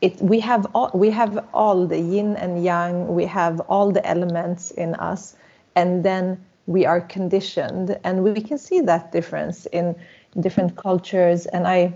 It 0.00 0.20
we 0.20 0.40
have 0.40 0.66
all 0.74 0.90
we 0.94 1.10
have 1.10 1.46
all 1.54 1.86
the 1.86 2.00
yin 2.00 2.36
and 2.36 2.64
yang. 2.64 3.14
We 3.14 3.26
have 3.26 3.60
all 3.68 3.92
the 3.92 4.04
elements 4.06 4.70
in 4.72 4.94
us. 4.94 5.36
And 5.76 6.04
then 6.04 6.44
we 6.66 6.86
are 6.86 7.00
conditioned. 7.00 7.98
And 8.04 8.24
we 8.24 8.40
can 8.40 8.58
see 8.58 8.80
that 8.80 9.12
difference 9.12 9.66
in 9.66 9.94
different 10.40 10.76
cultures. 10.76 11.46
And 11.46 11.66
i 11.66 11.92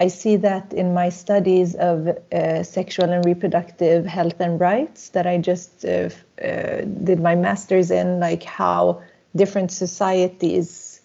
i 0.00 0.08
see 0.08 0.36
that 0.36 0.72
in 0.72 0.92
my 0.94 1.08
studies 1.08 1.74
of 1.76 2.08
uh, 2.08 2.62
sexual 2.62 3.10
and 3.10 3.24
reproductive 3.24 4.06
health 4.06 4.40
and 4.40 4.60
rights 4.60 5.10
that 5.10 5.26
i 5.26 5.38
just 5.38 5.84
uh, 5.84 6.08
uh, 6.42 6.82
did 7.04 7.20
my 7.20 7.34
masters 7.34 7.90
in 7.90 8.20
like 8.20 8.42
how 8.42 9.00
different 9.36 9.70
societies 9.70 11.00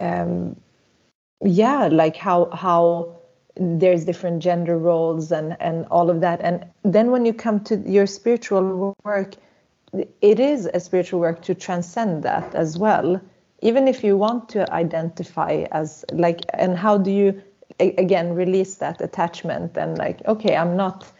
um, 0.00 0.56
yeah 1.42 1.88
like 1.88 2.16
how 2.16 2.48
how 2.52 3.16
there's 3.58 4.04
different 4.04 4.42
gender 4.42 4.78
roles 4.78 5.32
and 5.32 5.56
and 5.60 5.86
all 5.90 6.10
of 6.10 6.20
that. 6.20 6.40
And 6.42 6.66
then 6.82 7.10
when 7.10 7.24
you 7.24 7.32
come 7.32 7.60
to 7.64 7.76
your 7.78 8.06
spiritual 8.06 8.94
work 9.04 9.34
it 10.20 10.38
is 10.38 10.66
a 10.66 10.80
spiritual 10.80 11.20
work 11.20 11.40
to 11.42 11.54
transcend 11.54 12.22
that 12.22 12.54
as 12.54 12.76
well. 12.76 13.20
Even 13.62 13.88
if 13.88 14.04
you 14.04 14.16
want 14.16 14.48
to 14.50 14.70
identify 14.72 15.64
as 15.72 16.04
like 16.12 16.40
and 16.52 16.76
how 16.76 16.98
do 16.98 17.10
you 17.10 17.42
again 17.78 18.32
release 18.32 18.76
that 18.76 19.00
attachment 19.00 19.76
and 19.76 19.98
like 19.98 20.24
okay 20.26 20.56
i'm 20.56 20.76
not 20.76 21.12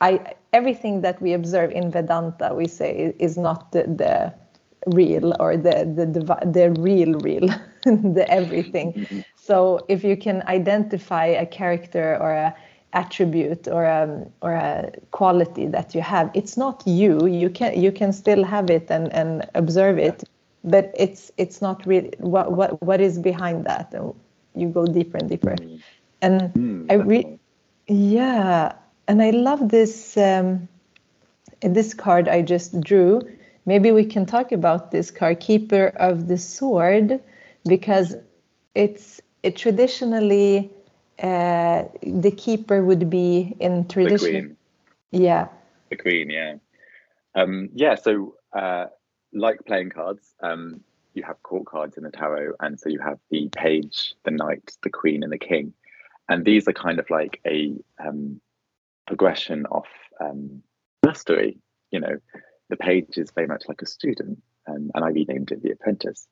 i 0.00 0.34
everything 0.52 1.02
that 1.02 1.20
we 1.20 1.32
observe 1.32 1.70
in 1.72 1.90
vedanta 1.90 2.54
we 2.54 2.66
say 2.66 3.14
is 3.18 3.36
not 3.36 3.72
the, 3.72 3.82
the 3.82 4.32
real 4.86 5.34
or 5.40 5.56
the 5.56 5.84
the 5.96 6.06
the, 6.46 6.70
real 6.80 7.14
real 7.20 7.48
the 7.84 8.26
everything. 8.28 9.24
So 9.36 9.84
if 9.88 10.04
you 10.04 10.16
can 10.16 10.42
identify 10.46 11.26
a 11.26 11.46
character 11.46 12.16
or 12.20 12.32
a 12.32 12.54
attribute 12.94 13.68
or 13.68 13.84
a, 13.84 14.26
or 14.40 14.52
a 14.52 14.90
quality 15.10 15.66
that 15.66 15.94
you 15.94 16.00
have, 16.00 16.30
it's 16.34 16.56
not 16.56 16.82
you. 16.86 17.26
You 17.26 17.50
can 17.50 17.80
you 17.80 17.92
can 17.92 18.12
still 18.12 18.44
have 18.44 18.70
it 18.70 18.90
and, 18.90 19.12
and 19.12 19.48
observe 19.54 19.98
it, 19.98 20.24
but 20.64 20.92
it's 20.96 21.30
it's 21.36 21.60
not 21.60 21.86
really 21.86 22.12
what 22.18 22.52
what 22.52 22.80
what 22.82 23.00
is 23.00 23.18
behind 23.18 23.64
that. 23.66 23.94
You 24.54 24.68
go 24.68 24.86
deeper 24.86 25.18
and 25.18 25.28
deeper. 25.28 25.54
Mm. 25.56 25.80
And 26.20 26.52
mm, 26.54 26.86
I 26.90 26.94
re- 26.94 27.38
yeah, 27.86 28.72
and 29.06 29.22
I 29.22 29.30
love 29.30 29.68
this 29.68 30.16
um, 30.16 30.68
this 31.60 31.94
card 31.94 32.28
I 32.28 32.42
just 32.42 32.80
drew. 32.80 33.22
Maybe 33.66 33.92
we 33.92 34.04
can 34.04 34.26
talk 34.26 34.52
about 34.52 34.90
this 34.90 35.10
card, 35.10 35.40
Keeper 35.40 35.88
of 35.96 36.28
the 36.28 36.38
Sword, 36.38 37.20
because 37.64 38.16
it's 38.74 39.20
it 39.42 39.56
traditionally 39.56 40.70
uh, 41.22 41.84
the 42.02 42.30
keeper 42.30 42.84
would 42.84 43.10
be 43.10 43.56
in 43.60 43.86
tradition. 43.88 44.56
Yeah. 45.10 45.48
The 45.90 45.96
queen, 45.96 46.30
yeah. 46.30 46.56
Um, 47.34 47.70
yeah, 47.74 47.94
so 47.94 48.34
uh, 48.52 48.86
like 49.32 49.64
playing 49.66 49.90
cards, 49.90 50.34
um, 50.42 50.80
you 51.14 51.22
have 51.22 51.42
court 51.42 51.66
cards 51.66 51.96
in 51.96 52.04
the 52.04 52.10
tarot, 52.10 52.52
and 52.60 52.78
so 52.78 52.88
you 52.88 53.00
have 53.00 53.18
the 53.30 53.48
page, 53.48 54.14
the 54.24 54.30
knight, 54.30 54.76
the 54.82 54.90
queen, 54.90 55.22
and 55.22 55.32
the 55.32 55.38
king, 55.38 55.72
and 56.28 56.44
these 56.44 56.68
are 56.68 56.72
kind 56.72 56.98
of 56.98 57.08
like 57.10 57.40
a 57.46 57.74
um, 58.04 58.40
progression 59.06 59.66
of 59.70 59.84
um, 60.20 60.62
mastery. 61.04 61.58
You 61.90 62.00
know, 62.00 62.18
the 62.68 62.76
page 62.76 63.16
is 63.16 63.30
very 63.34 63.46
much 63.46 63.64
like 63.68 63.82
a 63.82 63.86
student, 63.86 64.42
um, 64.68 64.90
and 64.94 65.04
I 65.04 65.08
renamed 65.08 65.52
it 65.52 65.62
the 65.62 65.72
apprentice. 65.72 66.26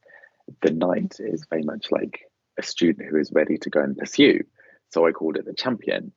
The 0.63 0.71
knight 0.71 1.17
is 1.19 1.47
very 1.49 1.63
much 1.63 1.91
like 1.91 2.21
a 2.59 2.63
student 2.63 3.09
who 3.09 3.19
is 3.19 3.33
ready 3.33 3.59
to 3.59 3.71
go 3.71 3.81
and 3.81 3.97
pursue. 3.97 4.45
So 4.91 5.07
I 5.07 5.13
called 5.13 5.37
it 5.37 5.45
the 5.45 5.55
champion. 5.55 6.13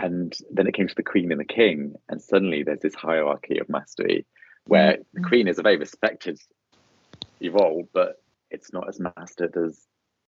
And 0.00 0.32
then 0.50 0.68
it 0.68 0.74
came 0.74 0.86
to 0.86 0.94
the 0.94 1.02
queen 1.02 1.32
and 1.32 1.40
the 1.40 1.44
king, 1.44 1.94
and 2.08 2.22
suddenly 2.22 2.62
there's 2.62 2.80
this 2.80 2.94
hierarchy 2.94 3.58
of 3.58 3.68
mastery 3.68 4.26
where 4.64 4.92
mm-hmm. 4.92 5.02
the 5.22 5.28
queen 5.28 5.48
is 5.48 5.58
a 5.58 5.62
very 5.62 5.76
respected 5.76 6.38
evolve, 7.40 7.86
but 7.92 8.22
it's 8.50 8.72
not 8.72 8.88
as 8.88 9.00
mastered 9.00 9.56
as 9.56 9.80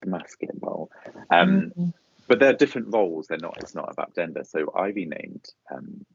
the 0.02 0.10
masculine 0.10 0.60
role. 0.62 0.90
Um, 1.30 1.72
mm-hmm. 1.78 1.90
But 2.32 2.40
they're 2.40 2.54
different 2.54 2.94
roles. 2.94 3.28
They're 3.28 3.38
not. 3.40 3.58
It's 3.60 3.76
not 3.76 3.92
about 3.92 4.16
gender. 4.16 4.46
So 4.46 4.72
Ivy 4.74 5.06
named 5.06 5.44
um, 5.70 6.06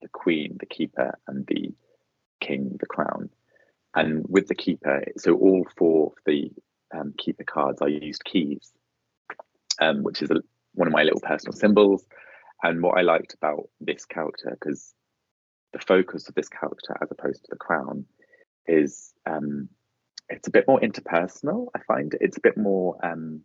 the 0.00 0.08
queen, 0.08 0.56
the 0.58 0.64
keeper, 0.64 1.12
and 1.28 1.46
the 1.46 1.74
king, 2.40 2.78
the 2.80 2.86
crown. 2.86 3.28
And 3.94 4.24
with 4.26 4.48
the 4.48 4.54
keeper, 4.54 5.04
so 5.18 5.34
all 5.34 5.66
four 5.76 6.06
of 6.06 6.12
the 6.24 6.50
um, 6.96 7.12
keeper 7.18 7.44
cards, 7.44 7.82
I 7.82 7.88
used 7.88 8.24
keys, 8.24 8.72
um, 9.78 10.02
which 10.02 10.22
is 10.22 10.30
a, 10.30 10.36
one 10.72 10.88
of 10.88 10.94
my 10.94 11.02
little 11.02 11.20
personal 11.20 11.52
symbols. 11.52 12.06
And 12.62 12.82
what 12.82 12.96
I 12.96 13.02
liked 13.02 13.34
about 13.34 13.68
this 13.78 14.06
character, 14.06 14.56
because 14.58 14.94
the 15.74 15.78
focus 15.78 16.26
of 16.26 16.34
this 16.34 16.48
character 16.48 16.96
as 17.02 17.10
opposed 17.10 17.42
to 17.44 17.50
the 17.50 17.56
crown 17.56 18.06
is 18.66 19.12
um, 19.26 19.68
it's 20.30 20.48
a 20.48 20.52
bit 20.52 20.64
more 20.66 20.80
interpersonal. 20.80 21.66
I 21.76 21.80
find 21.80 22.16
it's 22.22 22.38
a 22.38 22.42
bit 22.42 22.56
more 22.56 22.96
um, 23.04 23.42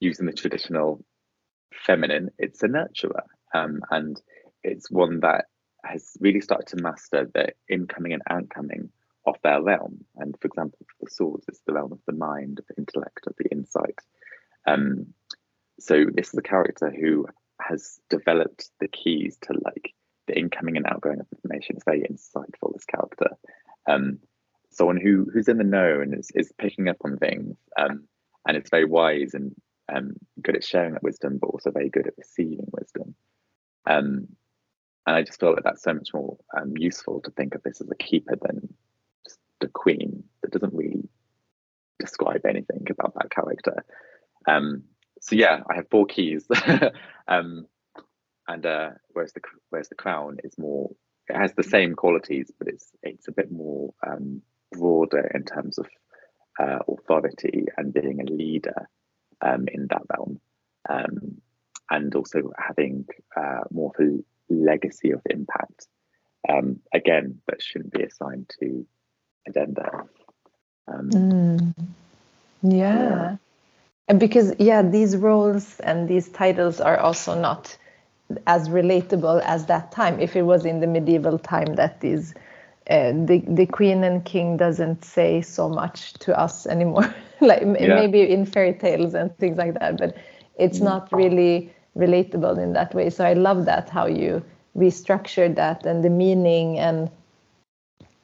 using 0.00 0.26
the 0.26 0.32
traditional 0.32 1.04
feminine. 1.74 2.30
It's 2.38 2.62
a 2.62 2.68
nurturer, 2.68 3.22
um, 3.54 3.80
and 3.90 4.20
it's 4.62 4.90
one 4.90 5.20
that 5.20 5.46
has 5.84 6.16
really 6.20 6.40
started 6.40 6.66
to 6.68 6.82
master 6.82 7.30
the 7.32 7.52
incoming 7.68 8.12
and 8.12 8.22
outcoming 8.28 8.90
of 9.26 9.36
their 9.42 9.62
realm. 9.62 10.04
And 10.16 10.36
for 10.40 10.46
example, 10.46 10.78
for 10.80 11.04
the 11.04 11.10
swords, 11.10 11.44
it's 11.48 11.62
the 11.66 11.72
realm 11.72 11.92
of 11.92 12.00
the 12.06 12.12
mind, 12.12 12.58
of 12.58 12.66
the 12.66 12.76
intellect, 12.76 13.26
of 13.26 13.34
the 13.38 13.50
insight. 13.50 13.98
Um, 14.66 15.14
so 15.78 16.06
this 16.12 16.28
is 16.28 16.38
a 16.38 16.42
character 16.42 16.90
who 16.90 17.26
has 17.60 18.00
developed 18.10 18.70
the 18.80 18.88
keys 18.88 19.38
to 19.42 19.54
like 19.64 19.94
the 20.26 20.38
incoming 20.38 20.76
and 20.76 20.86
outgoing 20.86 21.20
of 21.20 21.26
information. 21.32 21.76
It's 21.76 21.84
very 21.84 22.02
insightful. 22.02 22.72
This 22.72 22.84
character, 22.84 23.30
um, 23.86 24.18
someone 24.70 25.00
who 25.00 25.28
who's 25.32 25.48
in 25.48 25.58
the 25.58 25.64
know 25.64 26.00
and 26.00 26.18
is, 26.18 26.30
is 26.34 26.52
picking 26.58 26.88
up 26.88 26.96
on 27.04 27.18
things, 27.18 27.56
um, 27.78 28.08
and 28.46 28.56
it's 28.56 28.70
very 28.70 28.84
wise 28.84 29.34
and 29.34 29.54
um, 29.94 30.14
good 30.42 30.56
at 30.56 30.64
sharing 30.64 30.92
that 30.92 31.02
wisdom, 31.02 31.38
but 31.40 31.48
also 31.48 31.70
very 31.70 31.88
good 31.88 32.06
at 32.06 32.18
receiving 32.18 32.66
wisdom. 32.72 33.14
Um, 33.86 34.28
and 35.06 35.16
I 35.16 35.22
just 35.22 35.38
feel 35.38 35.54
that 35.54 35.64
that's 35.64 35.82
so 35.82 35.94
much 35.94 36.10
more 36.12 36.36
um, 36.56 36.76
useful 36.76 37.20
to 37.22 37.30
think 37.30 37.54
of 37.54 37.62
this 37.62 37.80
as 37.80 37.88
a 37.90 37.94
keeper 37.94 38.36
than 38.40 38.74
just 39.24 39.38
the 39.60 39.68
queen 39.68 40.24
that 40.42 40.50
doesn't 40.50 40.74
really 40.74 41.08
describe 41.98 42.44
anything 42.44 42.86
about 42.90 43.14
that 43.14 43.30
character. 43.30 43.84
Um, 44.46 44.84
so 45.20 45.36
yeah, 45.36 45.60
I 45.70 45.76
have 45.76 45.88
four 45.90 46.06
keys, 46.06 46.46
um, 47.28 47.66
and 48.48 48.66
uh, 48.66 48.90
whereas 49.12 49.32
the 49.32 49.40
whereas 49.70 49.88
the 49.88 49.94
crown 49.94 50.38
is 50.44 50.58
more, 50.58 50.90
it 51.28 51.36
has 51.36 51.52
the 51.54 51.62
same 51.62 51.94
qualities, 51.94 52.50
but 52.58 52.68
it's 52.68 52.90
it's 53.02 53.28
a 53.28 53.32
bit 53.32 53.50
more 53.50 53.94
um, 54.06 54.42
broader 54.72 55.30
in 55.34 55.44
terms 55.44 55.78
of 55.78 55.86
uh, 56.60 56.78
authority 56.88 57.66
and 57.76 57.94
being 57.94 58.20
a 58.20 58.30
leader 58.30 58.88
um, 59.40 59.66
in 59.72 59.86
that 59.88 60.02
realm, 60.16 60.40
um, 60.88 61.40
and 61.90 62.14
also 62.14 62.52
having 62.58 63.06
uh, 63.36 63.60
more 63.70 63.92
of 63.98 64.06
a 64.06 64.18
legacy 64.48 65.10
of 65.10 65.22
impact. 65.30 65.86
Um, 66.48 66.80
again, 66.92 67.40
that 67.46 67.62
shouldn't 67.62 67.92
be 67.92 68.02
assigned 68.02 68.50
to 68.60 68.86
a 69.48 69.52
gender. 69.52 70.06
Um, 70.88 71.10
mm. 71.10 71.74
yeah. 72.62 72.98
yeah. 72.98 73.36
And 74.08 74.20
because, 74.20 74.54
yeah, 74.58 74.82
these 74.82 75.16
roles 75.16 75.80
and 75.80 76.08
these 76.08 76.28
titles 76.28 76.80
are 76.80 76.98
also 76.98 77.38
not 77.38 77.76
as 78.46 78.68
relatable 78.68 79.42
as 79.42 79.66
that 79.66 79.90
time. 79.90 80.20
If 80.20 80.36
it 80.36 80.42
was 80.42 80.64
in 80.64 80.80
the 80.80 80.86
medieval 80.86 81.38
time 81.38 81.74
that 81.74 82.00
these 82.00 82.34
uh, 82.88 83.12
the 83.12 83.42
the 83.48 83.66
queen 83.66 84.04
and 84.04 84.24
king 84.24 84.56
doesn't 84.56 85.04
say 85.04 85.42
so 85.42 85.68
much 85.68 86.12
to 86.14 86.38
us 86.38 86.66
anymore. 86.66 87.14
like 87.40 87.62
yeah. 87.62 87.94
maybe 87.94 88.22
in 88.22 88.46
fairy 88.46 88.72
tales 88.72 89.14
and 89.14 89.36
things 89.38 89.58
like 89.58 89.74
that, 89.78 89.98
but 89.98 90.16
it's 90.58 90.80
not 90.80 91.12
really 91.12 91.72
relatable 91.96 92.62
in 92.62 92.72
that 92.72 92.94
way. 92.94 93.10
So 93.10 93.24
I 93.24 93.32
love 93.32 93.64
that 93.66 93.88
how 93.90 94.06
you 94.06 94.42
restructured 94.76 95.56
that 95.56 95.86
and 95.86 96.04
the 96.04 96.10
meaning 96.10 96.78
and 96.78 97.10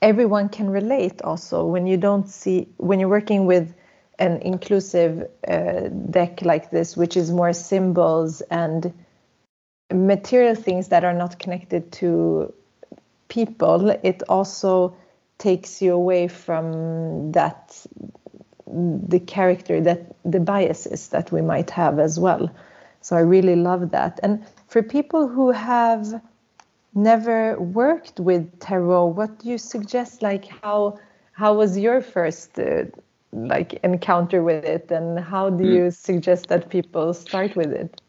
everyone 0.02 0.48
can 0.48 0.68
relate 0.68 1.22
also 1.22 1.64
when 1.64 1.86
you 1.86 1.96
don't 1.96 2.28
see 2.28 2.68
when 2.76 3.00
you're 3.00 3.08
working 3.08 3.46
with 3.46 3.74
an 4.18 4.36
inclusive 4.42 5.28
uh, 5.48 5.88
deck 6.10 6.42
like 6.42 6.70
this 6.70 6.96
which 6.96 7.16
is 7.16 7.30
more 7.30 7.52
symbols 7.52 8.42
and 8.50 8.92
material 9.92 10.54
things 10.54 10.88
that 10.88 11.04
are 11.04 11.14
not 11.14 11.38
connected 11.38 11.90
to 11.92 12.52
people 13.36 13.80
it 14.10 14.22
also 14.28 14.94
takes 15.38 15.82
you 15.82 15.92
away 15.92 16.28
from 16.28 17.32
that 17.32 17.86
the 19.08 19.20
character 19.20 19.80
that 19.80 20.00
the 20.24 20.40
biases 20.40 21.08
that 21.08 21.32
we 21.32 21.42
might 21.52 21.70
have 21.70 21.98
as 21.98 22.18
well 22.18 22.44
so 23.00 23.16
i 23.16 23.20
really 23.20 23.56
love 23.56 23.90
that 23.90 24.20
and 24.22 24.44
for 24.72 24.82
people 24.82 25.28
who 25.28 25.50
have 25.50 26.20
never 26.94 27.58
worked 27.58 28.20
with 28.20 28.58
tarot, 28.60 29.06
what 29.06 29.38
do 29.38 29.48
you 29.48 29.58
suggest? 29.58 30.22
Like 30.22 30.46
how 30.62 30.98
how 31.32 31.54
was 31.54 31.78
your 31.78 32.00
first 32.00 32.58
uh, 32.58 32.84
like 33.32 33.74
encounter 33.82 34.42
with 34.42 34.64
it, 34.64 34.90
and 34.90 35.18
how 35.18 35.50
do 35.50 35.64
mm. 35.64 35.74
you 35.74 35.90
suggest 35.90 36.48
that 36.48 36.68
people 36.68 37.14
start 37.14 37.56
with 37.56 37.72
it? 37.72 38.00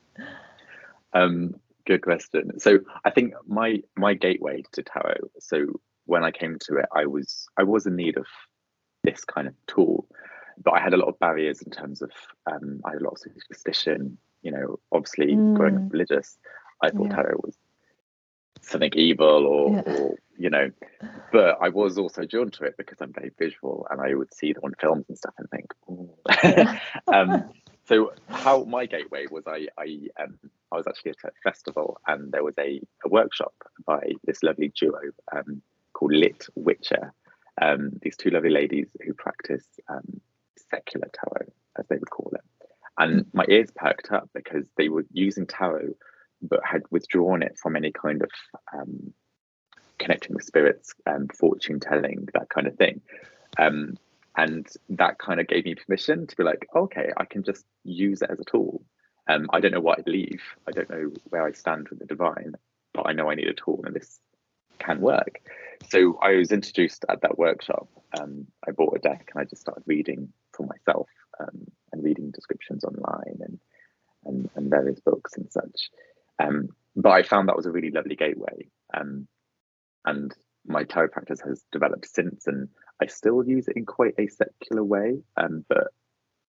Um, 1.13 1.55
good 1.85 2.01
question. 2.01 2.59
So 2.59 2.79
I 3.05 3.09
think 3.09 3.33
my 3.47 3.81
my 3.95 4.13
gateway 4.13 4.63
to 4.73 4.83
tarot. 4.83 5.29
So 5.39 5.79
when 6.05 6.23
I 6.23 6.31
came 6.31 6.57
to 6.67 6.77
it, 6.77 6.85
I 6.95 7.05
was 7.05 7.47
I 7.57 7.63
was 7.63 7.85
in 7.85 7.95
need 7.95 8.17
of 8.17 8.27
this 9.03 9.23
kind 9.25 9.47
of 9.47 9.53
tool, 9.67 10.07
but 10.63 10.71
I 10.71 10.79
had 10.79 10.93
a 10.93 10.97
lot 10.97 11.09
of 11.09 11.19
barriers 11.19 11.61
in 11.61 11.71
terms 11.71 12.01
of 12.01 12.11
um, 12.51 12.81
I 12.85 12.91
had 12.91 13.01
a 13.01 13.03
lot 13.03 13.13
of 13.13 13.19
superstition. 13.19 14.17
You 14.41 14.51
know, 14.51 14.79
obviously 14.91 15.27
mm. 15.27 15.55
growing 15.55 15.77
up 15.77 15.91
religious, 15.91 16.37
I 16.81 16.89
thought 16.89 17.09
yeah. 17.09 17.15
tarot 17.15 17.39
was 17.43 17.57
something 18.63 18.91
evil 18.95 19.45
or, 19.45 19.71
yeah. 19.71 19.93
or, 19.93 20.15
you 20.37 20.49
know 20.49 20.71
but 21.31 21.57
i 21.61 21.69
was 21.69 21.97
also 21.97 22.25
drawn 22.25 22.49
to 22.49 22.63
it 22.63 22.75
because 22.77 22.97
i'm 23.01 23.13
very 23.13 23.31
visual 23.37 23.85
and 23.89 24.01
i 24.01 24.13
would 24.13 24.33
see 24.33 24.53
them 24.53 24.63
on 24.63 24.73
films 24.79 25.05
and 25.09 25.17
stuff 25.17 25.33
and 25.37 25.49
think 25.49 26.79
um, 27.13 27.49
so 27.85 28.13
how 28.29 28.63
my 28.63 28.85
gateway 28.85 29.25
was 29.29 29.43
i 29.47 29.67
i 29.77 29.99
um, 30.21 30.37
i 30.71 30.77
was 30.77 30.87
actually 30.87 31.11
at 31.11 31.29
a 31.29 31.31
festival 31.43 31.99
and 32.07 32.31
there 32.31 32.43
was 32.43 32.55
a, 32.59 32.81
a 33.05 33.09
workshop 33.09 33.53
by 33.85 34.01
this 34.25 34.43
lovely 34.43 34.71
duo 34.79 34.99
um, 35.35 35.61
called 35.93 36.13
lit 36.13 36.47
witcher 36.55 37.13
um, 37.61 37.91
these 38.01 38.17
two 38.17 38.31
lovely 38.31 38.49
ladies 38.49 38.87
who 39.05 39.13
practice 39.13 39.65
um, 39.87 40.21
secular 40.71 41.09
tarot 41.13 41.51
as 41.77 41.85
they 41.87 41.97
would 41.97 42.09
call 42.09 42.31
it 42.33 42.41
and 42.97 43.25
my 43.33 43.45
ears 43.49 43.69
perked 43.75 44.11
up 44.11 44.29
because 44.33 44.65
they 44.77 44.89
were 44.89 45.05
using 45.11 45.45
tarot 45.45 45.93
but 46.41 46.59
had 46.63 46.83
withdrawn 46.91 47.41
it 47.41 47.57
from 47.61 47.75
any 47.75 47.91
kind 47.91 48.21
of 48.21 48.29
um, 48.73 49.13
connecting 49.97 50.35
with 50.35 50.43
spirits 50.43 50.93
and 51.05 51.31
fortune 51.33 51.79
telling, 51.79 52.27
that 52.33 52.49
kind 52.49 52.67
of 52.67 52.75
thing. 52.75 53.01
Um, 53.57 53.97
and 54.35 54.67
that 54.89 55.19
kind 55.19 55.39
of 55.39 55.47
gave 55.47 55.65
me 55.65 55.75
permission 55.75 56.27
to 56.27 56.35
be 56.35 56.43
like, 56.43 56.67
okay, 56.75 57.11
I 57.17 57.25
can 57.25 57.43
just 57.43 57.65
use 57.83 58.21
it 58.21 58.31
as 58.31 58.39
a 58.39 58.45
tool. 58.45 58.83
Um, 59.27 59.47
I 59.53 59.59
don't 59.59 59.71
know 59.71 59.79
what 59.79 59.99
I 59.99 60.01
believe. 60.01 60.41
I 60.67 60.71
don't 60.71 60.89
know 60.89 61.11
where 61.29 61.45
I 61.45 61.51
stand 61.51 61.89
with 61.89 61.99
the 61.99 62.05
divine, 62.05 62.55
but 62.93 63.07
I 63.07 63.13
know 63.13 63.29
I 63.29 63.35
need 63.35 63.47
a 63.47 63.53
tool 63.53 63.81
and 63.85 63.95
this 63.95 64.19
can 64.79 65.01
work. 65.01 65.39
So 65.89 66.17
I 66.21 66.33
was 66.33 66.51
introduced 66.51 67.05
at 67.09 67.21
that 67.21 67.37
workshop. 67.37 67.87
Um, 68.19 68.47
I 68.67 68.71
bought 68.71 68.97
a 68.97 68.99
deck 68.99 69.31
and 69.33 69.41
I 69.41 69.45
just 69.45 69.61
started 69.61 69.83
reading 69.85 70.33
for 70.51 70.65
myself 70.65 71.07
um, 71.39 71.67
and 71.91 72.03
reading 72.03 72.31
descriptions 72.31 72.83
online 72.83 73.39
and, 73.41 73.59
and, 74.25 74.49
and 74.55 74.69
various 74.69 74.99
books 74.99 75.33
and 75.37 75.51
such. 75.51 75.89
Um, 76.39 76.69
but 76.95 77.11
I 77.11 77.23
found 77.23 77.47
that 77.47 77.55
was 77.55 77.65
a 77.65 77.71
really 77.71 77.91
lovely 77.91 78.15
gateway. 78.15 78.67
Um, 78.93 79.27
and 80.05 80.33
my 80.65 80.83
tarot 80.83 81.09
practice 81.09 81.41
has 81.41 81.63
developed 81.71 82.07
since, 82.07 82.47
and 82.47 82.69
I 83.01 83.07
still 83.07 83.43
use 83.45 83.67
it 83.67 83.75
in 83.75 83.85
quite 83.85 84.15
a 84.17 84.27
secular 84.27 84.83
way. 84.83 85.21
Um, 85.37 85.65
but 85.67 85.87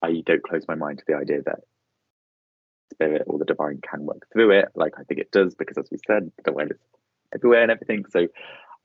I 0.01 0.21
don't 0.25 0.43
close 0.43 0.65
my 0.67 0.75
mind 0.75 0.99
to 0.99 1.05
the 1.07 1.15
idea 1.15 1.41
that 1.43 1.59
spirit 2.91 3.23
or 3.27 3.39
the 3.39 3.45
divine 3.45 3.79
can 3.81 4.05
work 4.05 4.27
through 4.31 4.51
it. 4.51 4.69
Like 4.75 4.93
I 4.99 5.03
think 5.03 5.19
it 5.19 5.31
does, 5.31 5.55
because 5.55 5.77
as 5.77 5.89
we 5.91 5.97
said, 6.05 6.31
the 6.43 6.51
way 6.51 6.65
it's 6.69 6.83
everywhere 7.33 7.63
and 7.63 7.71
everything. 7.71 8.05
So 8.09 8.27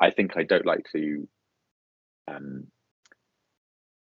I 0.01 0.11
think 0.11 0.37
I 0.37 0.45
don't 0.45 0.67
like 0.67 0.87
to 0.93 1.29
um, 2.29 2.67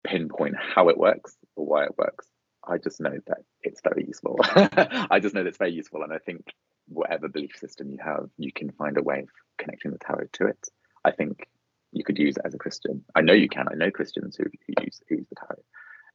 pinpoint 0.06 0.56
how 0.58 0.90
it 0.90 0.98
works 0.98 1.36
or 1.56 1.66
why 1.66 1.86
it 1.86 1.98
works. 1.98 2.28
I 2.68 2.78
just 2.78 3.00
know 3.00 3.18
that 3.28 3.40
it's 3.64 3.82
very 3.82 4.06
useful. 4.06 4.38
I 4.44 5.20
just 5.22 5.34
know 5.34 5.44
that 5.44 5.50
it's 5.50 5.58
very 5.58 5.74
useful, 5.74 6.04
and 6.04 6.14
I 6.14 6.20
think 6.20 6.46
whatever 6.88 7.28
belief 7.28 7.56
system 7.58 7.90
you 7.90 7.98
have, 8.04 8.30
you 8.38 8.52
can 8.52 8.72
find 8.72 8.98
a 8.98 9.04
way 9.04 9.20
of 9.20 9.30
connecting 9.58 9.92
the 9.92 9.98
tarot 9.98 10.28
to 10.34 10.48
it. 10.48 10.68
I 11.04 11.12
think 11.12 11.48
you 11.92 12.04
could 12.04 12.18
use 12.18 12.38
it 12.38 12.46
as 12.46 12.54
a 12.54 12.60
Christian. 12.60 13.04
I 13.16 13.22
know 13.22 13.34
you 13.34 13.50
can. 13.50 13.68
I 13.70 13.76
know 13.76 13.92
Christians 13.92 14.36
who, 14.36 14.44
who 14.44 14.84
use 14.84 15.02
who 15.08 15.16
use 15.16 15.28
the 15.30 15.36
tarot. 15.36 15.64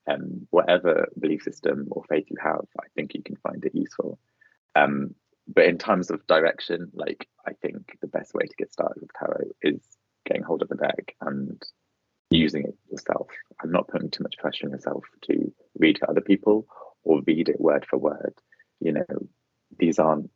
Um, 0.06 0.46
whatever 0.50 1.08
belief 1.18 1.42
system 1.42 1.88
or 1.90 2.04
faith 2.04 2.26
you 2.28 2.36
have, 2.42 2.66
I 2.78 2.86
think 2.94 3.14
you 3.14 3.22
can 3.22 3.36
find 3.36 3.64
it 3.64 3.74
useful. 3.74 4.18
Um, 4.74 5.14
but 5.48 5.64
in 5.64 5.78
terms 5.78 6.10
of 6.10 6.26
direction, 6.26 6.90
like 6.94 7.28
I 7.46 7.52
think 7.52 7.98
the 8.00 8.06
best 8.06 8.34
way 8.34 8.46
to 8.46 8.56
get 8.56 8.72
started 8.72 9.00
with 9.00 9.10
tarot 9.18 9.50
is 9.62 9.80
getting 10.26 10.42
hold 10.42 10.62
of 10.62 10.70
a 10.70 10.76
deck 10.76 11.14
and 11.20 11.62
using 12.30 12.64
it 12.64 12.76
yourself. 12.90 13.28
I'm 13.62 13.70
not 13.70 13.88
putting 13.88 14.10
too 14.10 14.22
much 14.22 14.36
pressure 14.38 14.66
on 14.66 14.72
yourself 14.72 15.04
to 15.22 15.52
read 15.78 15.96
to 15.96 16.08
other 16.08 16.20
people 16.20 16.66
or 17.02 17.20
read 17.26 17.48
it 17.48 17.60
word 17.60 17.86
for 17.88 17.98
word. 17.98 18.34
You 18.80 18.92
know, 18.92 19.28
these 19.78 19.98
aren't 19.98 20.30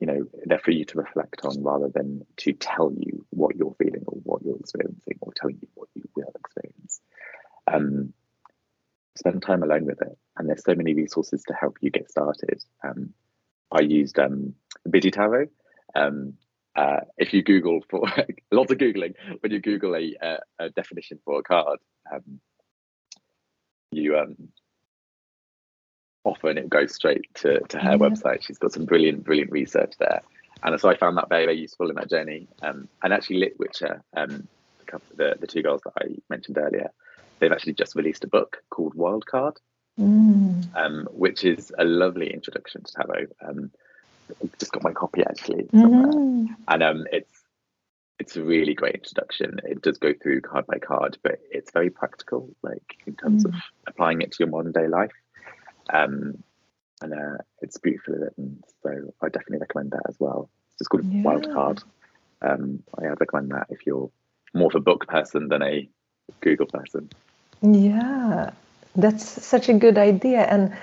you 0.00 0.06
know 0.06 0.26
they're 0.44 0.58
for 0.58 0.72
you 0.72 0.84
to 0.84 0.98
reflect 0.98 1.44
on 1.44 1.62
rather 1.62 1.88
than 1.88 2.26
to 2.36 2.52
tell 2.52 2.92
you 2.96 3.24
what 3.30 3.56
you're 3.56 3.74
feeling 3.78 4.04
or 4.06 4.18
what 4.22 4.42
you're 4.42 4.58
experiencing 4.58 5.18
or 5.20 5.32
telling 5.34 5.58
you 5.60 5.68
what 5.74 5.88
you 5.94 6.02
will 6.14 6.32
experience 6.36 7.00
um, 7.66 8.12
spend 9.16 9.42
time 9.42 9.62
alone 9.62 9.84
with 9.84 10.00
it. 10.02 10.18
And 10.36 10.48
there's 10.48 10.64
so 10.64 10.74
many 10.74 10.94
resources 10.94 11.42
to 11.48 11.54
help 11.54 11.78
you 11.80 11.90
get 11.90 12.10
started. 12.10 12.62
Um, 12.82 13.14
I 13.70 13.82
used 13.82 14.18
um, 14.18 14.54
Biddy 14.88 15.10
Tarot. 15.10 15.46
Um, 15.94 16.34
uh, 16.76 17.00
if 17.16 17.32
you 17.32 17.42
Google 17.42 17.84
for 17.88 18.02
lots 18.50 18.72
of 18.72 18.78
googling, 18.78 19.14
when 19.40 19.52
you 19.52 19.60
Google 19.60 19.94
a, 19.94 20.16
a, 20.20 20.38
a 20.58 20.70
definition 20.70 21.20
for 21.24 21.38
a 21.38 21.42
card, 21.42 21.78
um, 22.12 22.40
you 23.92 24.18
um, 26.24 26.32
often 26.32 26.58
it 26.58 26.68
goes 26.68 26.94
straight 26.94 27.32
to, 27.34 27.60
to 27.60 27.78
her 27.78 27.92
yeah. 27.92 27.96
website. 27.96 28.42
She's 28.42 28.58
got 28.58 28.72
some 28.72 28.84
brilliant, 28.84 29.24
brilliant 29.24 29.50
research 29.50 29.94
there. 29.98 30.22
And 30.62 30.80
so 30.80 30.88
I 30.88 30.96
found 30.96 31.18
that 31.18 31.28
very, 31.28 31.44
very 31.44 31.58
useful 31.58 31.90
in 31.90 31.96
that 31.96 32.08
journey. 32.08 32.48
Um, 32.62 32.88
and 33.02 33.12
actually, 33.12 33.38
Lit 33.38 33.58
Witcher, 33.58 34.02
um, 34.16 34.48
the, 35.14 35.36
the 35.38 35.46
two 35.46 35.62
girls 35.62 35.82
that 35.84 35.92
I 36.00 36.16
mentioned 36.30 36.56
earlier, 36.58 36.90
they've 37.38 37.52
actually 37.52 37.74
just 37.74 37.94
released 37.94 38.24
a 38.24 38.28
book 38.28 38.62
called 38.70 38.94
Wildcard, 38.94 39.56
mm. 40.00 40.76
um, 40.76 41.08
which 41.12 41.44
is 41.44 41.72
a 41.78 41.84
lovely 41.84 42.32
introduction 42.32 42.82
to 42.84 42.92
tarot. 42.92 43.26
Um, 43.46 43.70
I've 44.42 44.58
just 44.58 44.72
got 44.72 44.82
my 44.82 44.92
copy 44.92 45.22
actually, 45.22 45.64
mm-hmm. 45.64 46.46
and 46.68 46.82
um, 46.82 47.04
it's 47.12 47.42
it's 48.18 48.36
a 48.36 48.42
really 48.42 48.72
great 48.72 48.94
introduction. 48.94 49.60
It 49.64 49.82
does 49.82 49.98
go 49.98 50.14
through 50.14 50.40
card 50.40 50.66
by 50.66 50.78
card, 50.78 51.18
but 51.22 51.40
it's 51.50 51.72
very 51.72 51.90
practical, 51.90 52.48
like 52.62 52.96
in 53.06 53.16
terms 53.16 53.44
mm. 53.44 53.48
of 53.48 53.60
applying 53.86 54.22
it 54.22 54.32
to 54.32 54.36
your 54.38 54.48
modern 54.48 54.72
day 54.72 54.88
life. 54.88 55.12
Um, 55.92 56.42
and 57.02 57.12
uh, 57.12 57.42
it's 57.60 57.78
beautifully 57.78 58.18
written, 58.18 58.62
so 58.82 59.12
I 59.22 59.28
definitely 59.28 59.58
recommend 59.58 59.90
that 59.92 60.02
as 60.08 60.16
well. 60.18 60.48
It's 60.70 60.78
just 60.78 60.90
called 60.90 61.04
yeah. 61.04 61.22
Wild 61.22 61.52
Card. 61.52 61.82
Um, 62.42 62.82
I 62.98 63.06
recommend 63.06 63.50
that 63.50 63.66
if 63.70 63.86
you're 63.86 64.10
more 64.54 64.68
of 64.68 64.74
a 64.74 64.80
book 64.80 65.06
person 65.08 65.48
than 65.48 65.62
a 65.62 65.88
Google 66.40 66.66
person. 66.66 67.10
Yeah, 67.62 68.50
that's 68.96 69.24
such 69.44 69.68
a 69.68 69.74
good 69.74 69.98
idea, 69.98 70.42
and 70.42 70.74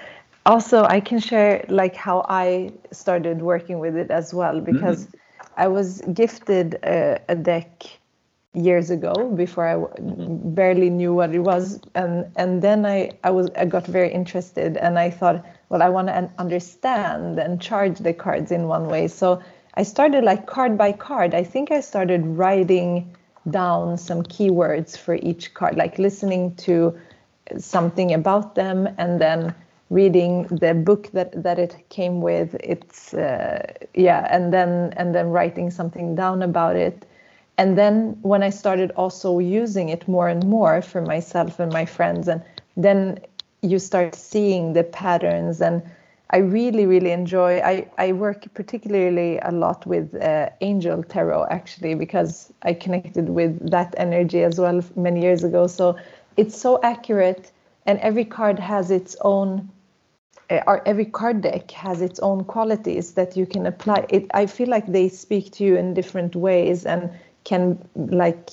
also 0.46 0.84
I 0.84 1.00
can 1.00 1.20
share 1.20 1.66
like 1.70 1.96
how 1.96 2.26
I 2.28 2.72
started 2.92 3.42
working 3.42 3.80
with 3.80 3.96
it 3.96 4.12
as 4.12 4.34
well 4.34 4.60
because 4.60 5.06
mm-hmm. 5.06 5.54
I 5.58 5.68
was 5.68 6.02
gifted 6.14 6.76
a, 6.84 7.20
a 7.30 7.36
deck 7.36 7.86
years 8.54 8.90
ago 8.90 9.32
before 9.36 9.68
I 9.68 9.76
mm-hmm. 9.76 10.54
barely 10.54 10.90
knew 10.90 11.14
what 11.14 11.34
it 11.34 11.40
was. 11.40 11.80
And 11.96 12.32
and 12.36 12.62
then 12.62 12.86
I 12.86 13.12
I 13.24 13.32
was 13.32 13.50
I 13.56 13.66
got 13.66 13.86
very 13.88 14.12
interested 14.12 14.78
and 14.78 15.00
I 15.00 15.10
thought 15.10 15.46
well 15.70 15.82
I 15.82 15.90
want 15.90 16.08
to 16.08 16.30
understand 16.38 17.40
and 17.40 17.62
charge 17.62 18.00
the 18.00 18.14
cards 18.14 18.52
in 18.52 18.68
one 18.68 18.88
way. 18.88 19.08
So 19.08 19.42
I 19.76 19.84
started 19.84 20.24
like 20.24 20.48
card 20.48 20.78
by 20.78 20.92
card. 20.92 21.34
I 21.34 21.44
think 21.44 21.72
I 21.72 21.80
started 21.80 22.26
writing 22.26 23.16
down 23.50 23.98
some 23.98 24.22
keywords 24.24 24.98
for 24.98 25.16
each 25.16 25.54
card 25.54 25.76
like 25.76 25.98
listening 25.98 26.56
to 26.56 26.98
something 27.58 28.14
about 28.14 28.56
them 28.56 28.88
and 28.98 29.20
then 29.20 29.56
reading 29.90 30.44
the 30.48 30.74
book 30.74 31.10
that 31.14 31.42
that 31.42 31.58
it 31.58 31.78
came 31.88 32.20
with. 32.22 32.54
It's 32.56 33.14
uh, 33.14 33.62
yeah 33.94 34.28
and 34.30 34.54
then 34.54 34.94
and 34.98 35.16
then 35.16 35.30
writing 35.30 35.72
something 35.72 36.16
down 36.16 36.42
about 36.42 36.76
it 36.76 37.06
and 37.62 37.78
then 37.78 38.18
when 38.24 38.42
i 38.42 38.50
started 38.50 38.92
also 39.04 39.38
using 39.38 39.90
it 39.90 40.08
more 40.08 40.28
and 40.28 40.44
more 40.48 40.82
for 40.82 41.02
myself 41.02 41.60
and 41.60 41.72
my 41.72 41.86
friends 41.86 42.28
and 42.28 42.42
then 42.76 43.20
you 43.62 43.78
start 43.78 44.16
seeing 44.16 44.74
the 44.74 44.84
patterns 44.84 45.62
and 45.62 45.84
i 46.32 46.38
really 46.38 46.88
really 46.88 47.12
enjoy 47.12 47.60
i, 47.60 47.88
I 48.00 48.14
work 48.14 48.52
particularly 48.56 49.38
a 49.44 49.52
lot 49.52 49.86
with 49.86 50.16
uh, 50.16 50.50
angel 50.62 51.04
tarot 51.04 51.46
actually 51.52 51.94
because 51.94 52.52
i 52.64 52.74
connected 52.74 53.30
with 53.30 53.70
that 53.70 53.94
energy 53.98 54.42
as 54.44 54.60
well 54.60 54.82
many 54.96 55.22
years 55.22 55.44
ago. 55.44 55.68
So 55.68 55.98
it's 56.38 56.60
so 56.60 56.80
accurate 56.82 57.52
and 57.86 58.00
every 58.00 58.26
card 58.26 58.58
has 58.58 58.90
its 58.90 59.16
own 59.22 59.70
uh, 60.50 60.80
every 60.86 61.06
card 61.06 61.42
deck 61.42 61.70
has 61.72 62.02
its 62.02 62.20
own 62.20 62.44
qualities 62.44 63.14
that 63.14 63.38
you 63.38 63.46
can 63.46 63.66
apply. 63.68 64.06
It 64.10 64.26
i 64.34 64.46
feel 64.48 64.70
like 64.70 64.88
they 64.88 65.10
speak 65.10 65.52
to 65.58 65.64
you 65.64 65.76
in 65.76 65.94
different 65.94 66.36
ways 66.36 66.86
and 66.86 67.12
can 67.44 67.78
like 67.96 68.52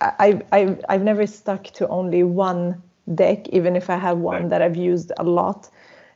I, 0.00 0.40
I 0.52 0.76
I've 0.88 1.02
never 1.02 1.26
stuck 1.26 1.64
to 1.64 1.88
only 1.88 2.22
one 2.22 2.82
deck, 3.14 3.48
even 3.48 3.76
if 3.76 3.90
I 3.90 3.96
have 3.96 4.18
one 4.18 4.48
that 4.48 4.62
I've 4.62 4.76
used 4.76 5.12
a 5.18 5.24
lot. 5.24 5.68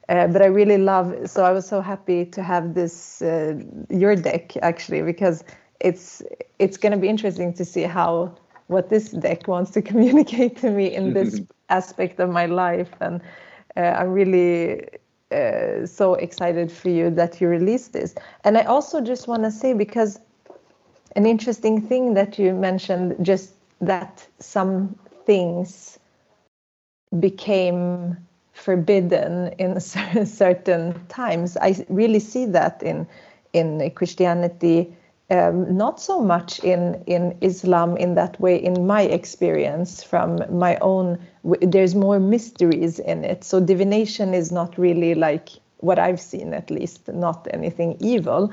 Uh, 0.08 0.26
but 0.28 0.42
I 0.42 0.46
really 0.46 0.78
love. 0.78 1.14
So 1.30 1.44
I 1.44 1.52
was 1.52 1.66
so 1.66 1.80
happy 1.80 2.26
to 2.26 2.42
have 2.42 2.74
this 2.74 3.22
uh, 3.22 3.54
your 3.88 4.14
deck 4.16 4.56
actually 4.58 5.02
because 5.02 5.44
it's 5.80 6.22
it's 6.58 6.76
going 6.76 6.92
to 6.92 6.98
be 6.98 7.08
interesting 7.08 7.52
to 7.54 7.64
see 7.64 7.82
how 7.82 8.36
what 8.68 8.90
this 8.90 9.10
deck 9.10 9.48
wants 9.48 9.70
to 9.72 9.82
communicate 9.90 10.56
to 10.58 10.70
me 10.70 10.94
in 10.94 11.12
this 11.14 11.40
aspect 11.68 12.20
of 12.20 12.30
my 12.30 12.46
life, 12.46 12.90
and 13.00 13.20
uh, 13.76 13.80
I'm 13.80 14.12
really 14.12 14.86
uh, 15.32 15.86
so 15.86 16.14
excited 16.14 16.70
for 16.70 16.90
you 16.90 17.10
that 17.10 17.40
you 17.40 17.48
released 17.48 17.92
this. 17.92 18.14
And 18.44 18.56
I 18.58 18.62
also 18.62 19.00
just 19.00 19.26
want 19.26 19.42
to 19.42 19.50
say 19.50 19.72
because 19.72 20.20
an 21.16 21.26
interesting 21.26 21.80
thing 21.80 22.14
that 22.14 22.38
you 22.38 22.52
mentioned 22.54 23.16
just 23.22 23.54
that 23.80 24.26
some 24.38 24.96
things 25.26 25.98
became 27.18 28.16
forbidden 28.52 29.48
in 29.58 29.80
certain 30.26 31.06
times. 31.08 31.56
I 31.56 31.84
really 31.88 32.20
see 32.20 32.46
that 32.46 32.82
in 32.82 33.06
in 33.52 33.88
christianity 33.92 34.92
um, 35.30 35.76
not 35.76 36.00
so 36.00 36.20
much 36.20 36.58
in 36.60 37.02
in 37.06 37.36
islam 37.40 37.96
in 37.96 38.14
that 38.14 38.38
way 38.40 38.56
in 38.56 38.86
my 38.86 39.02
experience 39.02 40.02
from 40.02 40.40
my 40.50 40.76
own 40.78 41.18
there's 41.60 41.94
more 41.94 42.18
mysteries 42.18 42.98
in 42.98 43.24
it. 43.24 43.44
So 43.44 43.60
divination 43.60 44.34
is 44.34 44.50
not 44.50 44.76
really 44.76 45.14
like 45.14 45.50
what 45.78 45.98
i've 45.98 46.20
seen 46.20 46.52
at 46.54 46.70
least 46.70 47.08
not 47.08 47.46
anything 47.52 47.96
evil. 48.00 48.52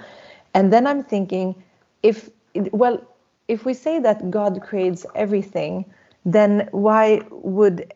And 0.54 0.72
then 0.72 0.88
i'm 0.88 1.04
thinking 1.04 1.56
if 2.04 2.30
well, 2.72 3.02
if 3.48 3.66
we 3.66 3.74
say 3.74 4.00
that 4.00 4.32
God 4.32 4.62
creates 4.62 5.06
everything, 5.16 5.86
then 6.26 6.70
why 6.72 7.22
would 7.32 7.94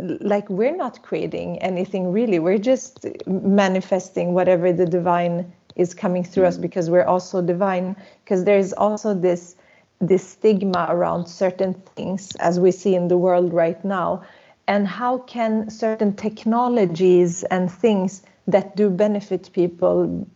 like 0.00 0.48
we're 0.48 0.76
not 0.76 1.02
creating 1.02 1.58
anything 1.58 2.12
really 2.12 2.38
we're 2.38 2.56
just 2.56 3.04
manifesting 3.26 4.32
whatever 4.32 4.72
the 4.72 4.86
divine 4.86 5.52
is 5.74 5.92
coming 5.92 6.22
through 6.22 6.44
us 6.44 6.56
mm. 6.56 6.62
because 6.62 6.88
we're 6.88 7.04
also 7.04 7.42
divine 7.42 7.96
because 8.24 8.44
there's 8.44 8.72
also 8.72 9.12
this 9.12 9.56
this 10.00 10.24
stigma 10.24 10.86
around 10.88 11.26
certain 11.26 11.74
things 11.96 12.34
as 12.36 12.60
we 12.60 12.70
see 12.70 12.94
in 12.94 13.08
the 13.08 13.18
world 13.18 13.52
right 13.52 13.84
now 13.84 14.22
and 14.68 14.86
how 14.86 15.18
can 15.18 15.68
certain 15.68 16.14
technologies 16.14 17.42
and 17.44 17.70
things 17.70 18.22
that 18.46 18.76
do 18.76 18.88
benefit 18.88 19.50
people 19.52 20.26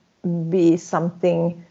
be 0.49 0.77
something 0.77 1.65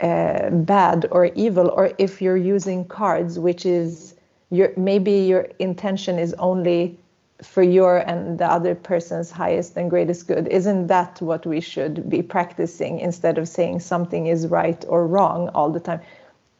uh, 0.00 0.50
bad 0.50 1.06
or 1.10 1.26
evil 1.34 1.68
or 1.70 1.92
if 1.98 2.20
you're 2.20 2.36
using 2.36 2.84
cards 2.84 3.38
which 3.38 3.64
is 3.64 4.14
your 4.50 4.72
maybe 4.76 5.12
your 5.12 5.48
intention 5.58 6.18
is 6.18 6.34
only 6.34 6.98
for 7.42 7.62
your 7.62 7.98
and 7.98 8.38
the 8.38 8.46
other 8.46 8.74
person's 8.74 9.30
highest 9.30 9.76
and 9.76 9.90
greatest 9.90 10.26
good 10.26 10.48
isn't 10.48 10.86
that 10.86 11.20
what 11.20 11.44
we 11.46 11.60
should 11.60 12.08
be 12.08 12.22
practicing 12.22 12.98
instead 13.00 13.38
of 13.38 13.48
saying 13.48 13.80
something 13.80 14.26
is 14.26 14.46
right 14.46 14.84
or 14.88 15.06
wrong 15.06 15.48
all 15.50 15.70
the 15.70 15.80
time 15.80 16.00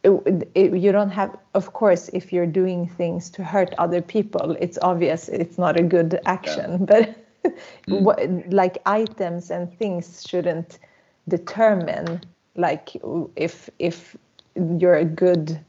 it, 0.03 0.49
it, 0.53 0.73
you 0.73 0.91
don't 0.91 1.09
have 1.09 1.35
of 1.53 1.73
course 1.73 2.09
if 2.13 2.31
you're 2.31 2.45
doing 2.45 2.87
things 2.87 3.29
to 3.29 3.43
hurt 3.43 3.73
other 3.77 4.01
people 4.01 4.55
it's 4.59 4.77
obvious 4.81 5.29
it's 5.29 5.57
not 5.57 5.79
a 5.79 5.83
good 5.83 6.19
action 6.25 6.71
yeah. 6.71 6.77
but 7.43 7.53
mm. 7.87 8.01
what, 8.01 8.19
like 8.51 8.77
items 8.85 9.49
and 9.49 9.71
things 9.77 10.23
shouldn't 10.27 10.79
determine 11.27 12.21
like 12.57 12.97
if 13.35 13.69
if 13.79 14.17
you're 14.55 14.95
a 14.95 15.05
good 15.05 15.63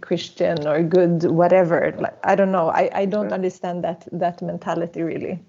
Christian 0.00 0.66
or 0.66 0.82
good 0.82 1.24
whatever. 1.24 1.94
Like 1.98 2.18
I 2.24 2.34
don't 2.34 2.52
know. 2.52 2.68
I, 2.68 2.90
I 2.92 3.04
don't 3.04 3.32
understand 3.32 3.84
that 3.84 4.08
that 4.12 4.42
mentality 4.42 5.02
really. 5.02 5.40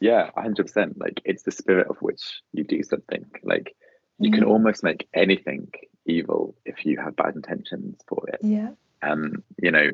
Yeah, 0.00 0.30
hundred 0.36 0.66
percent. 0.66 0.98
Like 0.98 1.20
it's 1.24 1.42
the 1.42 1.50
spirit 1.50 1.88
of 1.88 1.96
which 2.00 2.42
you 2.52 2.64
do 2.64 2.82
something. 2.82 3.24
Like 3.42 3.74
you 4.18 4.30
mm-hmm. 4.30 4.40
can 4.40 4.48
almost 4.48 4.82
make 4.82 5.08
anything 5.14 5.68
evil 6.06 6.54
if 6.64 6.84
you 6.86 6.98
have 6.98 7.16
bad 7.16 7.34
intentions 7.34 8.00
for 8.06 8.24
it. 8.28 8.40
Yeah. 8.42 8.70
Um, 9.02 9.44
you 9.62 9.70
know, 9.70 9.90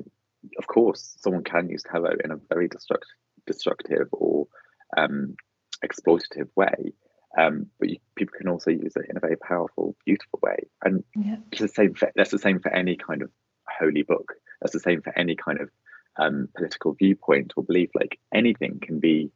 of 0.59 0.67
course, 0.67 1.17
someone 1.21 1.45
can 1.45 1.69
use 1.69 1.83
tarot 1.83 2.17
in 2.25 2.31
a 2.31 2.37
very 2.49 2.69
destruct- 2.69 3.13
destructive 3.47 4.09
or 4.13 4.47
um, 4.97 5.37
exploitative 5.85 6.49
way. 6.57 6.93
Um, 7.37 7.67
but 7.79 7.89
you, 7.89 7.97
people 8.17 8.35
can 8.39 8.49
also 8.49 8.71
use 8.71 8.95
it 8.97 9.07
in 9.09 9.17
a 9.17 9.21
very 9.21 9.37
powerful, 9.37 9.97
beautiful 10.05 10.39
way. 10.43 10.59
And 10.85 11.03
yeah. 11.17 11.37
it's 11.51 11.61
the 11.61 11.69
same. 11.69 11.95
For, 11.95 12.11
that's 12.15 12.31
the 12.31 12.39
same 12.39 12.61
for 12.61 12.73
any 12.73 12.97
kind 12.97 13.23
of 13.23 13.31
holy 13.69 14.03
book. 14.03 14.35
That's 14.61 14.73
the 14.73 14.81
same 14.81 15.03
for 15.03 15.17
any 15.19 15.35
kind 15.35 15.61
of 15.61 15.71
um, 16.17 16.49
political 16.57 16.93
viewpoint 16.93 17.55
or 17.57 17.65
belief. 17.65 17.91
Like 17.95 18.19
anything 18.33 18.79
can 18.81 19.01
be 19.01 19.31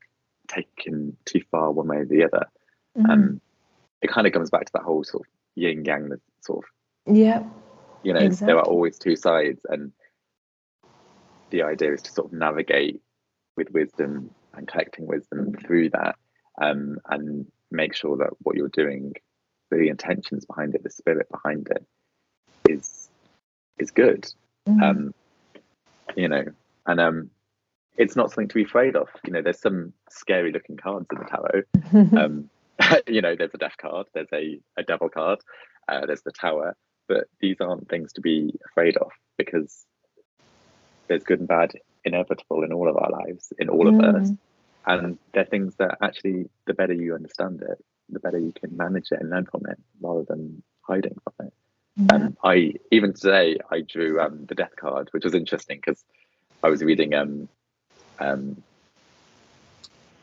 taken 0.49 1.16
too 1.24 1.42
far 1.51 1.72
one 1.72 1.88
way 1.88 1.99
or 1.99 2.07
the 2.07 2.24
other. 2.24 2.46
Mm-hmm. 2.96 3.11
Um, 3.11 3.40
it 4.01 4.11
kind 4.11 4.26
of 4.26 4.32
comes 4.32 4.51
back 4.51 4.66
to 4.66 4.72
that 4.74 4.82
whole 4.82 5.05
sort 5.05 5.26
of 5.26 5.32
yin 5.55 5.84
yang, 5.84 6.09
the 6.09 6.20
sort 6.40 6.64
of 6.64 7.14
yeah. 7.16 7.42
You 8.03 8.12
know, 8.12 8.20
exactly. 8.20 8.46
there 8.46 8.59
are 8.59 8.66
always 8.66 8.99
two 8.99 9.16
sides, 9.16 9.61
and 9.68 9.92
the 11.51 11.62
idea 11.62 11.94
is 11.94 12.03
to 12.03 12.12
sort 12.12 12.28
of 12.28 12.38
navigate 12.38 13.01
with 13.57 13.70
wisdom 13.72 14.30
and 14.55 14.68
collecting 14.68 15.07
wisdom 15.07 15.55
through 15.55 15.90
that, 15.90 16.16
um, 16.61 16.99
and 17.11 17.46
make 17.71 17.95
sure 17.95 18.16
that 18.19 18.31
what 18.43 18.57
you're 18.57 18.69
doing, 18.69 19.14
the 19.71 19.89
intentions 19.89 20.45
behind 20.45 20.75
it, 20.75 20.83
the 20.83 20.91
spirit 20.91 21.29
behind 21.31 21.69
it, 21.71 21.87
is 22.69 23.09
is 23.79 23.91
good. 23.91 24.27
Mm-hmm. 24.69 24.83
Um, 24.83 25.14
you 26.16 26.29
know, 26.29 26.45
and 26.87 27.01
um, 27.01 27.31
it's 27.97 28.16
not 28.16 28.31
something 28.31 28.49
to 28.49 28.55
be 28.55 28.64
afraid 28.64 28.97
of. 28.97 29.09
You 29.25 29.33
know, 29.33 29.43
there's 29.43 29.61
some 29.61 29.93
scary 30.11 30.53
looking 30.53 30.77
cards 30.77 31.07
in 31.12 31.19
the 31.19 31.25
tarot. 31.25 32.19
um, 32.25 32.51
you 33.07 33.21
know, 33.21 33.35
there's 33.37 33.55
a 33.55 33.59
death 33.59 33.77
card, 33.81 34.07
there's 34.14 34.33
a, 34.33 34.61
a 34.77 34.83
devil 34.83 35.09
card, 35.09 35.41
uh, 35.89 36.07
there's 36.07 36.23
the 36.23 36.33
tower, 36.33 36.77
but 37.09 37.25
these 37.41 37.57
aren't 37.61 37.89
things 37.89 38.12
to 38.14 38.21
be 38.21 38.55
afraid 38.71 38.97
of 38.97 39.11
because 39.37 39.85
there's 41.09 41.25
good 41.25 41.41
and 41.41 41.49
bad 41.49 41.73
inevitable 42.05 42.62
in 42.62 42.73
all 42.73 42.89
of 42.89 42.97
our 42.97 43.11
lives, 43.11 43.53
in 43.59 43.69
all 43.69 43.87
mm. 43.87 43.99
of 43.99 44.14
us. 44.14 44.31
And 44.87 45.18
they're 45.33 45.45
things 45.45 45.74
that 45.76 45.99
actually, 46.03 46.49
the 46.66 46.74
better 46.74 46.95
you 46.95 47.14
understand 47.14 47.62
it, 47.62 47.85
the 48.09 48.20
better 48.20 48.39
you 48.39 48.53
can 48.53 48.76
manage 48.76 49.09
it 49.11 49.20
and 49.20 49.31
learn 49.31 49.47
from 49.47 49.66
it 49.66 49.79
rather 50.01 50.24
than 50.24 50.62
hiding 50.83 51.16
from 51.22 51.47
it. 51.47 51.53
Yeah. 51.97 52.14
Um, 52.14 52.37
I 52.45 52.74
even 52.93 53.12
today 53.12 53.59
I 53.70 53.81
drew 53.81 54.20
um, 54.20 54.47
the 54.47 54.55
death 54.55 54.76
card, 54.76 55.09
which 55.11 55.24
was 55.24 55.35
interesting 55.35 55.79
because 55.79 56.05
I 56.62 56.68
was 56.68 56.83
reading 56.83 57.12
um, 57.14 57.49
um, 58.20 58.62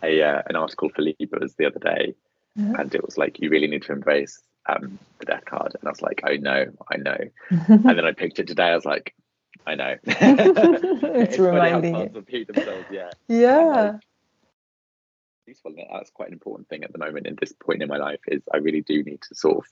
a 0.02 0.22
uh, 0.22 0.42
an 0.48 0.56
article 0.56 0.90
for 0.90 1.02
Libras 1.02 1.56
the 1.56 1.66
other 1.66 1.80
day, 1.80 2.16
mm-hmm. 2.58 2.76
and 2.76 2.96
it 2.96 3.04
was 3.04 3.18
like 3.18 3.40
you 3.40 3.50
really 3.50 3.68
need 3.68 3.84
to 3.84 3.92
embrace 3.92 4.42
um, 4.68 4.98
the 5.20 5.26
death 5.26 5.44
card, 5.46 5.76
and 5.80 5.86
I 5.86 5.92
was 5.92 6.02
like, 6.02 6.22
I 6.24 6.38
know, 6.38 6.66
I 6.90 6.98
know, 6.98 7.18
and 7.50 7.84
then 7.84 8.06
I 8.06 8.14
picked 8.14 8.40
it 8.40 8.48
today. 8.48 8.70
I 8.70 8.76
was 8.76 8.86
like, 8.86 9.14
I 9.68 9.76
know. 9.76 9.96
it's, 10.06 11.34
it's 11.34 11.40
reminding 11.40 11.96
you. 11.96 12.46
Themselves, 12.46 12.86
yeah. 12.90 13.10
Yeah. 13.28 13.98
Useful. 15.48 15.74
That's 15.92 16.10
quite 16.10 16.30
an 16.30 16.34
important 16.34 16.70
thing 16.70 16.84
at 16.84 16.92
the 16.92 17.00
moment 17.00 17.28
in 17.28 17.36
this 17.40 17.54
point 17.54 17.82
in 17.82 17.90
my 17.90 17.98
life. 17.98 18.20
Is 18.28 18.42
I 18.54 18.58
really 18.58 18.82
do 18.82 19.04
need 19.04 19.22
to 19.24 19.36
sort 19.36 19.58
of 19.58 19.66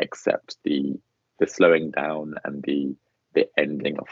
accept 0.00 0.56
the 0.64 0.98
the 1.38 1.46
slowing 1.46 1.90
down 1.90 2.34
and 2.44 2.62
the 2.62 2.94
the 3.34 3.48
ending 3.56 3.98
of 3.98 4.08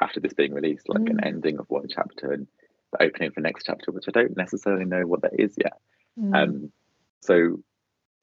after 0.00 0.20
this 0.20 0.32
being 0.32 0.54
released, 0.54 0.88
like 0.88 1.02
mm. 1.02 1.10
an 1.10 1.24
ending 1.24 1.58
of 1.58 1.66
one 1.68 1.86
chapter 1.88 2.32
and 2.32 2.46
the 2.92 3.02
opening 3.02 3.28
of 3.28 3.34
the 3.34 3.40
next 3.40 3.64
chapter, 3.64 3.90
which 3.90 4.06
I 4.08 4.12
don't 4.12 4.36
necessarily 4.36 4.84
know 4.84 5.06
what 5.06 5.22
that 5.22 5.38
is 5.38 5.54
yet. 5.56 5.78
Mm. 6.18 6.36
Um, 6.36 6.72
so 7.20 7.62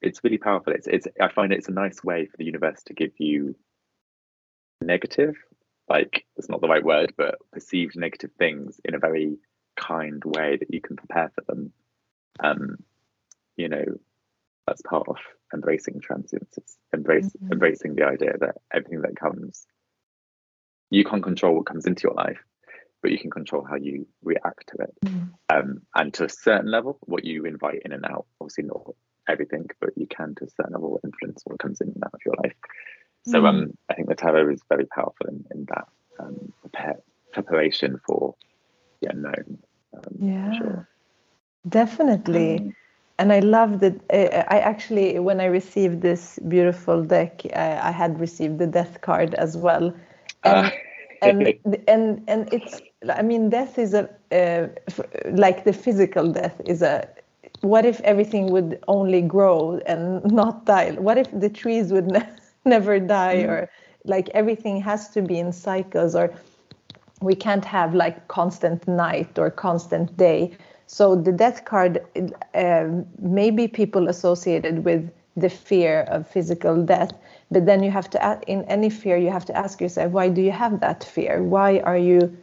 it's 0.02 0.22
really 0.24 0.38
powerful. 0.38 0.72
It's 0.72 0.86
it's 0.86 1.06
I 1.20 1.28
find 1.28 1.52
it's 1.52 1.68
a 1.68 1.72
nice 1.72 2.02
way 2.02 2.26
for 2.26 2.36
the 2.36 2.44
universe 2.44 2.82
to 2.86 2.94
give 2.94 3.12
you 3.18 3.54
negative, 4.80 5.36
like 5.88 6.24
it's 6.36 6.48
not 6.48 6.60
the 6.60 6.68
right 6.68 6.84
word, 6.84 7.12
but 7.16 7.36
perceived 7.52 7.96
negative 7.96 8.30
things 8.38 8.80
in 8.84 8.94
a 8.94 8.98
very 8.98 9.36
kind 9.76 10.22
way 10.24 10.56
that 10.56 10.72
you 10.72 10.80
can 10.80 10.96
prepare 10.96 11.30
for 11.34 11.42
them. 11.46 11.72
Um, 12.38 12.76
you 13.56 13.68
know, 13.68 13.84
that's 14.66 14.82
part 14.82 15.08
of 15.08 15.16
embracing 15.52 16.00
transience. 16.00 16.54
It's 16.56 16.76
embrace 16.92 17.26
mm-hmm. 17.26 17.52
embracing 17.52 17.94
the 17.96 18.04
idea 18.04 18.32
that 18.38 18.56
everything 18.72 19.02
that 19.02 19.16
comes, 19.16 19.66
you 20.90 21.04
can't 21.04 21.22
control 21.22 21.56
what 21.56 21.66
comes 21.66 21.86
into 21.86 22.04
your 22.04 22.14
life, 22.14 22.38
but 23.02 23.10
you 23.10 23.18
can 23.18 23.30
control 23.30 23.64
how 23.68 23.76
you 23.76 24.06
react 24.22 24.68
to 24.68 24.82
it. 24.82 24.94
Mm-hmm. 25.04 25.26
Um, 25.48 25.82
and 25.94 26.14
to 26.14 26.24
a 26.24 26.28
certain 26.28 26.70
level, 26.70 26.98
what 27.02 27.24
you 27.24 27.44
invite 27.44 27.82
in 27.84 27.92
and 27.92 28.04
out. 28.04 28.26
Obviously, 28.40 28.64
not 28.64 28.82
everything, 29.28 29.68
but 29.80 29.90
you 29.96 30.06
can 30.06 30.34
to 30.36 30.44
a 30.44 30.50
certain 30.50 30.72
level 30.72 31.00
influence 31.04 31.42
what 31.44 31.58
comes 31.58 31.80
in 31.80 31.88
and 31.88 32.04
out 32.04 32.14
of 32.14 32.20
your 32.24 32.34
life. 32.42 32.54
So, 33.26 33.38
mm-hmm. 33.38 33.46
um, 33.46 33.78
I 33.88 33.94
think 33.94 34.08
the 34.08 34.14
tarot 34.14 34.50
is 34.52 34.62
very 34.68 34.86
powerful 34.86 35.26
in, 35.28 35.44
in 35.50 35.66
that 35.66 35.88
um, 36.18 36.52
prepare, 36.60 37.00
preparation 37.32 38.00
for 38.06 38.34
the 39.00 39.10
unknown. 39.10 39.58
Um, 39.94 40.16
yeah, 40.20 40.52
sure. 40.58 40.88
Definitely. 41.68 42.58
Um, 42.58 42.74
and 43.18 43.32
I 43.32 43.40
love 43.40 43.80
that. 43.80 43.96
Uh, 44.10 44.44
I 44.48 44.60
actually, 44.60 45.18
when 45.18 45.40
I 45.40 45.44
received 45.44 46.00
this 46.00 46.38
beautiful 46.48 47.04
deck, 47.04 47.42
I, 47.54 47.88
I 47.88 47.90
had 47.90 48.18
received 48.18 48.58
the 48.58 48.66
death 48.66 49.02
card 49.02 49.34
as 49.34 49.56
well, 49.56 49.94
and 50.44 50.66
uh. 51.22 51.22
and, 51.22 51.54
and 51.86 52.24
and 52.28 52.52
it's. 52.52 52.80
I 53.08 53.22
mean, 53.22 53.50
death 53.50 53.78
is 53.78 53.94
a 53.94 54.08
uh, 54.32 54.68
like 55.32 55.64
the 55.64 55.72
physical 55.72 56.32
death 56.32 56.60
is 56.64 56.80
a. 56.80 57.06
What 57.60 57.84
if 57.84 58.00
everything 58.00 58.50
would 58.52 58.82
only 58.88 59.20
grow 59.20 59.80
and 59.84 60.24
not 60.32 60.64
die? 60.64 60.92
What 60.92 61.18
if 61.18 61.30
the 61.30 61.50
trees 61.50 61.92
would 61.92 62.06
ne- 62.16 62.28
never 62.64 62.98
die, 62.98 63.44
mm. 63.44 63.48
or 63.48 63.70
like 64.06 64.30
everything 64.30 64.80
has 64.80 65.10
to 65.10 65.20
be 65.20 65.38
in 65.38 65.52
cycles, 65.52 66.14
or 66.14 66.32
we 67.20 67.34
can't 67.34 67.66
have 67.66 67.94
like 67.94 68.28
constant 68.28 68.88
night 68.88 69.38
or 69.38 69.50
constant 69.50 70.16
day 70.16 70.56
so 70.92 71.14
the 71.14 71.30
death 71.30 71.64
card 71.64 72.04
uh, 72.52 72.88
maybe 73.20 73.68
people 73.68 74.08
associated 74.08 74.84
with 74.84 75.08
the 75.36 75.48
fear 75.48 76.00
of 76.08 76.26
physical 76.26 76.82
death, 76.82 77.12
but 77.48 77.64
then 77.64 77.84
you 77.84 77.92
have 77.92 78.10
to 78.10 78.20
add, 78.20 78.42
in 78.48 78.64
any 78.64 78.90
fear 78.90 79.16
you 79.16 79.30
have 79.30 79.44
to 79.44 79.56
ask 79.56 79.80
yourself 79.80 80.10
why 80.10 80.28
do 80.28 80.42
you 80.42 80.50
have 80.50 80.80
that 80.80 81.04
fear? 81.04 81.44
Why 81.44 81.78
are 81.78 81.96
you 81.96 82.36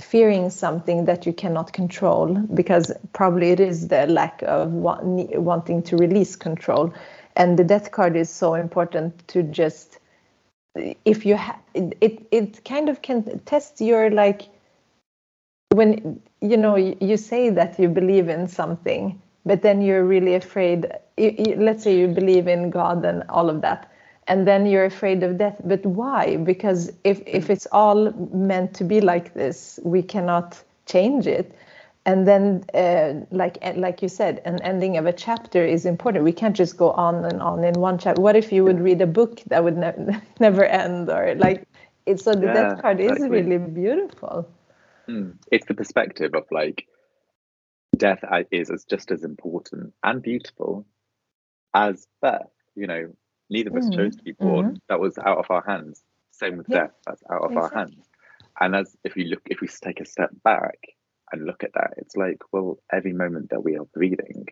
fearing 0.00 0.50
something 0.50 1.04
that 1.04 1.24
you 1.24 1.32
cannot 1.32 1.72
control? 1.72 2.34
Because 2.52 2.90
probably 3.12 3.50
it 3.52 3.60
is 3.60 3.86
the 3.86 4.06
lack 4.08 4.42
of 4.42 4.72
wanting 4.72 5.80
to 5.84 5.96
release 5.96 6.34
control, 6.34 6.92
and 7.36 7.56
the 7.56 7.64
death 7.64 7.92
card 7.92 8.16
is 8.16 8.28
so 8.28 8.54
important 8.54 9.26
to 9.28 9.44
just 9.44 10.00
if 11.04 11.24
you 11.24 11.36
ha- 11.36 11.60
it 11.74 12.26
it 12.32 12.64
kind 12.64 12.88
of 12.88 13.02
can 13.02 13.38
test 13.46 13.80
your 13.80 14.10
like 14.10 14.48
when 15.74 16.20
you 16.40 16.56
know 16.56 16.76
you 16.76 17.16
say 17.16 17.50
that 17.50 17.78
you 17.78 17.88
believe 17.88 18.28
in 18.28 18.46
something 18.46 19.20
but 19.46 19.62
then 19.62 19.82
you're 19.82 20.04
really 20.04 20.34
afraid 20.34 20.86
you, 21.16 21.34
you, 21.38 21.56
let's 21.56 21.82
say 21.84 21.96
you 21.98 22.08
believe 22.08 22.46
in 22.48 22.70
god 22.70 23.04
and 23.04 23.24
all 23.28 23.50
of 23.50 23.60
that 23.62 23.90
and 24.26 24.46
then 24.46 24.66
you're 24.66 24.84
afraid 24.84 25.22
of 25.22 25.38
death. 25.38 25.60
But 25.64 25.84
why? 25.84 26.36
Because 26.36 26.92
if 27.04 27.22
if 27.26 27.50
it's 27.50 27.66
all 27.72 28.12
meant 28.32 28.74
to 28.74 28.84
be 28.84 29.00
like 29.00 29.34
this 29.34 29.78
we 29.84 30.02
cannot 30.02 30.62
change 30.86 31.26
it. 31.26 31.54
And 32.06 32.26
then 32.28 32.64
uh, 32.74 33.14
like 33.30 33.58
like 33.76 34.02
you 34.02 34.08
said 34.08 34.42
an 34.44 34.60
ending 34.62 34.96
of 34.98 35.06
a 35.06 35.12
chapter 35.12 35.64
is 35.64 35.86
important. 35.86 36.24
We 36.24 36.32
can't 36.32 36.56
just 36.56 36.76
go 36.76 36.90
on 36.92 37.24
and 37.24 37.40
on 37.40 37.64
in 37.64 37.80
one 37.80 37.98
chapter. 37.98 38.20
What 38.20 38.36
if 38.36 38.52
you 38.52 38.64
would 38.64 38.80
read 38.80 39.00
a 39.00 39.06
book 39.06 39.40
that 39.48 39.64
would 39.64 39.76
ne- 39.76 40.20
never 40.40 40.64
end 40.64 41.10
or 41.10 41.34
like 41.36 41.66
it's 42.06 42.24
so 42.24 42.34
the 42.34 42.48
yeah, 42.48 42.48
death 42.48 42.76
card 42.80 43.00
is 43.00 43.26
really 43.28 43.58
beautiful 43.58 44.46
Mm. 45.08 45.36
It's 45.50 45.66
the 45.66 45.74
perspective 45.74 46.34
of 46.34 46.44
like 46.50 46.86
death 47.96 48.24
is 48.50 48.70
as 48.70 48.84
just 48.84 49.10
as 49.10 49.24
important 49.24 49.92
and 50.02 50.22
beautiful 50.22 50.86
as 51.74 52.06
birth. 52.20 52.42
You 52.74 52.86
know, 52.86 53.12
neither 53.50 53.70
of 53.70 53.76
us 53.76 53.86
mm. 53.86 53.96
chose 53.96 54.16
to 54.16 54.22
be 54.22 54.32
born. 54.32 54.66
Mm-hmm. 54.66 54.76
That 54.88 55.00
was 55.00 55.18
out 55.18 55.38
of 55.38 55.46
our 55.50 55.64
hands. 55.66 56.02
Same 56.32 56.56
with 56.56 56.66
yeah. 56.68 56.78
death. 56.78 56.90
That's 57.06 57.22
out 57.30 57.44
of 57.44 57.52
exactly. 57.52 57.78
our 57.78 57.84
hands. 57.84 58.08
And 58.60 58.76
as 58.76 58.96
if 59.04 59.14
we 59.14 59.24
look, 59.24 59.42
if 59.46 59.60
we 59.60 59.68
take 59.68 60.00
a 60.00 60.06
step 60.06 60.30
back 60.42 60.78
and 61.32 61.44
look 61.44 61.64
at 61.64 61.74
that, 61.74 61.94
it's 61.96 62.16
like, 62.16 62.42
well, 62.52 62.78
every 62.92 63.12
moment 63.12 63.50
that 63.50 63.64
we 63.64 63.76
are 63.76 63.84
breathing 63.84 64.46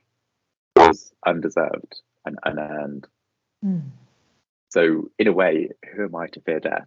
is 0.79 1.13
undeserved 1.27 2.01
and 2.25 2.39
unearned. 2.45 3.07
Mm. 3.65 3.91
So, 4.71 5.11
in 5.19 5.27
a 5.29 5.33
way, 5.33 5.71
who 5.95 6.05
am 6.05 6.17
I 6.17 6.29
to 6.29 6.41
fear 6.41 6.61
death? 6.61 6.87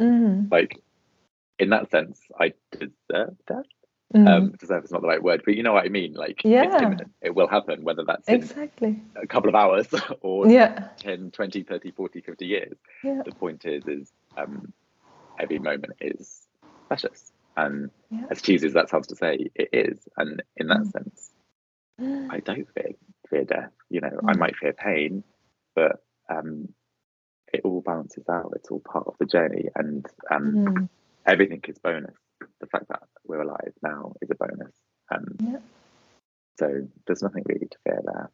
Mm. 0.00 0.50
Like, 0.50 0.76
in 1.60 1.70
that 1.70 1.90
sense, 1.90 2.20
I 2.38 2.54
deserve 2.72 3.36
death. 3.46 3.66
Mm. 4.14 4.28
Um, 4.28 4.50
deserve 4.58 4.82
is 4.82 4.90
not 4.90 5.02
the 5.02 5.08
right 5.08 5.22
word, 5.22 5.42
but 5.44 5.54
you 5.54 5.62
know 5.62 5.72
what 5.74 5.84
I 5.84 5.88
mean. 5.88 6.14
Like, 6.14 6.40
yeah. 6.42 6.96
It 7.22 7.34
will 7.34 7.46
happen, 7.46 7.84
whether 7.84 8.02
that's 8.04 8.28
exactly 8.28 9.00
a 9.14 9.26
couple 9.26 9.48
of 9.48 9.54
hours 9.54 9.86
or 10.22 10.48
yeah. 10.48 10.88
10, 10.98 11.30
20, 11.30 11.62
30, 11.62 11.90
40, 11.92 12.20
50 12.20 12.46
years. 12.46 12.76
Yeah. 13.04 13.22
The 13.24 13.32
point 13.32 13.64
is, 13.66 13.86
is 13.86 14.12
um, 14.36 14.72
every 15.38 15.60
moment 15.60 15.92
is 16.00 16.48
precious. 16.88 17.30
And 17.56 17.90
yeah. 18.10 18.24
as 18.30 18.42
cheesy 18.42 18.66
as 18.66 18.72
that 18.72 18.88
sounds 18.88 19.06
to 19.08 19.16
say, 19.16 19.50
it 19.54 19.68
is. 19.72 20.00
And 20.16 20.42
in 20.56 20.68
that 20.68 20.78
mm. 20.78 20.90
sense, 20.90 21.30
I 22.30 22.40
don't 22.40 22.66
fear, 22.74 22.92
fear 23.28 23.44
death. 23.44 23.72
You 23.90 24.00
know, 24.00 24.08
mm. 24.08 24.28
I 24.28 24.36
might 24.36 24.56
fear 24.56 24.72
pain, 24.72 25.22
but 25.76 26.02
um, 26.28 26.70
it 27.52 27.60
all 27.64 27.80
balances 27.80 28.28
out. 28.28 28.54
It's 28.56 28.70
all 28.70 28.80
part 28.80 29.06
of 29.06 29.14
the 29.18 29.26
journey. 29.26 29.68
And 29.76 30.06
um, 30.30 30.52
mm 30.52 30.88
everything 31.26 31.60
is 31.68 31.78
bonus. 31.78 32.14
The 32.60 32.66
fact 32.66 32.88
that 32.88 33.02
we're 33.24 33.42
alive 33.42 33.72
now 33.82 34.12
is 34.22 34.30
a 34.30 34.34
bonus. 34.34 34.74
Um, 35.12 35.36
yeah. 35.40 35.58
So 36.58 36.86
there's 37.06 37.22
nothing 37.22 37.44
really 37.46 37.68
to 37.68 37.78
fear 37.84 38.00
there. 38.04 38.30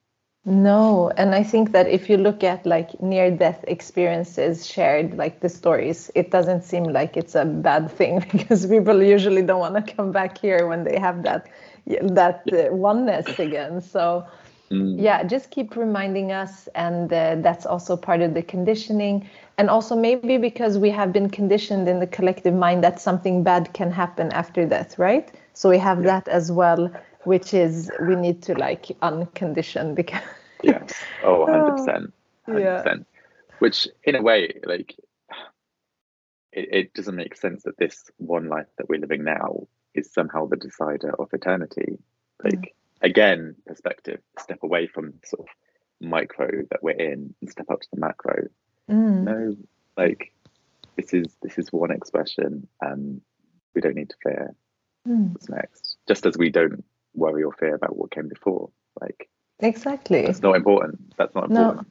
No, 0.48 1.10
and 1.16 1.34
I 1.34 1.42
think 1.42 1.72
that 1.72 1.88
if 1.88 2.08
you 2.08 2.16
look 2.16 2.44
at 2.44 2.64
like 2.64 3.02
near 3.02 3.32
death 3.32 3.64
experiences 3.66 4.64
shared, 4.64 5.16
like 5.16 5.40
the 5.40 5.48
stories, 5.48 6.08
it 6.14 6.30
doesn't 6.30 6.62
seem 6.62 6.84
like 6.84 7.16
it's 7.16 7.34
a 7.34 7.44
bad 7.44 7.90
thing 7.90 8.20
because 8.32 8.64
people 8.64 9.02
usually 9.02 9.42
don't 9.42 9.58
want 9.58 9.74
to 9.74 9.94
come 9.94 10.12
back 10.12 10.38
here 10.38 10.68
when 10.68 10.84
they 10.84 11.00
have 11.00 11.24
that 11.24 11.48
that 12.00 12.42
uh, 12.52 12.72
oneness 12.74 13.38
again. 13.40 13.80
So 13.80 14.24
Mm. 14.70 15.02
Yeah, 15.02 15.22
just 15.24 15.50
keep 15.50 15.76
reminding 15.76 16.32
us, 16.32 16.68
and 16.74 17.12
uh, 17.12 17.36
that's 17.36 17.66
also 17.66 17.96
part 17.96 18.20
of 18.20 18.34
the 18.34 18.42
conditioning. 18.42 19.28
And 19.58 19.70
also, 19.70 19.94
maybe 19.94 20.38
because 20.38 20.78
we 20.78 20.90
have 20.90 21.12
been 21.12 21.30
conditioned 21.30 21.88
in 21.88 22.00
the 22.00 22.06
collective 22.06 22.54
mind 22.54 22.82
that 22.84 23.00
something 23.00 23.42
bad 23.42 23.72
can 23.74 23.90
happen 23.90 24.32
after 24.32 24.66
death, 24.66 24.98
right? 24.98 25.30
So 25.54 25.70
we 25.70 25.78
have 25.78 26.02
that 26.02 26.28
as 26.28 26.50
well, 26.52 26.90
which 27.26 27.52
is 27.54 27.90
we 28.00 28.14
need 28.16 28.42
to 28.42 28.54
like 28.54 28.86
uncondition 29.02 29.94
because 29.94 30.22
yes 30.62 31.04
oh 31.22 31.40
100 31.40 31.76
percent 31.76 32.12
Yeah. 32.48 32.94
which 33.58 33.88
in 34.04 34.14
a 34.14 34.22
way 34.22 34.60
like 34.64 34.94
it, 36.52 36.68
it 36.72 36.94
doesn't 36.94 37.16
make 37.16 37.36
sense 37.36 37.64
that 37.64 37.76
this 37.78 38.04
one 38.18 38.48
life 38.48 38.68
that 38.78 38.88
we're 38.88 39.00
living 39.00 39.24
now 39.24 39.66
is 39.94 40.12
somehow 40.12 40.46
the 40.46 40.56
decider 40.56 41.14
of 41.18 41.28
eternity 41.32 41.98
like 42.42 42.74
again 43.02 43.54
perspective 43.66 44.20
step 44.38 44.58
away 44.62 44.86
from 44.86 45.14
sort 45.24 45.40
of 45.40 45.46
micro 46.00 46.48
that 46.70 46.82
we're 46.82 46.92
in 46.92 47.34
and 47.40 47.50
step 47.50 47.66
up 47.70 47.80
to 47.80 47.88
the 47.92 48.00
macro 48.00 48.46
Mm. 48.88 49.24
no 49.24 49.56
like 49.96 50.32
this 50.94 51.12
is 51.12 51.26
this 51.42 51.58
is 51.58 51.72
one 51.72 51.90
expression 51.90 52.68
and 52.80 53.20
we 53.74 53.80
don't 53.80 53.96
need 53.96 54.10
to 54.10 54.16
fear 54.22 54.54
Mm. 55.08 55.32
what's 55.32 55.48
next 55.48 55.96
just 56.06 56.24
as 56.24 56.38
we 56.38 56.50
don't 56.50 56.84
worry 57.14 57.42
or 57.42 57.52
fear 57.52 57.74
about 57.74 57.96
what 57.96 58.12
came 58.12 58.28
before 58.28 58.70
like 59.00 59.28
exactly 59.58 60.22
that's 60.24 60.40
not 60.42 60.54
important 60.54 61.16
that's 61.16 61.34
not 61.34 61.50
important. 61.50 61.88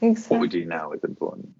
No. 0.00 0.08
exactly. 0.08 0.36
what 0.36 0.40
we 0.42 0.48
do 0.48 0.64
now 0.64 0.90
is 0.92 1.04
important 1.04 1.54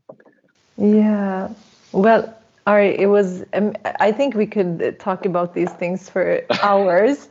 Yeah. 0.77 1.51
Well, 1.93 2.35
Ari, 2.67 2.99
it 2.99 3.07
was. 3.07 3.45
Um, 3.55 3.73
I 4.01 4.13
think 4.13 4.35
we 4.35 4.47
could 4.47 4.83
uh, 4.83 4.93
talk 4.99 5.25
about 5.27 5.55
these 5.55 5.73
things 5.73 6.09
for 6.09 6.43
hours, 6.63 7.29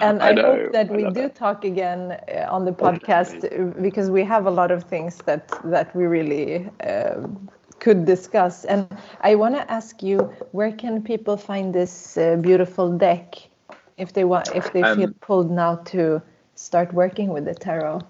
and 0.00 0.22
I 0.22 0.30
I, 0.30 0.34
know, 0.34 0.50
hope 0.50 0.70
that 0.72 0.90
I 0.90 0.94
we 0.94 1.04
do 1.06 1.28
it. 1.28 1.30
talk 1.30 1.64
again 1.64 2.12
uh, 2.12 2.46
on 2.50 2.64
the 2.64 2.72
podcast 2.72 3.44
uh, 3.44 3.80
because 3.80 4.10
we 4.10 4.24
have 4.24 4.46
a 4.46 4.50
lot 4.50 4.70
of 4.70 4.84
things 4.84 5.18
that 5.26 5.48
that 5.64 5.94
we 5.94 6.04
really 6.06 6.68
um 6.88 7.48
could 7.80 8.04
discuss. 8.06 8.64
And 8.64 8.86
I 9.20 9.34
want 9.34 9.46
to 9.56 9.70
ask 9.70 10.02
you, 10.02 10.18
where 10.46 10.72
can 10.72 11.02
people 11.02 11.36
find 11.36 11.72
this 11.74 12.16
uh, 12.16 12.36
beautiful 12.36 12.90
deck 12.96 13.34
if 13.96 14.12
they 14.12 14.24
want, 14.24 14.48
if 14.54 14.72
they 14.72 14.84
feel 14.84 15.08
Um, 15.08 15.14
pulled 15.20 15.50
now 15.50 15.76
to 15.92 16.22
start 16.54 16.92
working 16.92 17.30
with 17.32 17.44
the 17.44 17.54
tarot? 17.54 18.00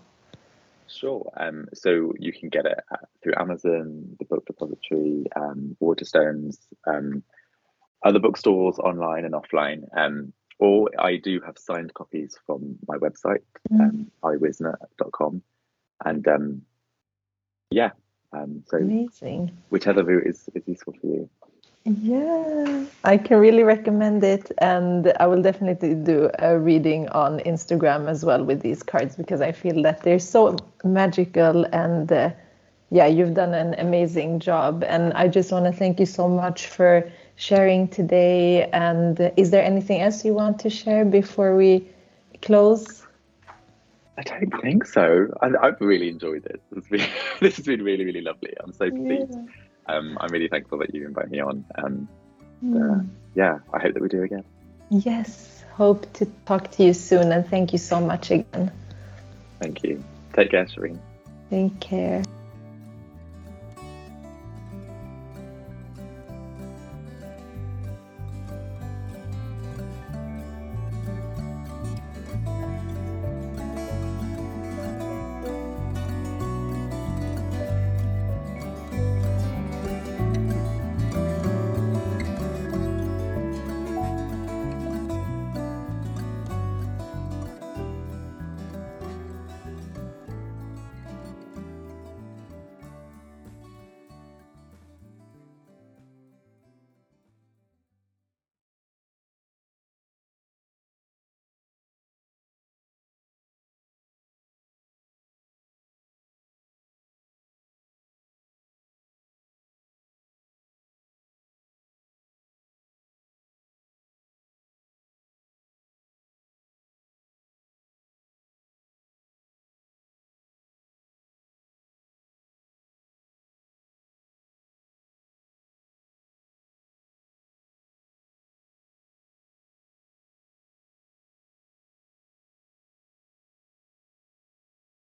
Sure. 0.93 1.30
Um, 1.36 1.66
so 1.74 2.12
you 2.18 2.32
can 2.32 2.49
get 2.49 2.66
it 2.66 2.78
at, 2.93 3.09
through 3.22 3.34
Amazon, 3.38 4.16
the 4.18 4.24
Book 4.24 4.47
Depository, 4.47 5.26
um, 5.34 5.76
Waterstones, 5.80 6.59
um, 6.86 7.22
other 8.05 8.18
bookstores 8.18 8.78
online 8.78 9.24
and 9.24 9.34
offline. 9.34 9.84
Um, 9.97 10.32
or 10.59 10.90
I 10.99 11.16
do 11.16 11.40
have 11.45 11.59
signed 11.59 11.95
copies 11.95 12.38
from 12.47 12.78
my 12.86 12.97
website, 12.97 13.43
um, 13.72 14.11
iwisner.com. 14.22 15.43
And 16.05 16.28
um, 16.28 16.62
yeah, 17.70 17.90
um, 18.32 18.62
so 18.66 18.76
Amazing. 18.76 19.57
whichever 19.70 20.05
route 20.05 20.26
is, 20.26 20.49
is 20.55 20.62
useful 20.66 20.95
for 21.01 21.07
you. 21.07 21.30
Yeah, 21.85 22.85
I 23.03 23.16
can 23.16 23.39
really 23.39 23.64
recommend 23.64 24.22
it, 24.22 24.53
and 24.59 25.12
I 25.18 25.26
will 25.26 25.43
definitely 25.43 25.95
do 25.95 26.30
a 26.39 26.57
reading 26.57 27.09
on 27.09 27.41
Instagram 27.41 28.09
as 28.09 28.24
well 28.24 28.45
with 28.45 28.61
these 28.61 28.85
cards 28.85 29.16
because 29.16 29.41
I 29.41 29.51
feel 29.51 29.83
that 29.83 30.03
they're 30.03 30.20
so 30.20 30.57
magical 30.85 31.64
and 31.72 32.11
uh, 32.12 32.30
yeah, 32.93 33.07
you've 33.07 33.35
done 33.35 33.55
an 33.55 33.74
amazing 33.78 34.39
job. 34.39 34.85
And 34.87 35.12
I 35.14 35.26
just 35.26 35.51
want 35.51 35.64
to 35.64 35.72
thank 35.72 35.99
you 35.99 36.07
so 36.07 36.28
much 36.28 36.66
for 36.66 37.11
sharing 37.37 37.89
today. 37.89 38.68
And 38.70 39.18
uh, 39.18 39.30
is 39.37 39.51
there 39.51 39.64
anything 39.64 40.03
else 40.03 40.24
you 40.24 40.35
want 40.35 40.59
to 40.61 40.70
share 40.70 41.05
before 41.05 41.57
we 41.57 41.89
close? 42.43 43.03
I 44.18 44.22
don't 44.22 44.61
think 44.61 44.85
so. 44.85 45.26
I, 45.41 45.49
I've 45.62 45.80
really 45.80 46.11
enjoyed 46.11 46.45
this. 46.45 46.61
It's 46.76 46.89
been, 46.89 47.09
this 47.41 47.57
has 47.57 47.64
been 47.64 47.83
really, 47.83 48.05
really 48.05 48.20
lovely. 48.20 48.53
I'm 48.62 48.72
so 48.72 48.91
pleased. 48.91 49.39
Um, 49.93 50.16
I'm 50.20 50.30
really 50.30 50.49
thankful 50.49 50.78
that 50.78 50.95
you 50.95 51.07
invite 51.07 51.30
me 51.30 51.40
on. 51.40 51.64
Um, 51.76 52.09
uh, 52.74 53.03
yeah, 53.34 53.59
I 53.72 53.78
hope 53.78 53.95
that 53.95 54.03
we 54.03 54.09
do 54.09 54.22
again. 54.22 54.45
Yes, 54.90 55.64
hope 55.72 56.11
to 56.14 56.26
talk 56.47 56.70
to 56.72 56.84
you 56.84 56.95
soon, 56.95 57.32
and 57.32 57.47
thank 57.47 57.72
you 57.72 57.78
so 57.78 58.01
much 58.01 58.30
again. 58.30 58.72
Thank 59.61 59.82
you. 59.82 60.03
Take 60.32 60.51
care, 60.51 60.64
Shireen. 60.64 60.99
Take 61.51 61.78
care. 61.80 62.22